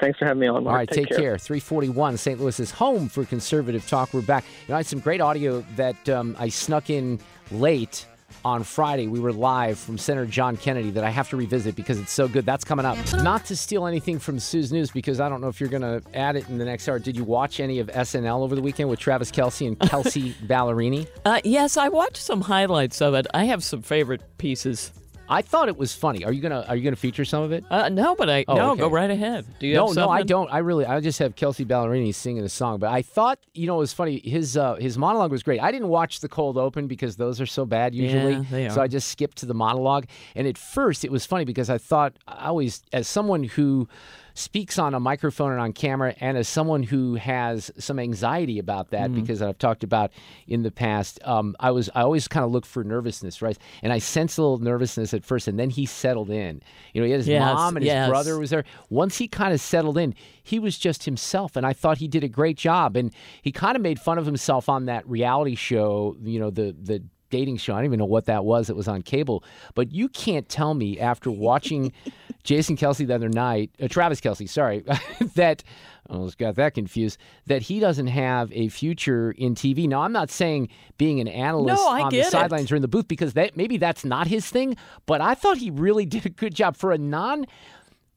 Thanks 0.00 0.18
for 0.18 0.24
having 0.24 0.40
me 0.40 0.46
on. 0.48 0.64
Mark. 0.64 0.66
All 0.66 0.76
right, 0.76 0.88
take, 0.88 1.08
take 1.08 1.18
care. 1.18 1.38
341 1.38 2.16
St. 2.16 2.40
Louis 2.40 2.58
is 2.60 2.70
home 2.70 3.08
for 3.08 3.24
conservative 3.24 3.86
talk. 3.86 4.12
We're 4.12 4.22
back. 4.22 4.44
You 4.66 4.72
know, 4.72 4.74
I 4.74 4.78
had 4.78 4.86
some 4.86 4.98
great 5.00 5.20
audio 5.20 5.64
that 5.76 6.08
um, 6.08 6.36
I 6.38 6.48
snuck 6.48 6.90
in 6.90 7.20
late 7.50 8.06
on 8.44 8.62
Friday. 8.62 9.06
We 9.06 9.20
were 9.20 9.32
live 9.32 9.78
from 9.78 9.96
Senator 9.96 10.26
John 10.26 10.56
Kennedy 10.56 10.90
that 10.90 11.04
I 11.04 11.10
have 11.10 11.30
to 11.30 11.36
revisit 11.36 11.76
because 11.76 11.98
it's 11.98 12.12
so 12.12 12.28
good. 12.28 12.44
That's 12.44 12.64
coming 12.64 12.84
up. 12.84 12.98
Not 13.22 13.44
to 13.46 13.56
steal 13.56 13.86
anything 13.86 14.18
from 14.18 14.38
Sue's 14.38 14.72
News 14.72 14.90
because 14.90 15.20
I 15.20 15.28
don't 15.28 15.40
know 15.40 15.48
if 15.48 15.60
you're 15.60 15.70
going 15.70 15.82
to 15.82 16.02
add 16.14 16.36
it 16.36 16.48
in 16.48 16.58
the 16.58 16.64
next 16.64 16.88
hour. 16.88 16.98
Did 16.98 17.16
you 17.16 17.24
watch 17.24 17.60
any 17.60 17.78
of 17.78 17.86
SNL 17.88 18.40
over 18.40 18.54
the 18.54 18.62
weekend 18.62 18.90
with 18.90 18.98
Travis 18.98 19.30
Kelce 19.30 19.66
and 19.66 19.78
Kelsea 19.78 20.34
Ballerini? 20.46 21.06
Uh, 21.24 21.40
yes, 21.44 21.76
I 21.76 21.88
watched 21.88 22.18
some 22.18 22.42
highlights 22.42 23.00
of 23.00 23.14
it. 23.14 23.26
I 23.32 23.44
have 23.44 23.62
some 23.62 23.82
favorite 23.82 24.22
pieces. 24.38 24.92
I 25.28 25.42
thought 25.42 25.68
it 25.68 25.76
was 25.76 25.94
funny. 25.94 26.24
Are 26.24 26.32
you 26.32 26.40
gonna 26.42 26.64
Are 26.68 26.76
you 26.76 26.82
gonna 26.82 26.96
feature 26.96 27.24
some 27.24 27.42
of 27.42 27.52
it? 27.52 27.64
Uh, 27.70 27.88
no, 27.88 28.14
but 28.14 28.28
I 28.28 28.44
Oh, 28.46 28.54
no. 28.54 28.70
okay. 28.72 28.80
Go 28.80 28.88
right 28.90 29.10
ahead. 29.10 29.46
Do 29.58 29.66
you 29.66 29.74
no, 29.74 29.92
no, 29.92 30.08
I 30.10 30.22
don't. 30.22 30.52
I 30.52 30.58
really, 30.58 30.84
I 30.84 31.00
just 31.00 31.18
have 31.18 31.34
Kelsea 31.36 31.64
Ballerini 31.64 32.14
singing 32.14 32.44
a 32.44 32.48
song. 32.48 32.78
But 32.78 32.90
I 32.90 33.02
thought, 33.02 33.38
you 33.54 33.66
know, 33.66 33.76
it 33.76 33.78
was 33.78 33.92
funny. 33.92 34.20
His 34.24 34.56
uh, 34.56 34.74
his 34.76 34.98
monologue 34.98 35.30
was 35.30 35.42
great. 35.42 35.60
I 35.60 35.70
didn't 35.72 35.88
watch 35.88 36.20
the 36.20 36.28
cold 36.28 36.58
open 36.58 36.86
because 36.86 37.16
those 37.16 37.40
are 37.40 37.46
so 37.46 37.64
bad 37.64 37.94
usually. 37.94 38.32
Yeah, 38.34 38.44
they 38.50 38.66
are. 38.66 38.70
So. 38.70 38.82
I 38.82 38.86
just 38.88 39.08
skipped 39.08 39.38
to 39.38 39.46
the 39.46 39.54
monologue. 39.54 40.06
And 40.34 40.46
at 40.46 40.58
first, 40.58 41.04
it 41.04 41.10
was 41.10 41.24
funny 41.24 41.44
because 41.44 41.70
I 41.70 41.78
thought 41.78 42.14
I 42.28 42.46
always, 42.48 42.82
as 42.92 43.08
someone 43.08 43.44
who 43.44 43.88
speaks 44.34 44.78
on 44.78 44.94
a 44.94 45.00
microphone 45.00 45.52
and 45.52 45.60
on 45.60 45.72
camera, 45.72 46.14
and 46.20 46.36
as 46.36 46.48
someone 46.48 46.82
who 46.82 47.14
has 47.14 47.70
some 47.78 47.98
anxiety 47.98 48.58
about 48.58 48.90
that 48.90 49.10
Mm-hmm. 49.10 49.20
because 49.20 49.40
I've 49.42 49.58
talked 49.58 49.84
about 49.84 50.10
in 50.48 50.62
the 50.62 50.70
past, 50.70 51.20
um, 51.24 51.54
I 51.60 51.70
was 51.70 51.88
I 51.94 52.02
always 52.02 52.26
kind 52.28 52.44
of 52.44 52.50
look 52.50 52.66
for 52.66 52.82
nervousness, 52.84 53.40
right? 53.42 53.56
And 53.82 53.92
I 53.92 53.98
sensed 53.98 54.38
a 54.38 54.42
little 54.42 54.58
nervousness 54.58 55.14
at 55.14 55.24
first, 55.24 55.46
and 55.48 55.58
then 55.58 55.70
he 55.70 55.86
settled 55.86 56.30
in. 56.30 56.60
You 56.92 57.00
know, 57.00 57.04
he 57.06 57.12
had 57.12 57.20
his 57.20 57.28
Yes, 57.28 57.54
mom 57.54 57.76
and 57.76 57.84
his 57.84 58.08
brother 58.10 58.38
was 58.38 58.50
there. 58.50 58.64
Once 58.90 59.18
he 59.18 59.28
kind 59.28 59.52
of 59.54 59.60
settled 59.60 59.98
in, 59.98 60.14
he 60.42 60.58
was 60.58 60.78
just 60.78 61.04
himself, 61.04 61.54
and 61.56 61.64
I 61.64 61.72
thought 61.72 61.98
he 61.98 62.08
did 62.08 62.24
a 62.24 62.28
great 62.28 62.56
job. 62.56 62.96
And 62.96 63.12
he 63.42 63.52
kind 63.52 63.76
of 63.76 63.82
made 63.82 64.00
fun 64.00 64.18
of 64.18 64.26
himself 64.26 64.68
on 64.68 64.86
that 64.86 65.08
reality 65.08 65.54
show, 65.54 66.16
you 66.22 66.40
know, 66.40 66.50
the 66.50 66.74
the 66.82 67.02
dating 67.30 67.56
show. 67.56 67.74
I 67.74 67.78
don't 67.78 67.86
even 67.86 67.98
know 67.98 68.04
what 68.04 68.26
that 68.26 68.44
was. 68.44 68.70
It 68.70 68.76
was 68.76 68.88
on 68.88 69.02
cable, 69.02 69.44
but 69.74 69.92
you 69.92 70.08
can't 70.08 70.48
tell 70.48 70.74
me 70.74 70.98
after 71.00 71.30
watching 71.30 71.92
Jason 72.44 72.76
Kelce 72.76 73.06
the 73.06 73.14
other 73.14 73.28
night, 73.28 73.70
uh, 73.82 73.88
Travis 73.88 74.20
Kelce, 74.20 74.48
sorry, 74.48 74.84
that 75.34 75.64
I 76.08 76.12
almost 76.12 76.38
got 76.38 76.56
that 76.56 76.74
confused. 76.74 77.18
That 77.46 77.62
he 77.62 77.80
doesn't 77.80 78.08
have 78.08 78.52
a 78.52 78.68
future 78.68 79.30
in 79.32 79.54
TV. 79.54 79.88
Now, 79.88 80.02
I'm 80.02 80.12
not 80.12 80.30
saying 80.30 80.68
being 80.98 81.20
an 81.20 81.28
analyst 81.28 81.82
No, 81.82 81.88
on 81.88 82.10
the 82.10 82.22
sidelines 82.24 82.70
or 82.70 82.76
in 82.76 82.82
the 82.82 82.88
booth 82.88 83.08
because 83.08 83.32
that 83.34 83.56
maybe 83.56 83.78
that's 83.78 84.04
not 84.04 84.26
his 84.26 84.48
thing. 84.48 84.76
But 85.06 85.20
I 85.20 85.34
thought 85.34 85.56
he 85.58 85.70
really 85.70 86.04
did 86.14 86.26
a 86.26 86.30
good 86.30 86.54
job 86.54 86.76
for 86.76 86.92
a 86.92 86.98
non 86.98 87.46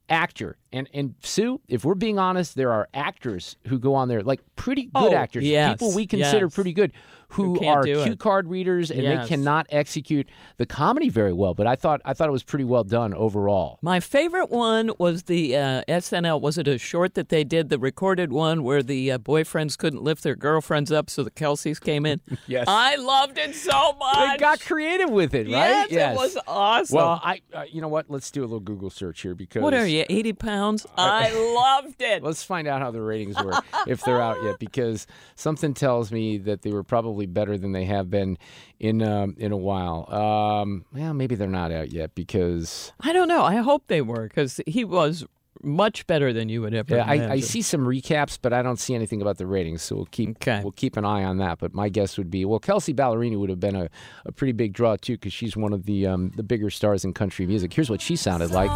actor. 0.09 0.57
And 0.71 0.89
and 0.93 1.15
Sue, 1.21 1.61
if 1.67 1.85
we're 1.85 1.95
being 1.95 2.19
honest, 2.19 2.55
there 2.55 2.71
are 2.71 2.87
actors 2.93 3.55
who 3.67 3.79
go 3.79 3.95
on 3.95 4.07
there 4.07 4.21
like 4.21 4.41
pretty 4.55 4.83
good 4.83 5.13
Oh, 5.13 5.15
actors, 5.15 5.43
yes, 5.43 5.73
people 5.73 5.93
we 5.95 6.05
consider 6.05 6.45
yes. 6.47 6.55
pretty 6.55 6.73
good, 6.73 6.91
who, 7.31 7.55
Who 7.59 7.65
are 7.67 7.83
cue 7.83 7.99
it. 8.03 8.19
card 8.19 8.47
readers 8.47 8.89
and 8.89 9.03
Yes. 9.03 9.23
they 9.23 9.35
cannot 9.35 9.67
execute 9.69 10.27
the 10.55 10.65
comedy 10.65 11.09
very 11.09 11.33
well. 11.33 11.53
But 11.53 11.67
I 11.67 11.75
thought 11.75 12.01
I 12.05 12.13
thought 12.13 12.29
it 12.29 12.31
was 12.31 12.43
pretty 12.43 12.63
well 12.63 12.83
done 12.85 13.13
overall. 13.13 13.79
My 13.81 13.99
favorite 13.99 14.49
one 14.49 14.91
was 14.97 15.23
the 15.23 15.55
uh, 15.57 15.81
SNL. 15.89 16.39
Was 16.39 16.57
it 16.57 16.67
a 16.69 16.77
short 16.77 17.15
that 17.15 17.27
they 17.29 17.43
did, 17.43 17.67
the 17.69 17.79
recorded 17.79 18.31
one 18.31 18.63
where 18.63 18.81
the 18.81 19.11
uh, 19.11 19.17
boyfriends 19.17 19.77
couldn't 19.77 20.03
lift 20.03 20.23
their 20.23 20.35
girlfriends 20.35 20.89
up, 20.91 21.09
so 21.09 21.21
the 21.23 21.31
Kelces 21.31 21.79
came 21.81 22.05
in? 22.05 22.21
Yes. 22.47 22.65
I 22.69 22.95
loved 22.95 23.37
it 23.37 23.55
so 23.55 23.93
much. 23.99 24.15
They 24.15 24.37
got 24.37 24.61
creative 24.61 25.09
with 25.09 25.33
it, 25.33 25.47
right? 25.51 25.91
Yes, 25.91 26.13
it 26.13 26.15
was 26.15 26.37
awesome. 26.47 26.95
Well, 26.95 27.19
I 27.21 27.41
uh, 27.53 27.63
you 27.69 27.81
know 27.81 27.89
what? 27.89 28.09
Let's 28.09 28.31
do 28.31 28.41
a 28.41 28.45
little 28.45 28.61
Google 28.61 28.89
search 28.89 29.21
here 29.21 29.35
because 29.35 29.61
what 29.61 29.73
are 29.73 29.85
you, 29.85 30.05
80 30.07 30.33
pounds? 30.33 30.87
I 30.97 31.33
loved 31.83 32.01
it. 32.01 32.23
Let's 32.23 32.43
find 32.43 32.67
out 32.69 32.81
how 32.81 32.91
the 32.91 33.01
ratings 33.01 33.35
were 33.43 33.53
if 33.85 34.01
they're 34.03 34.21
out 34.21 34.37
yet, 34.43 34.59
because 34.59 35.07
something 35.35 35.73
tells 35.73 36.09
me 36.11 36.37
that 36.37 36.61
they 36.61 36.71
were 36.71 36.83
probably 36.83 37.16
better 37.25 37.57
than 37.57 37.71
they 37.71 37.85
have 37.85 38.09
been 38.09 38.37
in 38.79 39.01
um, 39.01 39.35
in 39.37 39.51
a 39.51 39.57
while. 39.57 40.11
Um, 40.13 40.85
well, 40.93 41.13
maybe 41.13 41.35
they're 41.35 41.47
not 41.47 41.71
out 41.71 41.91
yet 41.91 42.15
because 42.15 42.91
I 42.99 43.13
don't 43.13 43.27
know. 43.27 43.43
I 43.43 43.57
hope 43.57 43.83
they 43.87 44.01
were 44.01 44.27
because 44.27 44.61
he 44.67 44.85
was 44.85 45.25
much 45.63 46.05
better 46.05 46.31
than 46.31 46.49
you 46.49 46.61
would 46.61 46.75
ever 46.75 46.97
yeah, 46.97 47.03
I, 47.03 47.31
I 47.31 47.39
see 47.39 47.63
some 47.63 47.81
recaps, 47.81 48.37
but 48.39 48.53
I 48.53 48.61
don't 48.61 48.79
see 48.79 48.93
anything 48.93 49.23
about 49.23 49.39
the 49.39 49.47
ratings. 49.47 49.81
So 49.81 49.95
we'll 49.95 50.05
keep 50.05 50.45
we'll 50.45 50.71
keep 50.71 50.97
an 50.97 51.05
eye 51.05 51.23
on 51.23 51.37
that. 51.37 51.57
But 51.57 51.73
my 51.73 51.89
guess 51.89 52.17
would 52.17 52.29
be 52.29 52.45
well, 52.45 52.59
Kelsea 52.59 52.93
Ballerini 52.93 53.39
would 53.39 53.49
have 53.49 53.59
been 53.59 53.75
a, 53.75 53.89
a 54.25 54.31
pretty 54.31 54.51
big 54.51 54.73
draw 54.73 54.97
too, 54.97 55.13
because 55.13 55.33
she's 55.33 55.57
one 55.57 55.73
of 55.73 55.85
the 55.85 56.05
um, 56.05 56.31
the 56.35 56.43
bigger 56.43 56.69
stars 56.69 57.03
in 57.03 57.13
country 57.13 57.47
music. 57.47 57.73
Here's 57.73 57.89
what 57.89 58.01
she 58.01 58.15
sounded 58.15 58.51
like. 58.51 58.69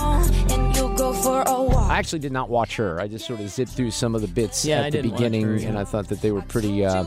I 0.74 1.98
actually 2.00 2.20
did 2.20 2.32
not 2.32 2.50
watch 2.50 2.78
her. 2.78 3.00
I 3.00 3.08
just 3.08 3.28
sort 3.28 3.40
of 3.42 3.50
zipped 3.50 3.72
through 3.72 3.92
some 3.92 4.16
of 4.16 4.22
the 4.22 4.28
bits 4.28 4.66
Yeah, 4.66 4.80
at 4.80 4.86
I 4.86 4.90
the 4.90 5.02
beginning, 5.04 5.46
her, 5.46 5.56
yeah. 5.58 5.68
and 5.70 5.78
I 5.78 5.84
thought 5.84 6.08
that 6.10 6.22
they 6.22 6.32
were 6.32 6.42
pretty. 6.42 6.84
Uh, 6.86 7.06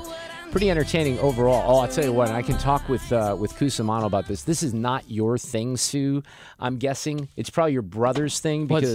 Pretty 0.50 0.70
entertaining 0.70 1.18
overall. 1.18 1.64
Oh, 1.66 1.80
I'll 1.80 1.88
tell 1.88 2.04
you 2.04 2.12
what, 2.12 2.28
I 2.30 2.40
can 2.40 2.56
talk 2.58 2.88
with 2.88 3.12
uh, 3.12 3.34
with 3.36 3.52
Cusumano 3.54 4.04
about 4.04 4.28
this. 4.28 4.44
This 4.44 4.62
is 4.62 4.72
not 4.72 5.10
your 5.10 5.36
thing, 5.36 5.76
Sue. 5.76 6.22
I'm 6.60 6.76
guessing 6.76 7.28
it's 7.36 7.50
probably 7.50 7.72
your 7.72 7.82
brother's 7.82 8.38
thing 8.38 8.68
because 8.68 8.94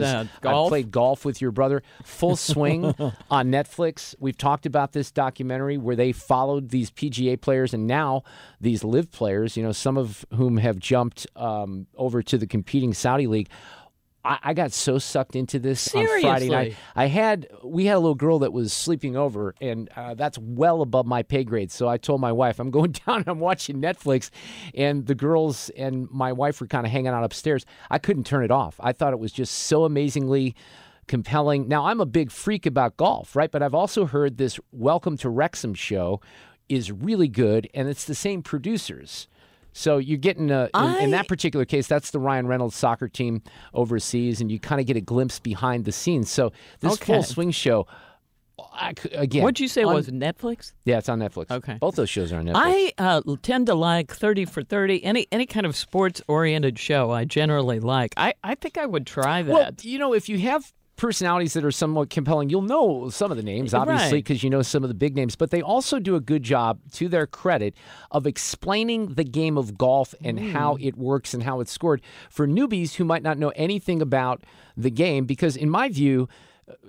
I 0.65 0.69
played 0.69 0.89
golf 0.89 1.25
with 1.25 1.41
your 1.41 1.51
brother. 1.51 1.83
Full 2.05 2.35
swing 2.37 2.85
on 3.29 3.47
Netflix. 3.51 4.15
We've 4.19 4.37
talked 4.37 4.65
about 4.65 4.93
this 4.93 5.11
documentary 5.11 5.77
where 5.77 5.97
they 5.97 6.13
followed 6.13 6.69
these 6.69 6.91
PGA 6.91 7.39
players 7.39 7.73
and 7.73 7.85
now 7.87 8.23
these 8.61 8.85
LIV 8.85 9.11
players. 9.11 9.57
You 9.57 9.63
know, 9.63 9.73
some 9.73 9.97
of 9.97 10.25
whom 10.33 10.57
have 10.57 10.79
jumped 10.79 11.27
um, 11.35 11.87
over 11.97 12.23
to 12.23 12.37
the 12.37 12.47
competing 12.47 12.93
Saudi 12.93 13.27
league. 13.27 13.49
I, 14.23 14.39
I 14.43 14.53
got 14.53 14.71
so 14.71 14.97
sucked 14.97 15.35
into 15.35 15.59
this 15.59 15.93
on 15.95 16.05
Friday 16.21 16.49
night. 16.49 16.75
I 16.95 17.05
had 17.05 17.47
we 17.63 17.85
had 17.85 17.95
a 17.95 17.99
little 17.99 18.15
girl 18.15 18.39
that 18.39 18.51
was 18.51 18.73
sleeping 18.73 19.15
over, 19.15 19.55
and 19.61 19.89
uh, 19.95 20.13
that's 20.15 20.37
well 20.37 20.81
above 20.81 21.05
my 21.05 21.23
pay 21.23 21.43
grade. 21.43 21.71
So 21.71 21.87
I 21.87 21.97
told 21.97 22.21
my 22.21 22.31
wife, 22.31 22.59
I'm 22.59 22.71
going 22.71 22.91
down. 23.07 23.23
I'm 23.27 23.39
watching 23.39 23.81
Netflix, 23.81 24.29
and 24.73 25.05
the 25.05 25.15
girls 25.15 25.69
and 25.77 26.09
my 26.11 26.33
wife 26.33 26.59
were 26.61 26.67
kind 26.67 26.85
of 26.85 26.91
hanging 26.91 27.07
out 27.07 27.23
upstairs. 27.23 27.65
I 27.89 27.97
couldn't 27.97 28.25
turn 28.25 28.43
it 28.43 28.51
off. 28.51 28.75
I 28.79 28.91
thought 28.91 29.13
it 29.13 29.19
was 29.19 29.31
just 29.31 29.53
so 29.53 29.85
amazingly 29.85 30.55
compelling. 31.07 31.67
Now 31.67 31.87
I'm 31.87 32.01
a 32.01 32.05
big 32.05 32.31
freak 32.31 32.65
about 32.65 32.97
golf, 32.97 33.35
right? 33.35 33.51
But 33.51 33.63
I've 33.63 33.73
also 33.73 34.05
heard 34.05 34.37
this 34.37 34.59
Welcome 34.71 35.17
to 35.17 35.29
Wrexham 35.29 35.73
show 35.73 36.21
is 36.67 36.91
really 36.91 37.27
good, 37.27 37.67
and 37.73 37.87
it's 37.89 38.05
the 38.05 38.15
same 38.15 38.43
producers. 38.43 39.27
So 39.73 39.97
you're 39.97 40.17
getting 40.17 40.51
a, 40.51 40.69
in, 40.75 40.95
in 41.03 41.11
that 41.11 41.27
particular 41.27 41.65
case, 41.65 41.87
that's 41.87 42.11
the 42.11 42.19
Ryan 42.19 42.47
Reynolds 42.47 42.75
soccer 42.75 43.07
team 43.07 43.41
overseas, 43.73 44.41
and 44.41 44.51
you 44.51 44.59
kind 44.59 44.81
of 44.81 44.87
get 44.87 44.97
a 44.97 45.01
glimpse 45.01 45.39
behind 45.39 45.85
the 45.85 45.91
scenes. 45.91 46.29
So 46.29 46.51
this 46.79 46.93
Okay. 46.93 47.13
full 47.13 47.23
swing 47.23 47.51
show, 47.51 47.87
I 48.73 48.93
again, 49.13 49.43
What'd 49.43 49.59
you 49.61 49.67
say 49.69 49.83
on- 49.83 49.93
was 49.93 50.09
Netflix? 50.09 50.73
Yeah, 50.83 50.97
it's 50.97 51.07
on 51.07 51.19
Netflix. 51.19 51.49
Okay. 51.51 51.77
both 51.79 51.95
those 51.95 52.09
shows 52.09 52.33
are 52.33 52.39
on 52.39 52.45
Netflix. 52.45 52.53
I 52.55 52.93
uh, 52.97 53.21
tend 53.41 53.67
to 53.67 53.75
like 53.75 54.11
30 54.13 54.45
for 54.45 54.63
30. 54.63 55.03
Any 55.03 55.27
any 55.31 55.45
kind 55.45 55.65
of 55.65 55.75
sports 55.77 56.21
oriented 56.27 56.77
show 56.77 57.09
I 57.11 57.23
generally 57.23 57.79
like. 57.79 58.13
I, 58.17 58.33
I 58.43 58.55
think 58.55 58.77
I 58.77 58.85
would 58.85 59.07
try 59.07 59.43
that. 59.43 59.51
Well, 59.53 59.69
you 59.81 59.97
know, 59.97 60.13
if 60.13 60.27
you 60.27 60.39
have 60.39 60.73
personalities 60.99 61.53
that 61.53 61.63
are 61.63 61.71
somewhat 61.71 62.09
compelling. 62.09 62.49
You'll 62.49 62.61
know 62.61 63.09
some 63.09 63.31
of 63.31 63.37
the 63.37 63.43
names, 63.43 63.73
obviously, 63.73 64.05
Right. 64.17 64.23
because 64.23 64.43
you 64.43 64.49
know 64.49 64.61
some 64.61 64.83
of 64.83 64.89
the 64.89 64.93
big 64.93 65.15
names, 65.15 65.35
but 65.35 65.49
they 65.49 65.61
also 65.61 65.97
do 65.97 66.15
a 66.15 66.19
good 66.19 66.43
job, 66.43 66.79
to 66.93 67.07
their 67.07 67.25
credit, 67.25 67.73
of 68.11 68.27
explaining 68.27 69.13
the 69.13 69.23
game 69.23 69.57
of 69.57 69.77
golf 69.77 70.13
and 70.23 70.39
how 70.39 70.77
it 70.81 70.97
works 70.97 71.33
and 71.33 71.43
how 71.43 71.61
it's 71.61 71.71
scored 71.71 72.01
for 72.29 72.45
newbies 72.47 72.95
who 72.95 73.05
might 73.05 73.23
not 73.23 73.37
know 73.37 73.49
anything 73.55 74.01
about 74.01 74.43
the 74.75 74.91
game. 74.91 75.25
Because, 75.25 75.55
in 75.55 75.69
my 75.69 75.87
view, 75.89 76.27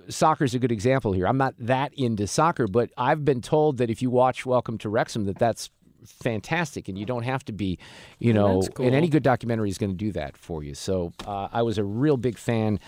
soccer 0.09 0.43
is 0.43 0.53
a 0.53 0.59
good 0.59 0.71
example 0.71 1.13
here. 1.13 1.25
I'm 1.25 1.37
not 1.37 1.55
that 1.57 1.93
into 1.95 2.27
soccer, 2.27 2.67
but 2.67 2.91
I've 2.97 3.23
been 3.25 3.41
told 3.41 3.77
that 3.77 3.89
if 3.89 4.01
you 4.01 4.09
watch 4.09 4.45
Welcome 4.45 4.77
to 4.79 4.89
Wrexham, 4.89 5.23
that 5.25 5.39
that's 5.39 5.69
fantastic, 6.05 6.87
and 6.89 6.97
you 6.97 7.05
don't 7.05 7.23
have 7.23 7.45
to 7.45 7.51
be, 7.51 7.77
you 8.19 8.33
know, 8.33 8.61
cool. 8.73 8.85
and 8.85 8.95
any 8.95 9.07
good 9.07 9.23
documentary 9.23 9.69
is 9.69 9.77
going 9.77 9.91
to 9.91 9.95
do 9.95 10.11
that 10.11 10.35
for 10.35 10.63
you. 10.63 10.73
So 10.73 11.13
uh, 11.25 11.47
I 11.51 11.61
was 11.61 11.77
a 11.77 11.83
real 11.83 12.17
big 12.17 12.37
fan 12.37 12.79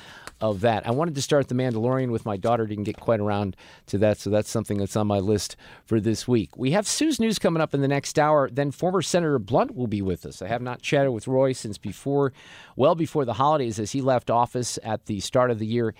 of 0.43 0.59
that. 0.59 0.85
I 0.85 0.91
wanted 0.91 1.15
to 1.15 1.21
start 1.21 1.47
The 1.47 1.55
Mandalorian 1.55 2.11
with 2.11 2.25
my 2.25 2.35
daughter. 2.35 2.67
Didn't 2.67 2.83
get 2.83 2.99
quite 2.99 3.21
around 3.21 3.55
to 3.87 3.97
that, 3.99 4.17
so 4.17 4.29
that's 4.29 4.49
something 4.49 4.77
that's 4.77 4.97
on 4.97 5.07
my 5.07 5.19
list 5.19 5.55
for 5.85 6.01
this 6.01 6.27
week. 6.27 6.57
We 6.57 6.71
have 6.71 6.85
Sue's 6.85 7.17
News 7.17 7.39
coming 7.39 7.61
up 7.61 7.73
in 7.73 7.79
the 7.79 7.87
next 7.87 8.19
hour. 8.19 8.49
Then 8.51 8.71
former 8.71 9.01
Senator 9.01 9.39
Blunt 9.39 9.73
will 9.73 9.87
be 9.87 10.01
with 10.01 10.25
us. 10.25 10.41
I 10.41 10.49
have 10.49 10.61
not 10.61 10.81
chatted 10.81 11.13
with 11.13 11.29
Roy 11.29 11.53
since 11.53 11.77
before, 11.77 12.33
well 12.75 12.93
before 12.93 13.23
the 13.23 13.33
holidays, 13.33 13.79
as 13.79 13.93
he 13.93 14.01
left 14.01 14.29
office 14.29 14.77
at 14.83 15.05
the 15.05 15.21
start 15.21 15.49
of 15.49 15.59
the 15.59 15.65
year. 15.65 15.95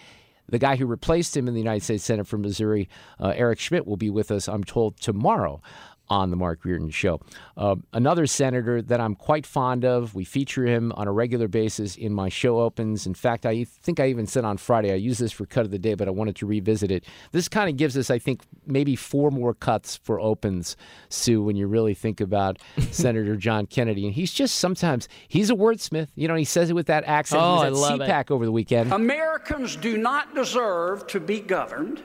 The 0.50 0.60
guy 0.60 0.76
who 0.76 0.86
replaced 0.86 1.38
him 1.38 1.48
in 1.48 1.54
the 1.54 1.62
United 1.62 1.86
States 1.86 2.04
Senate 2.04 2.28
from 2.28 2.42
Missouri, 2.42 2.90
uh, 3.22 3.32
Eric 3.34 3.60
Schmitt, 3.60 3.88
will 3.88 3.96
be 3.96 4.10
with 4.10 4.30
us, 4.30 4.50
I'm 4.50 4.66
told, 4.66 5.00
tomorrow 5.00 5.62
on 6.10 6.30
the 6.30 6.36
Mark 6.36 6.66
Reardon 6.66 6.90
Show. 6.90 7.22
Uh, 7.56 7.76
another 7.94 8.28
senator 8.28 8.82
that 8.82 9.00
I'm 9.00 9.16
quite 9.16 9.46
fond 9.46 9.86
of. 9.86 10.14
We 10.14 10.26
feature 10.26 10.66
him 10.66 10.92
on 10.96 11.08
a 11.08 11.12
regular 11.12 11.48
basis 11.48 11.96
in 11.96 12.14
my 12.14 12.30
show 12.30 12.60
opens. 12.60 13.08
In 13.08 13.14
fact, 13.14 13.46
I 13.46 13.64
think 13.64 14.00
I 14.00 14.08
even 14.10 14.28
said 14.28 14.44
on 14.46 14.58
Friday, 14.58 14.92
I 14.92 14.96
use 14.96 15.18
this 15.18 15.32
for 15.32 15.46
cut 15.46 15.66
of 15.66 15.72
the 15.72 15.80
day, 15.80 15.94
but 15.94 16.08
I 16.08 16.12
wanted 16.12 16.36
to 16.38 16.46
revisit 16.46 16.92
it. 16.92 17.06
This 17.32 17.48
kind 17.48 17.70
of 17.70 17.78
gives 17.78 17.98
us, 17.98 18.10
I 18.10 18.20
think, 18.20 18.42
maybe 18.66 18.96
four 18.96 19.32
more 19.32 19.54
cuts 19.54 19.98
for 20.04 20.20
opens, 20.20 20.76
Sue, 21.10 21.42
when 21.42 21.56
you 21.56 21.68
really 21.68 21.94
think 21.94 22.20
about 22.22 22.60
Senator 22.92 23.36
John 23.36 23.66
Kennedy. 23.66 24.06
And 24.06 24.14
he's 24.14 24.34
just 24.34 24.56
sometimes, 24.56 25.08
he's 25.28 25.50
a 25.50 25.56
wordsmith. 25.56 26.10
You 26.16 26.28
know, 26.28 26.36
he 26.36 26.46
says 26.46 26.70
it 26.70 26.74
with 26.74 26.88
that 26.88 27.04
accent. 27.06 27.42
Oh, 27.42 27.60
he 27.60 27.68
I 27.68 27.70
was 27.70 27.80
love 27.80 28.02
at 28.02 28.10
it. 28.10 28.12
CPAC 28.12 28.32
over 28.32 28.46
the 28.46 28.52
weekend. 28.52 28.92
Americans 28.92 29.76
do 29.76 29.98
not 29.98 30.36
deserve 30.36 31.08
to 31.08 31.20
be 31.20 31.40
governed 31.40 32.04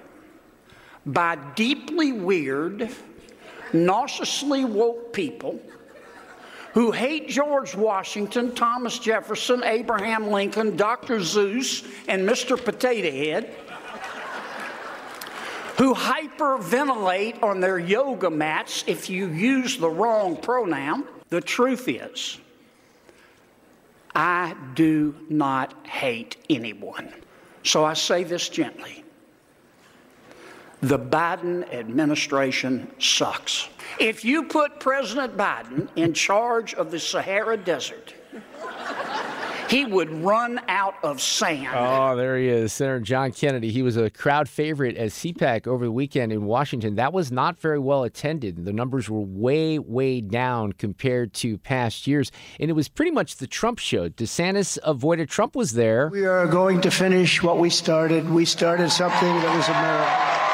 by 1.06 1.36
deeply 1.54 2.12
weird, 2.12 2.90
narcissistically 3.72 4.64
woke 4.68 5.12
people 5.12 5.60
who 6.74 6.92
hate 6.92 7.28
George 7.28 7.74
Washington, 7.74 8.54
Thomas 8.54 8.98
Jefferson, 8.98 9.64
Abraham 9.64 10.30
Lincoln, 10.30 10.76
Dr. 10.76 11.18
Seuss, 11.18 11.84
and 12.08 12.28
Mr. 12.28 12.62
Potato 12.62 13.10
Head, 13.10 13.54
who 15.76 15.94
hyperventilate 15.94 17.42
on 17.42 17.60
their 17.60 17.78
yoga 17.78 18.30
mats 18.30 18.84
if 18.86 19.08
you 19.08 19.28
use 19.28 19.78
the 19.78 19.88
wrong 19.88 20.36
pronoun. 20.36 21.04
The 21.30 21.40
truth 21.40 21.88
is, 21.88 22.38
I 24.14 24.54
do 24.74 25.14
not 25.28 25.86
hate 25.86 26.36
anyone. 26.50 27.12
So 27.64 27.84
I 27.84 27.94
say 27.94 28.24
this 28.24 28.48
gently. 28.48 29.04
The 30.80 30.98
Biden 30.98 31.72
administration 31.74 32.90
sucks. 33.00 33.68
If 33.98 34.24
you 34.24 34.44
put 34.44 34.78
President 34.78 35.36
Biden 35.36 35.88
in 35.96 36.14
charge 36.14 36.74
of 36.74 36.92
the 36.92 37.00
Sahara 37.00 37.56
Desert, 37.56 38.14
he 39.68 39.84
would 39.84 40.10
run 40.22 40.60
out 40.68 40.94
of 41.02 41.20
sand. 41.20 41.68
Oh, 41.74 42.14
there 42.16 42.38
he 42.38 42.48
is, 42.48 42.72
Senator 42.72 43.00
John 43.00 43.32
Kennedy. 43.32 43.70
He 43.70 43.82
was 43.82 43.96
a 43.96 44.08
crowd 44.08 44.48
favorite 44.48 44.96
at 44.96 45.10
CPAC 45.10 45.66
over 45.66 45.84
the 45.84 45.92
weekend 45.92 46.32
in 46.32 46.44
Washington. 46.44 46.94
That 46.94 47.12
was 47.12 47.32
not 47.32 47.58
very 47.58 47.80
well 47.80 48.04
attended. 48.04 48.64
The 48.64 48.72
numbers 48.72 49.10
were 49.10 49.20
way, 49.20 49.80
way 49.80 50.20
down 50.20 50.72
compared 50.74 51.34
to 51.34 51.58
past 51.58 52.06
years. 52.06 52.30
And 52.60 52.70
it 52.70 52.74
was 52.74 52.88
pretty 52.88 53.10
much 53.10 53.36
the 53.36 53.48
Trump 53.48 53.80
show. 53.80 54.08
DeSantis 54.08 54.78
avoided 54.84 55.28
Trump 55.28 55.56
was 55.56 55.72
there. 55.72 56.08
We 56.08 56.24
are 56.24 56.46
going 56.46 56.80
to 56.82 56.90
finish 56.90 57.42
what 57.42 57.58
we 57.58 57.68
started. 57.68 58.30
We 58.30 58.44
started 58.44 58.90
something 58.90 59.34
that 59.40 59.56
was 59.56 59.68
America. 59.68 60.47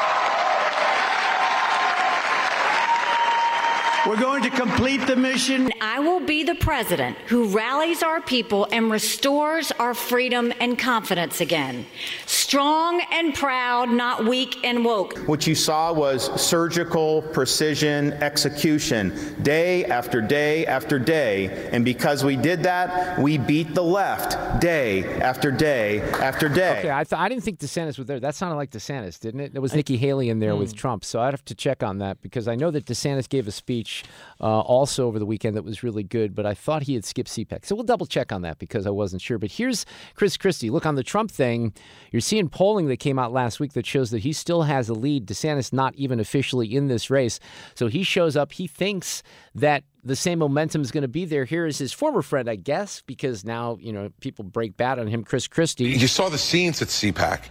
We're 4.07 4.19
going 4.19 4.43
to 4.43 4.51
complete 4.51 5.07
the 5.07 5.15
mission. 5.15 5.71
I 5.81 5.99
will 5.99 6.19
be 6.19 6.43
the 6.43 6.53
president 6.53 7.17
who 7.25 7.47
rallies 7.47 8.03
our 8.03 8.21
people 8.21 8.67
and 8.71 8.91
restores 8.91 9.71
our 9.79 9.95
freedom 9.95 10.53
and 10.59 10.77
confidence 10.77 11.41
again. 11.41 11.87
Strong 12.27 13.01
and 13.11 13.33
proud, 13.33 13.89
not 13.89 14.25
weak 14.25 14.63
and 14.63 14.85
woke. 14.85 15.17
What 15.27 15.47
you 15.47 15.55
saw 15.55 15.91
was 15.91 16.29
surgical 16.39 17.23
precision 17.23 18.13
execution 18.13 19.41
day 19.41 19.85
after 19.85 20.21
day 20.21 20.67
after 20.67 20.99
day. 20.99 21.69
And 21.71 21.83
because 21.83 22.23
we 22.23 22.35
did 22.35 22.61
that, 22.61 23.17
we 23.17 23.39
beat 23.39 23.73
the 23.73 23.83
left 23.83 24.61
day 24.61 25.03
after 25.19 25.49
day 25.49 26.01
after 26.01 26.47
day. 26.47 26.79
Okay, 26.79 26.91
I, 26.91 27.03
th- 27.03 27.19
I 27.19 27.27
didn't 27.27 27.43
think 27.43 27.57
DeSantis 27.57 27.97
was 27.97 28.05
there. 28.05 28.19
That 28.19 28.35
sounded 28.35 28.57
like 28.57 28.69
DeSantis, 28.69 29.19
didn't 29.19 29.39
it? 29.39 29.53
There 29.53 29.63
was 29.63 29.73
Nikki 29.73 29.97
Haley 29.97 30.29
in 30.29 30.37
there 30.37 30.55
with 30.55 30.71
hmm. 30.73 30.77
Trump. 30.77 31.03
So 31.03 31.21
I'd 31.21 31.33
have 31.33 31.45
to 31.45 31.55
check 31.55 31.81
on 31.81 31.97
that 31.97 32.21
because 32.21 32.47
I 32.47 32.53
know 32.53 32.69
that 32.69 32.85
DeSantis 32.85 33.27
gave 33.27 33.47
a 33.47 33.51
speech 33.51 33.94
uh, 34.39 34.59
also 34.61 35.07
over 35.07 35.19
the 35.19 35.25
weekend 35.25 35.55
that 35.55 35.63
was 35.63 35.83
really 35.83 36.03
good, 36.03 36.35
but 36.35 36.45
I 36.45 36.53
thought 36.53 36.83
he 36.83 36.93
had 36.93 37.05
skipped 37.05 37.29
CPAC. 37.29 37.65
So 37.65 37.75
we'll 37.75 37.83
double 37.83 38.05
check 38.05 38.31
on 38.31 38.41
that 38.41 38.59
because 38.59 38.85
I 38.85 38.89
wasn't 38.89 39.21
sure. 39.21 39.37
But 39.37 39.51
here's 39.51 39.85
Chris 40.15 40.37
Christie. 40.37 40.69
Look, 40.69 40.85
on 40.85 40.95
the 40.95 41.03
Trump 41.03 41.31
thing, 41.31 41.73
you're 42.11 42.21
seeing 42.21 42.49
polling 42.49 42.87
that 42.87 42.97
came 42.97 43.17
out 43.19 43.31
last 43.31 43.59
week 43.59 43.73
that 43.73 43.85
shows 43.85 44.11
that 44.11 44.19
he 44.19 44.33
still 44.33 44.63
has 44.63 44.89
a 44.89 44.93
lead. 44.93 45.27
DeSantis 45.27 45.71
not 45.71 45.95
even 45.95 46.19
officially 46.19 46.75
in 46.75 46.87
this 46.87 47.09
race. 47.09 47.39
So 47.75 47.87
he 47.87 48.03
shows 48.03 48.35
up. 48.35 48.51
He 48.51 48.67
thinks 48.67 49.23
that 49.53 49.83
the 50.03 50.15
same 50.15 50.39
momentum 50.39 50.81
is 50.81 50.91
going 50.91 51.01
to 51.01 51.07
be 51.07 51.25
there. 51.25 51.45
Here 51.45 51.65
is 51.65 51.77
his 51.77 51.91
former 51.91 52.21
friend, 52.21 52.49
I 52.49 52.55
guess, 52.55 53.01
because 53.01 53.43
now, 53.43 53.77
you 53.81 53.91
know, 53.91 54.11
people 54.19 54.45
break 54.45 54.77
bad 54.77 54.99
on 54.99 55.07
him, 55.07 55.23
Chris 55.23 55.47
Christie. 55.47 55.85
You 55.85 56.07
saw 56.07 56.29
the 56.29 56.37
scenes 56.37 56.81
at 56.81 56.89
CPAC. 56.89 57.45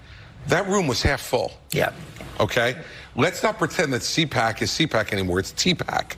That 0.48 0.68
room 0.68 0.86
was 0.86 1.02
half 1.02 1.20
full. 1.20 1.52
Yeah. 1.72 1.92
Okay? 2.38 2.76
Let's 3.16 3.42
not 3.42 3.58
pretend 3.58 3.92
that 3.92 4.02
CPAC 4.02 4.62
is 4.62 4.70
CPAC 4.70 5.12
anymore. 5.12 5.38
It's 5.38 5.52
TPAC. 5.52 6.16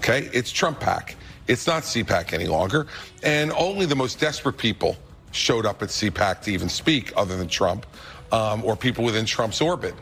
Okay? 0.00 0.30
It's 0.32 0.50
Trump 0.50 0.80
PAC. 0.80 1.14
It's 1.46 1.66
not 1.66 1.82
CPAC 1.82 2.32
any 2.32 2.46
longer. 2.46 2.86
And 3.22 3.52
only 3.52 3.84
the 3.84 3.94
most 3.94 4.18
desperate 4.18 4.56
people 4.56 4.96
showed 5.30 5.66
up 5.66 5.82
at 5.82 5.90
CPAC 5.90 6.40
to 6.42 6.52
even 6.52 6.70
speak, 6.70 7.12
other 7.16 7.36
than 7.36 7.48
Trump 7.48 7.84
um, 8.32 8.64
or 8.64 8.76
people 8.76 9.04
within 9.04 9.26
Trump's 9.26 9.60
orbit. 9.60 9.94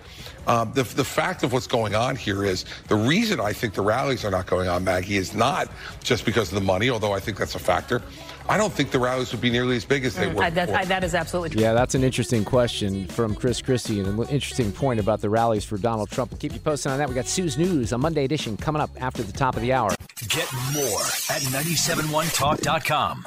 Um, 0.46 0.72
the, 0.72 0.84
the 0.84 1.04
fact 1.04 1.42
of 1.42 1.52
what's 1.52 1.66
going 1.66 1.94
on 1.94 2.14
here 2.14 2.44
is 2.44 2.64
the 2.86 2.94
reason 2.94 3.40
I 3.40 3.52
think 3.52 3.74
the 3.74 3.82
rallies 3.82 4.24
are 4.24 4.30
not 4.30 4.46
going 4.46 4.68
on, 4.68 4.84
Maggie, 4.84 5.16
is 5.16 5.34
not 5.34 5.68
just 6.02 6.24
because 6.24 6.48
of 6.48 6.54
the 6.54 6.64
money, 6.64 6.90
although 6.90 7.12
I 7.12 7.20
think 7.20 7.36
that's 7.36 7.54
a 7.56 7.58
factor. 7.58 8.00
I 8.48 8.56
don't 8.56 8.72
think 8.72 8.90
the 8.90 8.98
rallies 8.98 9.32
would 9.32 9.40
be 9.40 9.50
nearly 9.50 9.76
as 9.76 9.84
big 9.84 10.04
as 10.04 10.14
they 10.14 10.26
mm. 10.26 10.34
were. 10.34 10.44
I, 10.44 10.50
that. 10.50 10.70
I, 10.70 10.84
that 10.86 11.04
is 11.04 11.14
absolutely 11.14 11.50
true. 11.50 11.60
Yeah, 11.62 11.74
that's 11.74 11.94
an 11.94 12.02
interesting 12.02 12.44
question 12.44 13.06
from 13.08 13.34
Chris 13.34 13.60
Christie 13.60 14.00
and 14.00 14.08
an 14.08 14.28
interesting 14.28 14.72
point 14.72 15.00
about 15.00 15.20
the 15.20 15.30
rallies 15.30 15.64
for 15.64 15.76
Donald 15.76 16.10
Trump. 16.10 16.30
We'll 16.30 16.38
keep 16.38 16.52
you 16.52 16.60
posted 16.60 16.92
on 16.92 16.98
that. 16.98 17.08
We 17.08 17.14
got 17.14 17.26
Sue's 17.26 17.58
News, 17.58 17.92
a 17.92 17.98
Monday 17.98 18.24
edition, 18.24 18.56
coming 18.56 18.80
up 18.80 18.90
after 19.00 19.22
the 19.22 19.32
top 19.32 19.56
of 19.56 19.62
the 19.62 19.72
hour. 19.72 19.90
Get 20.28 20.52
more 20.74 21.00
at 21.30 21.42
971talk.com. 21.42 23.26